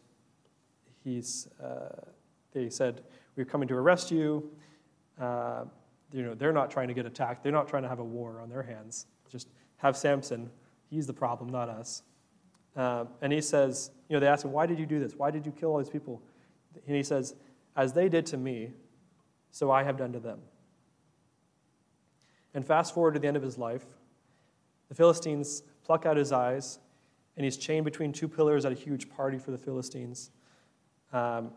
he's, 1.03 1.47
uh, 1.63 2.01
they 2.51 2.69
said, 2.69 3.01
We're 3.35 3.45
coming 3.45 3.67
to 3.69 3.75
arrest 3.75 4.11
you. 4.11 4.51
Uh, 5.19 5.63
you 6.11 6.21
know, 6.21 6.35
they're 6.35 6.53
not 6.53 6.69
trying 6.69 6.89
to 6.89 6.93
get 6.93 7.05
attacked. 7.05 7.43
They're 7.43 7.51
not 7.51 7.67
trying 7.67 7.83
to 7.83 7.89
have 7.89 7.99
a 7.99 8.03
war 8.03 8.39
on 8.41 8.49
their 8.49 8.63
hands. 8.63 9.07
Just 9.29 9.49
have 9.77 9.97
Samson. 9.97 10.49
He's 10.89 11.07
the 11.07 11.13
problem, 11.13 11.49
not 11.49 11.69
us. 11.69 12.03
Uh, 12.75 13.05
and 13.21 13.31
he 13.31 13.41
says, 13.41 13.91
you 14.09 14.15
know, 14.15 14.19
they 14.19 14.27
ask 14.27 14.43
him, 14.43 14.51
why 14.51 14.65
did 14.65 14.79
you 14.79 14.85
do 14.85 14.99
this? 14.99 15.13
Why 15.15 15.31
did 15.31 15.45
you 15.45 15.51
kill 15.51 15.71
all 15.71 15.77
these 15.77 15.89
people? 15.89 16.21
And 16.85 16.95
he 16.95 17.03
says, 17.03 17.35
as 17.75 17.93
they 17.93 18.09
did 18.09 18.25
to 18.27 18.37
me, 18.37 18.73
so 19.51 19.71
I 19.71 19.83
have 19.83 19.97
done 19.97 20.11
to 20.13 20.19
them. 20.19 20.39
And 22.53 22.65
fast 22.65 22.93
forward 22.93 23.13
to 23.13 23.19
the 23.19 23.27
end 23.27 23.37
of 23.37 23.43
his 23.43 23.57
life, 23.57 23.85
the 24.89 24.95
Philistines 24.95 25.63
pluck 25.83 26.05
out 26.05 26.17
his 26.17 26.31
eyes, 26.31 26.79
and 27.37 27.43
he's 27.43 27.57
chained 27.57 27.85
between 27.85 28.11
two 28.11 28.27
pillars 28.27 28.65
at 28.65 28.71
a 28.71 28.75
huge 28.75 29.09
party 29.09 29.37
for 29.37 29.51
the 29.51 29.57
Philistines. 29.57 30.31
Um, 31.11 31.51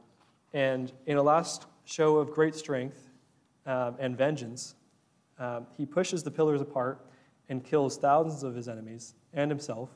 and 0.53 0.93
in 1.07 1.17
a 1.17 1.23
last 1.23 1.67
show 1.85 2.17
of 2.17 2.31
great 2.31 2.55
strength, 2.55 3.09
um, 3.69 3.97
and 3.99 4.17
vengeance, 4.17 4.75
um, 5.39 5.67
he 5.77 5.85
pushes 5.85 6.23
the 6.23 6.31
pillars 6.31 6.61
apart 6.61 7.07
and 7.51 7.63
kills 7.63 7.99
thousands 7.99 8.43
of 8.43 8.55
his 8.55 8.67
enemies 8.67 9.15
and 9.35 9.51
himself. 9.51 9.91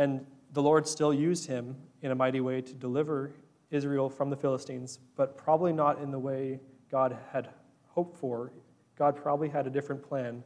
And 0.00 0.24
the 0.54 0.62
Lord 0.62 0.88
still 0.88 1.12
used 1.12 1.46
him 1.46 1.76
in 2.00 2.10
a 2.10 2.14
mighty 2.14 2.40
way 2.40 2.62
to 2.62 2.72
deliver 2.72 3.34
Israel 3.70 4.08
from 4.08 4.30
the 4.30 4.36
Philistines, 4.36 4.98
but 5.14 5.36
probably 5.36 5.74
not 5.74 6.00
in 6.00 6.10
the 6.10 6.18
way 6.18 6.58
God 6.90 7.18
had 7.30 7.50
hoped 7.86 8.16
for. 8.16 8.50
God 8.96 9.14
probably 9.14 9.50
had 9.50 9.66
a 9.66 9.70
different 9.70 10.02
plan, 10.02 10.42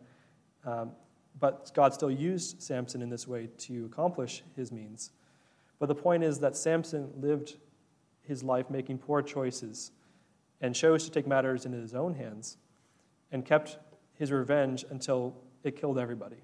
um, 0.66 0.90
but 1.38 1.70
God 1.72 1.94
still 1.94 2.10
used 2.10 2.60
Samson 2.64 3.00
in 3.00 3.08
this 3.08 3.28
way 3.28 3.48
to 3.58 3.84
accomplish 3.84 4.42
his 4.56 4.72
means. 4.72 5.12
But 5.78 5.86
the 5.86 5.94
point 5.94 6.24
is 6.24 6.40
that 6.40 6.56
Samson 6.56 7.12
lived 7.20 7.54
his 8.22 8.42
life 8.42 8.68
making 8.70 8.98
poor 8.98 9.22
choices 9.22 9.92
and 10.62 10.74
chose 10.74 11.04
to 11.04 11.12
take 11.12 11.28
matters 11.28 11.64
into 11.64 11.78
his 11.78 11.94
own 11.94 12.14
hands 12.14 12.56
and 13.30 13.44
kept 13.44 13.78
his 14.14 14.32
revenge 14.32 14.84
until 14.90 15.36
it 15.62 15.76
killed 15.76 15.96
everybody. 15.96 16.42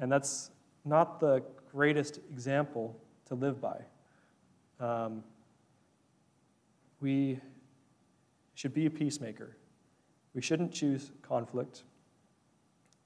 And 0.00 0.10
that's 0.10 0.50
not 0.84 1.20
the 1.20 1.44
greatest 1.72 2.18
example 2.30 2.96
to 3.26 3.34
live 3.34 3.60
by. 3.60 3.80
Um, 4.80 5.22
we 7.00 7.40
should 8.54 8.74
be 8.74 8.86
a 8.86 8.90
peacemaker. 8.90 9.56
We 10.34 10.42
shouldn't 10.42 10.72
choose 10.72 11.12
conflict. 11.22 11.84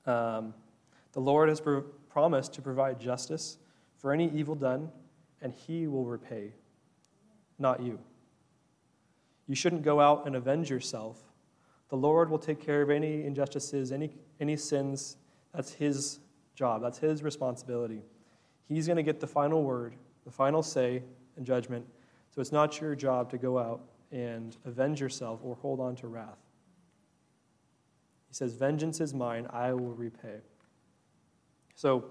Um, 0.06 0.54
the 1.12 1.20
Lord 1.20 1.48
has 1.48 1.60
pro- 1.60 1.82
promised 1.82 2.54
to 2.54 2.62
provide 2.62 2.98
justice 2.98 3.58
for 3.96 4.12
any 4.12 4.30
evil 4.32 4.54
done, 4.54 4.90
and 5.40 5.52
He 5.52 5.86
will 5.86 6.04
repay, 6.04 6.52
not 7.58 7.82
you. 7.82 7.98
You 9.46 9.54
shouldn't 9.54 9.82
go 9.82 10.00
out 10.00 10.26
and 10.26 10.36
avenge 10.36 10.70
yourself. 10.70 11.18
The 11.90 11.96
Lord 11.96 12.30
will 12.30 12.38
take 12.38 12.60
care 12.60 12.80
of 12.82 12.90
any 12.90 13.24
injustices, 13.24 13.92
any, 13.92 14.10
any 14.40 14.56
sins. 14.56 15.16
That's 15.54 15.72
His 15.72 16.20
job, 16.54 16.82
that's 16.82 16.98
His 16.98 17.22
responsibility. 17.22 18.02
He's 18.68 18.86
going 18.86 18.96
to 18.96 19.02
get 19.02 19.20
the 19.20 19.26
final 19.26 19.62
word, 19.62 19.94
the 20.24 20.30
final 20.30 20.62
say 20.62 21.02
and 21.36 21.44
judgment. 21.44 21.86
So 22.34 22.40
it's 22.40 22.52
not 22.52 22.80
your 22.80 22.94
job 22.94 23.30
to 23.30 23.38
go 23.38 23.58
out 23.58 23.82
and 24.10 24.56
avenge 24.64 25.00
yourself 25.00 25.40
or 25.42 25.56
hold 25.56 25.80
on 25.80 25.96
to 25.96 26.06
wrath. 26.06 26.38
He 28.28 28.34
says, 28.34 28.54
Vengeance 28.54 29.00
is 29.00 29.12
mine, 29.12 29.46
I 29.50 29.72
will 29.72 29.92
repay. 29.92 30.38
So, 31.74 32.04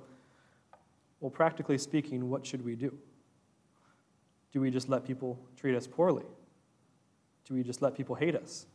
well, 1.20 1.32
practically 1.32 1.78
speaking, 1.78 2.30
what 2.30 2.46
should 2.46 2.64
we 2.64 2.76
do? 2.76 2.96
Do 4.52 4.60
we 4.60 4.70
just 4.70 4.90
let 4.90 5.06
people 5.06 5.40
treat 5.56 5.76
us 5.76 5.88
poorly? 5.88 6.26
Do 7.46 7.54
we 7.54 7.64
just 7.64 7.82
let 7.82 7.96
people 7.96 8.16
hate 8.16 8.36
us? 8.36 8.66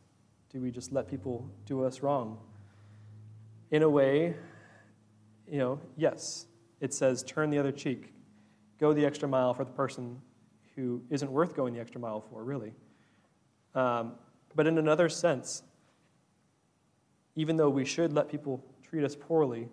Do 0.51 0.59
we 0.59 0.71
just 0.71 0.91
let 0.91 1.07
people 1.07 1.49
do 1.65 1.83
us 1.83 2.01
wrong? 2.01 2.37
In 3.71 3.83
a 3.83 3.89
way, 3.89 4.35
you 5.49 5.59
know, 5.59 5.79
yes, 5.95 6.45
it 6.79 6.93
says 6.93 7.23
turn 7.23 7.49
the 7.49 7.57
other 7.57 7.71
cheek, 7.71 8.13
go 8.79 8.93
the 8.93 9.05
extra 9.05 9.27
mile 9.27 9.53
for 9.53 9.63
the 9.63 9.71
person 9.71 10.21
who 10.75 11.01
isn't 11.09 11.31
worth 11.31 11.55
going 11.55 11.73
the 11.73 11.79
extra 11.79 11.99
mile 11.99 12.21
for, 12.21 12.43
really. 12.43 12.73
Um, 13.73 14.13
but 14.55 14.67
in 14.67 14.77
another 14.77 15.09
sense, 15.09 15.63
even 17.35 17.57
though 17.57 17.69
we 17.69 17.85
should 17.85 18.13
let 18.13 18.29
people 18.29 18.63
treat 18.83 19.03
us 19.03 19.15
poorly 19.15 19.69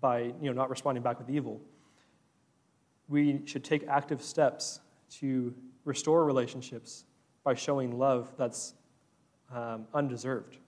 by 0.00 0.20
you 0.20 0.34
know, 0.42 0.52
not 0.52 0.70
responding 0.70 1.02
back 1.02 1.18
with 1.18 1.30
evil, 1.30 1.60
we 3.08 3.40
should 3.44 3.64
take 3.64 3.86
active 3.88 4.22
steps 4.22 4.80
to 5.10 5.54
restore 5.84 6.24
relationships 6.24 7.04
by 7.44 7.54
showing 7.54 7.98
love 7.98 8.32
that's 8.36 8.74
um, 9.54 9.86
undeserved. 9.94 10.58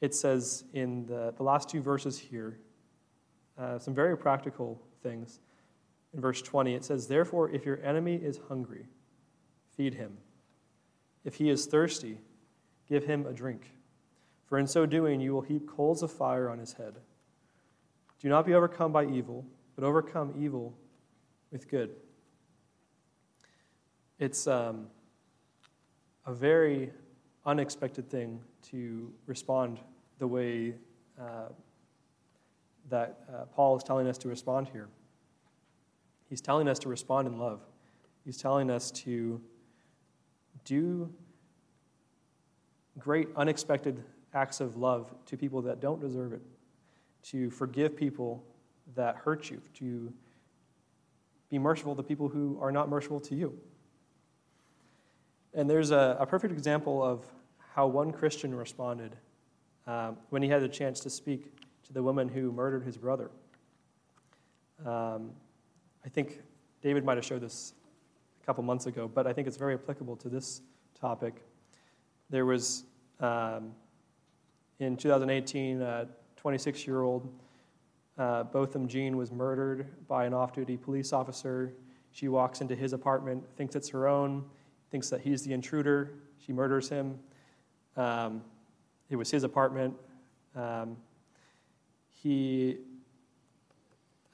It 0.00 0.14
says 0.14 0.64
in 0.72 1.06
the, 1.06 1.34
the 1.36 1.42
last 1.42 1.68
two 1.68 1.82
verses 1.82 2.18
here 2.18 2.58
uh, 3.58 3.78
some 3.78 3.94
very 3.94 4.16
practical 4.16 4.80
things. 5.02 5.40
In 6.14 6.20
verse 6.20 6.40
20, 6.40 6.74
it 6.74 6.84
says, 6.84 7.08
Therefore, 7.08 7.50
if 7.50 7.66
your 7.66 7.82
enemy 7.82 8.14
is 8.14 8.40
hungry, 8.48 8.86
feed 9.76 9.94
him. 9.94 10.16
If 11.24 11.34
he 11.34 11.50
is 11.50 11.66
thirsty, 11.66 12.18
give 12.88 13.04
him 13.04 13.26
a 13.26 13.32
drink. 13.32 13.72
For 14.46 14.58
in 14.58 14.66
so 14.66 14.86
doing, 14.86 15.20
you 15.20 15.34
will 15.34 15.42
heap 15.42 15.68
coals 15.68 16.02
of 16.02 16.10
fire 16.10 16.48
on 16.48 16.58
his 16.58 16.72
head. 16.72 16.94
Do 18.20 18.28
not 18.28 18.46
be 18.46 18.54
overcome 18.54 18.92
by 18.92 19.04
evil, 19.06 19.44
but 19.74 19.84
overcome 19.84 20.34
evil 20.38 20.74
with 21.50 21.68
good. 21.68 21.94
It's 24.18 24.46
um, 24.46 24.86
a 26.26 26.32
very 26.32 26.92
unexpected 27.44 28.08
thing 28.10 28.40
to 28.70 29.12
respond 29.26 29.80
the 30.18 30.26
way 30.26 30.74
uh, 31.20 31.48
that 32.90 33.18
uh, 33.28 33.44
Paul 33.54 33.76
is 33.76 33.82
telling 33.82 34.06
us 34.06 34.18
to 34.18 34.28
respond 34.28 34.68
here. 34.72 34.88
He's 36.28 36.40
telling 36.40 36.68
us 36.68 36.78
to 36.80 36.88
respond 36.88 37.26
in 37.26 37.38
love. 37.38 37.60
He's 38.24 38.36
telling 38.36 38.70
us 38.70 38.90
to 38.90 39.40
do 40.64 41.10
great 42.98 43.28
unexpected 43.36 44.02
acts 44.34 44.60
of 44.60 44.76
love 44.76 45.14
to 45.26 45.36
people 45.36 45.62
that 45.62 45.80
don't 45.80 46.00
deserve 46.00 46.32
it, 46.32 46.42
to 47.22 47.50
forgive 47.50 47.96
people 47.96 48.44
that 48.94 49.16
hurt 49.16 49.50
you, 49.50 49.60
to 49.74 50.12
be 51.50 51.58
merciful 51.58 51.96
to 51.96 52.02
people 52.02 52.28
who 52.28 52.58
are 52.60 52.72
not 52.72 52.88
merciful 52.88 53.20
to 53.20 53.34
you. 53.34 53.58
And 55.54 55.68
there's 55.68 55.90
a, 55.90 56.16
a 56.20 56.26
perfect 56.26 56.52
example 56.52 57.02
of 57.02 57.24
how 57.74 57.86
one 57.86 58.12
Christian 58.12 58.54
responded 58.54 59.16
um, 59.88 60.18
when 60.28 60.42
he 60.42 60.48
had 60.48 60.62
the 60.62 60.68
chance 60.68 61.00
to 61.00 61.10
speak 61.10 61.50
to 61.86 61.92
the 61.92 62.02
woman 62.02 62.28
who 62.28 62.52
murdered 62.52 62.84
his 62.84 62.98
brother. 62.98 63.30
Um, 64.84 65.30
I 66.04 66.08
think 66.10 66.42
David 66.82 67.04
might 67.04 67.16
have 67.16 67.24
showed 67.24 67.40
this 67.40 67.72
a 68.42 68.46
couple 68.46 68.62
months 68.62 68.86
ago, 68.86 69.10
but 69.12 69.26
I 69.26 69.32
think 69.32 69.48
it's 69.48 69.56
very 69.56 69.74
applicable 69.74 70.14
to 70.16 70.28
this 70.28 70.60
topic. 71.00 71.42
There 72.28 72.44
was, 72.44 72.84
um, 73.18 73.72
in 74.78 74.96
2018, 74.96 75.80
a 75.80 76.06
26 76.36 76.86
year 76.86 77.00
old 77.00 77.32
uh, 78.18 78.42
Botham 78.44 78.88
Jean 78.88 79.16
was 79.16 79.32
murdered 79.32 79.86
by 80.06 80.26
an 80.26 80.34
off 80.34 80.52
duty 80.52 80.76
police 80.76 81.12
officer. 81.12 81.72
She 82.10 82.28
walks 82.28 82.60
into 82.60 82.74
his 82.74 82.92
apartment, 82.92 83.42
thinks 83.56 83.74
it's 83.74 83.88
her 83.88 84.06
own, 84.06 84.44
thinks 84.90 85.08
that 85.08 85.22
he's 85.22 85.42
the 85.42 85.52
intruder. 85.52 86.12
She 86.44 86.52
murders 86.52 86.88
him. 86.88 87.18
Um, 87.96 88.42
it 89.10 89.16
was 89.16 89.30
his 89.30 89.44
apartment. 89.44 89.94
Um, 90.54 90.96
he, 92.22 92.78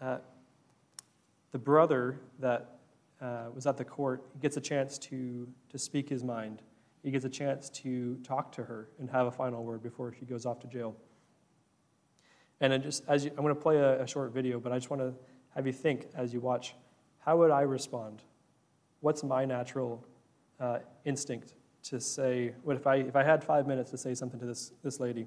uh, 0.01 0.18
the 1.53 1.59
brother 1.59 2.20
that 2.41 2.79
uh, 3.20 3.47
was 3.55 3.66
at 3.66 3.77
the 3.77 3.85
court 3.85 4.41
gets 4.41 4.57
a 4.57 4.61
chance 4.61 4.99
to, 4.99 5.47
to 5.70 5.79
speak 5.79 6.09
his 6.09 6.25
mind. 6.25 6.62
He 7.03 7.11
gets 7.11 7.25
a 7.25 7.31
chance 7.31 7.68
to 7.70 8.16
talk 8.25 8.51
to 8.53 8.64
her 8.64 8.89
and 8.99 9.11
have 9.11 9.27
a 9.27 9.31
final 9.31 9.62
word 9.62 9.83
before 9.83 10.12
she 10.18 10.25
goes 10.25 10.47
off 10.47 10.61
to 10.61 10.66
jail. 10.66 10.97
And 12.61 12.72
I 12.72 12.79
just 12.79 13.05
as 13.09 13.25
you, 13.25 13.31
I'm 13.31 13.43
going 13.43 13.55
to 13.55 13.61
play 13.61 13.77
a, 13.77 14.03
a 14.03 14.07
short 14.07 14.33
video, 14.33 14.59
but 14.59 14.72
I 14.72 14.77
just 14.77 14.91
want 14.91 15.03
to 15.03 15.12
have 15.55 15.66
you 15.66 15.72
think 15.72 16.09
as 16.14 16.33
you 16.33 16.41
watch, 16.41 16.75
how 17.18 17.37
would 17.37 17.51
I 17.51 17.62
respond? 17.62 18.22
What's 19.01 19.22
my 19.22 19.45
natural 19.45 20.05
uh, 20.59 20.79
instinct 21.05 21.55
to 21.85 22.01
say? 22.01 22.53
What 22.62 22.76
if 22.76 22.87
I 22.87 22.97
if 22.97 23.16
I 23.16 23.22
had 23.22 23.43
five 23.45 23.66
minutes 23.66 23.91
to 23.93 23.99
say 23.99 24.14
something 24.14 24.41
to 24.41 24.47
this 24.47 24.72
this 24.82 25.01
lady? 25.01 25.26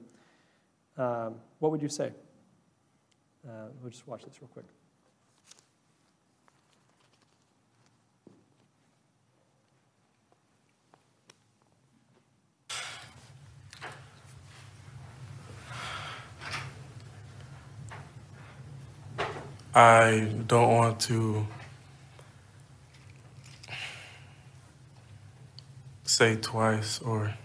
Um, 0.97 1.35
what 1.59 1.71
would 1.71 1.81
you 1.81 1.89
say? 1.89 2.11
Uh, 3.47 3.67
we'll 3.81 3.91
just 3.91 4.07
watch 4.07 4.25
this 4.25 4.41
real 4.41 4.49
quick. 4.49 4.65
I 19.73 20.27
don't 20.47 20.73
want 20.73 20.99
to 21.01 21.45
say 26.17 26.35
twice 26.35 26.99
or 27.01 27.35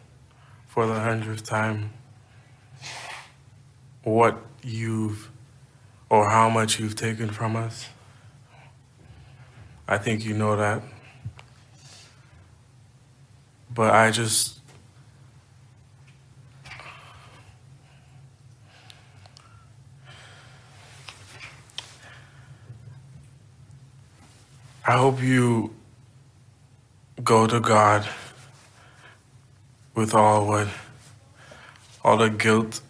for 0.66 0.86
the 0.86 0.94
hundredth 0.94 1.44
time 1.44 1.92
what 4.02 4.38
you've 4.62 5.30
or 6.08 6.30
how 6.30 6.48
much 6.48 6.80
you've 6.80 6.94
taken 6.94 7.28
from 7.28 7.54
us. 7.54 7.90
I 9.86 9.98
think 9.98 10.24
you 10.24 10.32
know 10.32 10.56
that. 10.56 10.82
But 13.74 13.92
I 13.92 14.10
just 14.10 14.58
I 24.86 24.92
hope 24.92 25.20
you 25.20 25.74
go 27.22 27.46
to 27.46 27.60
God 27.60 28.08
with 29.94 30.14
all 30.14 30.46
what, 30.46 30.68
all 32.02 32.16
the 32.16 32.30
guilt, 32.30 32.80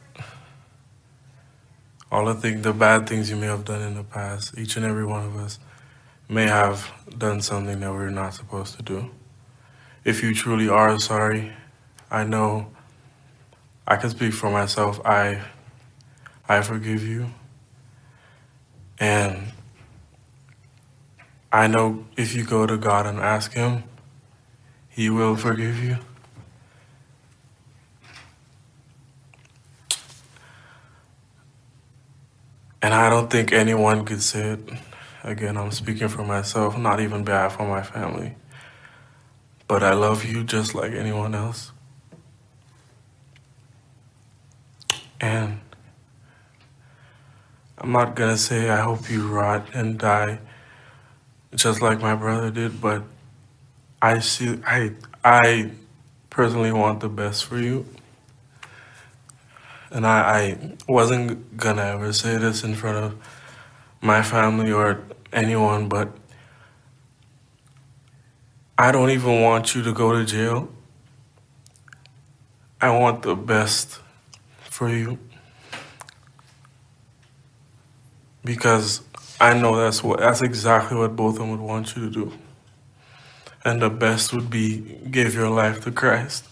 all 2.10 2.26
the 2.26 2.34
thing, 2.34 2.62
the 2.62 2.72
bad 2.72 3.08
things 3.08 3.30
you 3.30 3.36
may 3.36 3.46
have 3.46 3.64
done 3.64 3.82
in 3.82 3.94
the 3.94 4.04
past. 4.04 4.56
Each 4.58 4.76
and 4.76 4.84
every 4.84 5.04
one 5.06 5.24
of 5.24 5.36
us 5.36 5.58
may 6.28 6.44
have 6.44 6.90
done 7.16 7.40
something 7.40 7.80
that 7.80 7.90
we're 7.92 8.10
not 8.10 8.34
supposed 8.34 8.76
to 8.76 8.82
do. 8.82 9.10
If 10.04 10.22
you 10.22 10.34
truly 10.34 10.68
are 10.68 10.98
sorry, 10.98 11.52
I 12.10 12.24
know 12.24 12.70
I 13.86 13.96
can 13.96 14.10
speak 14.10 14.32
for 14.32 14.50
myself. 14.50 15.00
I 15.04 15.42
I 16.48 16.60
forgive 16.62 17.06
you. 17.06 17.28
And 18.98 19.52
I 21.50 21.66
know 21.66 22.06
if 22.16 22.34
you 22.34 22.44
go 22.44 22.66
to 22.66 22.76
God 22.76 23.06
and 23.06 23.18
ask 23.18 23.52
Him, 23.52 23.84
He 24.88 25.10
will 25.10 25.36
forgive 25.36 25.82
you. 25.82 25.98
And 32.82 32.92
I 32.92 33.08
don't 33.08 33.30
think 33.30 33.52
anyone 33.52 34.04
could 34.04 34.22
say 34.22 34.50
it. 34.54 34.60
Again, 35.22 35.56
I'm 35.56 35.70
speaking 35.70 36.08
for 36.08 36.24
myself, 36.24 36.76
not 36.76 37.00
even 37.00 37.22
bad 37.22 37.52
for 37.52 37.64
my 37.66 37.82
family. 37.82 38.34
But 39.68 39.84
I 39.84 39.94
love 39.94 40.24
you 40.24 40.42
just 40.42 40.74
like 40.74 40.92
anyone 40.92 41.34
else. 41.34 41.70
And 45.20 45.60
I'm 47.78 47.92
not 47.92 48.16
gonna 48.16 48.36
say 48.36 48.68
I 48.68 48.80
hope 48.80 49.08
you 49.08 49.28
rot 49.28 49.68
and 49.74 49.96
die 49.98 50.40
just 51.54 51.80
like 51.82 52.00
my 52.00 52.14
brother 52.14 52.50
did, 52.50 52.80
but 52.80 53.04
I 54.00 54.18
see 54.18 54.58
I 54.66 54.92
I 55.24 55.70
personally 56.30 56.72
want 56.72 57.00
the 57.00 57.08
best 57.08 57.44
for 57.44 57.58
you. 57.58 57.86
And 59.92 60.06
I, 60.06 60.18
I 60.20 60.76
wasn't 60.88 61.56
gonna 61.56 61.82
ever 61.82 62.12
say 62.12 62.38
this 62.38 62.64
in 62.64 62.74
front 62.74 62.96
of 62.96 63.14
my 64.00 64.22
family 64.22 64.72
or 64.72 65.02
anyone, 65.32 65.88
but 65.88 66.08
I 68.78 68.90
don't 68.90 69.10
even 69.10 69.42
want 69.42 69.74
you 69.74 69.82
to 69.82 69.92
go 69.92 70.12
to 70.12 70.24
jail. 70.24 70.68
I 72.80 72.90
want 72.98 73.22
the 73.22 73.36
best 73.36 74.00
for 74.70 74.88
you. 74.88 75.18
Because 78.44 79.02
I 79.40 79.54
know 79.54 79.76
that's 79.76 80.02
what 80.02 80.18
that's 80.20 80.42
exactly 80.42 80.96
what 80.96 81.14
Botham 81.14 81.50
would 81.50 81.60
want 81.60 81.94
you 81.94 82.06
to 82.06 82.10
do. 82.10 82.32
And 83.64 83.80
the 83.80 83.90
best 83.90 84.32
would 84.32 84.50
be 84.50 85.00
give 85.10 85.34
your 85.34 85.48
life 85.50 85.82
to 85.84 85.92
Christ. 85.92 86.48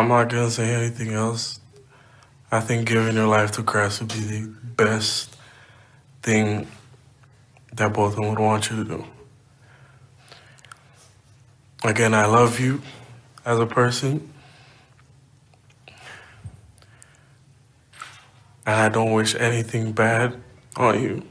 I'm 0.00 0.08
not 0.08 0.30
gonna 0.30 0.50
say 0.50 0.72
anything 0.72 1.12
else. 1.12 1.60
I 2.50 2.60
think 2.60 2.88
giving 2.88 3.16
your 3.16 3.26
life 3.26 3.50
to 3.52 3.62
Christ 3.62 4.00
would 4.00 4.08
be 4.08 4.20
the 4.20 4.46
best 4.46 5.36
thing 6.22 6.66
that 7.74 7.92
Botham 7.92 8.30
would 8.30 8.38
want 8.38 8.70
you 8.70 8.76
to 8.82 8.84
do. 8.84 9.04
Again, 11.84 12.14
I 12.14 12.24
love 12.24 12.58
you 12.58 12.80
as 13.44 13.58
a 13.58 13.66
person. 13.66 14.32
And 18.64 18.76
I 18.80 18.88
don't 18.88 19.12
wish 19.12 19.34
anything 19.34 19.92
bad 19.92 20.40
on 20.78 21.02
you. 21.02 21.22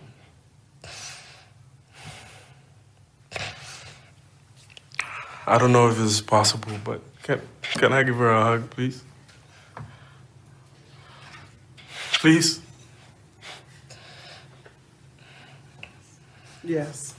I 5.47 5.57
don't 5.57 5.71
know 5.71 5.89
if 5.89 5.97
this 5.97 6.11
is 6.11 6.21
possible, 6.21 6.73
but 6.83 7.01
can, 7.23 7.41
can 7.73 7.93
I 7.93 8.03
give 8.03 8.15
her 8.15 8.29
a 8.31 8.43
hug, 8.43 8.69
please? 8.69 9.03
Please? 12.13 12.61
Yes. 16.63 17.15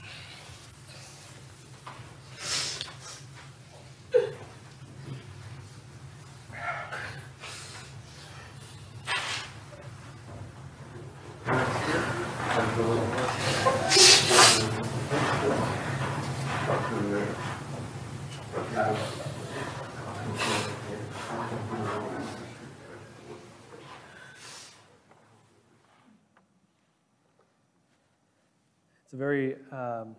Very, 29.21 29.53
um, 29.71 30.15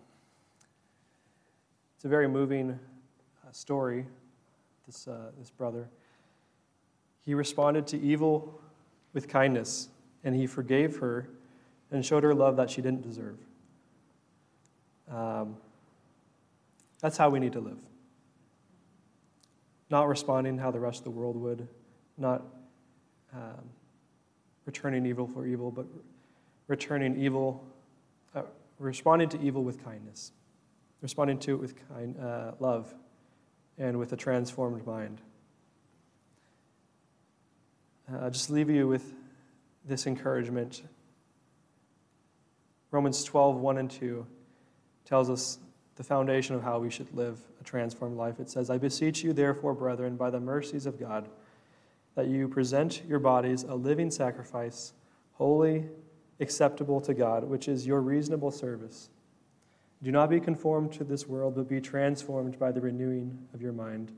it's 1.97 2.05
a 2.05 2.09
very 2.09 2.29
moving 2.29 2.71
uh, 2.71 3.51
story, 3.51 4.07
this, 4.87 5.09
uh, 5.09 5.33
this 5.41 5.51
brother, 5.51 5.89
he 7.27 7.35
responded 7.35 7.85
to 7.89 8.01
evil 8.01 8.61
with 9.13 9.27
kindness, 9.27 9.89
and 10.23 10.37
he 10.37 10.47
forgave 10.47 10.99
her 10.99 11.29
and 11.91 12.07
showed 12.07 12.23
her 12.23 12.33
love 12.33 12.57
that 12.59 12.71
she 12.71 12.81
didn't 12.81 13.03
deserve. 13.03 13.39
Um, 15.11 15.57
that's 17.01 17.17
how 17.17 17.29
we 17.29 17.41
need 17.41 17.55
to 17.55 17.61
live. 17.61 17.81
Not 19.91 20.07
responding 20.07 20.59
how 20.59 20.71
the 20.71 20.79
rest 20.79 20.99
of 20.99 21.05
the 21.07 21.11
world 21.11 21.35
would, 21.35 21.67
not 22.19 22.45
um, 23.35 23.65
returning 24.65 25.05
evil 25.07 25.27
for 25.27 25.45
evil, 25.45 25.73
but 25.73 25.87
returning 26.69 27.21
evil, 27.21 27.67
responding 28.83 29.29
to 29.31 29.41
evil 29.41 29.63
with 29.63 29.83
kindness, 29.85 30.33
responding 31.01 31.39
to 31.39 31.53
it 31.53 31.61
with 31.61 31.89
kind, 31.89 32.17
uh, 32.19 32.53
love 32.59 32.93
and 33.79 33.99
with 33.99 34.13
a 34.13 34.17
transformed 34.17 34.87
mind. 34.87 35.21
Uh, 38.13 38.19
I'll 38.25 38.31
just 38.31 38.51
leave 38.51 38.69
you 38.69 38.89
with 38.89 39.15
this 39.85 40.07
encouragement. 40.07 40.83
Romans 42.91 43.25
12, 43.25 43.57
1 43.57 43.79
and 43.79 43.91
2 43.91 44.27
tells 45.05 45.31
us 45.31 45.59
the 45.97 46.05
foundation 46.05 46.55
of 46.55 46.63
how 46.63 46.79
we 46.79 46.91
should 46.91 47.13
live 47.15 47.39
a 47.61 47.65
transformed 47.65 48.17
life. 48.17 48.41
It 48.41 48.51
says, 48.51 48.71
I 48.71 48.79
beseech 48.79 49.23
you, 49.23 49.33
therefore, 49.33 49.75
brethren, 49.75 50.17
by 50.17 50.31
the 50.31 50.41
mercies 50.41 50.87
of 50.87 50.99
God, 50.99 51.29
that 52.15 52.27
you 52.27 52.49
present 52.49 53.03
your 53.09 53.19
bodies 53.19 53.63
a 53.63 53.75
living 53.75 54.11
sacrifice, 54.11 54.93
holy, 55.33 55.89
acceptable 56.41 57.01
to 57.01 57.15
God, 57.15 57.45
which 57.45 57.69
is 57.69 57.87
your 57.87 58.01
reasonable 58.01 58.51
service. 58.51 59.11
Do 60.03 60.11
not 60.11 60.31
be 60.31 60.41
conformed 60.41 60.93
to 60.95 61.05
this 61.05 61.29
world, 61.29 61.55
but 61.55 61.69
be 61.69 61.81
transformed 61.81 62.59
by 62.59 62.73
the 62.73 62.81
renewing 62.81 63.39
of 63.55 63.63
your 63.63 63.73
mind, 63.73 64.13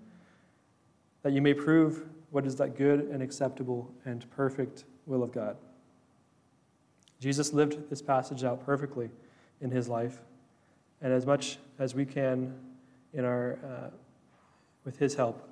that 1.22 1.32
you 1.32 1.42
may 1.42 1.52
prove 1.52 2.06
what 2.30 2.46
is 2.46 2.56
that 2.56 2.76
good 2.76 3.00
and 3.10 3.22
acceptable 3.22 3.92
and 4.04 4.28
perfect 4.30 4.84
will 5.06 5.22
of 5.22 5.32
God. 5.32 5.56
Jesus 7.20 7.52
lived 7.52 7.90
this 7.90 8.02
passage 8.02 8.44
out 8.44 8.64
perfectly 8.64 9.10
in 9.60 9.70
his 9.70 9.88
life, 9.88 10.20
and 11.00 11.12
as 11.12 11.26
much 11.26 11.58
as 11.78 11.94
we 11.94 12.04
can 12.04 12.54
in 13.12 13.24
our, 13.24 13.58
uh, 13.64 13.90
with 14.84 14.98
his 14.98 15.14
help, 15.14 15.48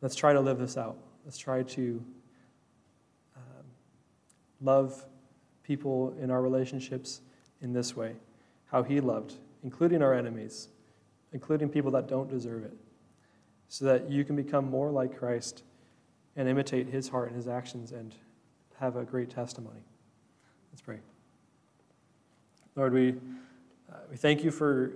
let's 0.00 0.14
try 0.14 0.32
to 0.32 0.40
live 0.40 0.58
this 0.58 0.76
out. 0.76 0.96
Let's 1.24 1.38
try 1.38 1.62
to 1.62 2.04
um, 3.36 3.64
love 4.60 5.04
people 5.64 6.14
in 6.20 6.30
our 6.30 6.40
relationships 6.40 7.20
in 7.60 7.72
this 7.72 7.96
way, 7.96 8.14
how 8.70 8.82
he 8.82 9.00
loved, 9.00 9.34
including 9.62 10.02
our 10.02 10.14
enemies, 10.14 10.68
including 11.32 11.68
people 11.68 11.90
that 11.90 12.06
don't 12.06 12.30
deserve 12.30 12.64
it, 12.64 12.76
so 13.68 13.84
that 13.84 14.08
you 14.08 14.24
can 14.24 14.36
become 14.36 14.70
more 14.70 14.90
like 14.90 15.18
Christ 15.18 15.62
and 16.36 16.48
imitate 16.48 16.88
his 16.88 17.08
heart 17.08 17.28
and 17.28 17.36
his 17.36 17.48
actions 17.48 17.92
and 17.92 18.14
have 18.78 18.96
a 18.96 19.04
great 19.04 19.30
testimony. 19.30 19.80
Let's 20.72 20.82
pray. 20.82 20.98
Lord, 22.76 22.92
we, 22.92 23.10
uh, 23.90 23.96
we 24.10 24.16
thank 24.16 24.44
you 24.44 24.50
for 24.50 24.92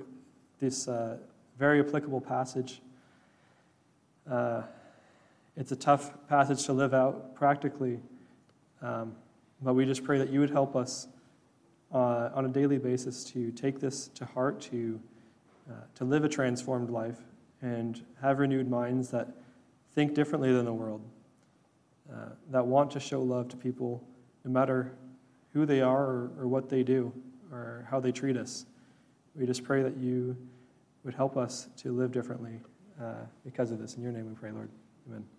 this 0.58 0.88
uh, 0.88 1.16
very 1.58 1.80
applicable 1.80 2.20
passage. 2.20 2.80
Uh, 4.28 4.62
it's 5.56 5.72
a 5.72 5.76
tough 5.76 6.10
passage 6.28 6.64
to 6.66 6.72
live 6.72 6.94
out 6.94 7.34
practically, 7.34 8.00
um, 8.82 9.14
but 9.62 9.74
we 9.74 9.84
just 9.84 10.04
pray 10.04 10.18
that 10.18 10.30
you 10.30 10.40
would 10.40 10.50
help 10.50 10.76
us 10.76 11.08
uh, 11.92 12.30
on 12.34 12.44
a 12.44 12.48
daily 12.48 12.78
basis 12.78 13.24
to 13.24 13.50
take 13.52 13.80
this 13.80 14.08
to 14.08 14.24
heart, 14.24 14.60
to, 14.60 15.00
uh, 15.70 15.74
to 15.94 16.04
live 16.04 16.24
a 16.24 16.28
transformed 16.28 16.90
life, 16.90 17.18
and 17.62 18.04
have 18.20 18.38
renewed 18.38 18.68
minds 18.68 19.08
that 19.10 19.28
think 19.94 20.14
differently 20.14 20.52
than 20.52 20.64
the 20.64 20.72
world, 20.72 21.00
uh, 22.12 22.30
that 22.50 22.64
want 22.64 22.90
to 22.90 23.00
show 23.00 23.20
love 23.20 23.48
to 23.48 23.56
people 23.56 24.02
no 24.44 24.50
matter 24.50 24.92
who 25.52 25.66
they 25.66 25.80
are 25.80 26.04
or, 26.04 26.30
or 26.38 26.48
what 26.48 26.68
they 26.68 26.82
do 26.82 27.12
or 27.50 27.86
how 27.90 27.98
they 27.98 28.12
treat 28.12 28.36
us. 28.36 28.66
We 29.34 29.46
just 29.46 29.64
pray 29.64 29.82
that 29.82 29.96
you 29.96 30.36
would 31.04 31.14
help 31.14 31.36
us 31.36 31.68
to 31.78 31.92
live 31.92 32.12
differently 32.12 32.60
uh, 33.00 33.24
because 33.44 33.70
of 33.70 33.78
this. 33.78 33.94
In 33.94 34.02
your 34.02 34.12
name 34.12 34.28
we 34.28 34.34
pray, 34.34 34.50
Lord. 34.50 34.68
Amen. 35.08 35.37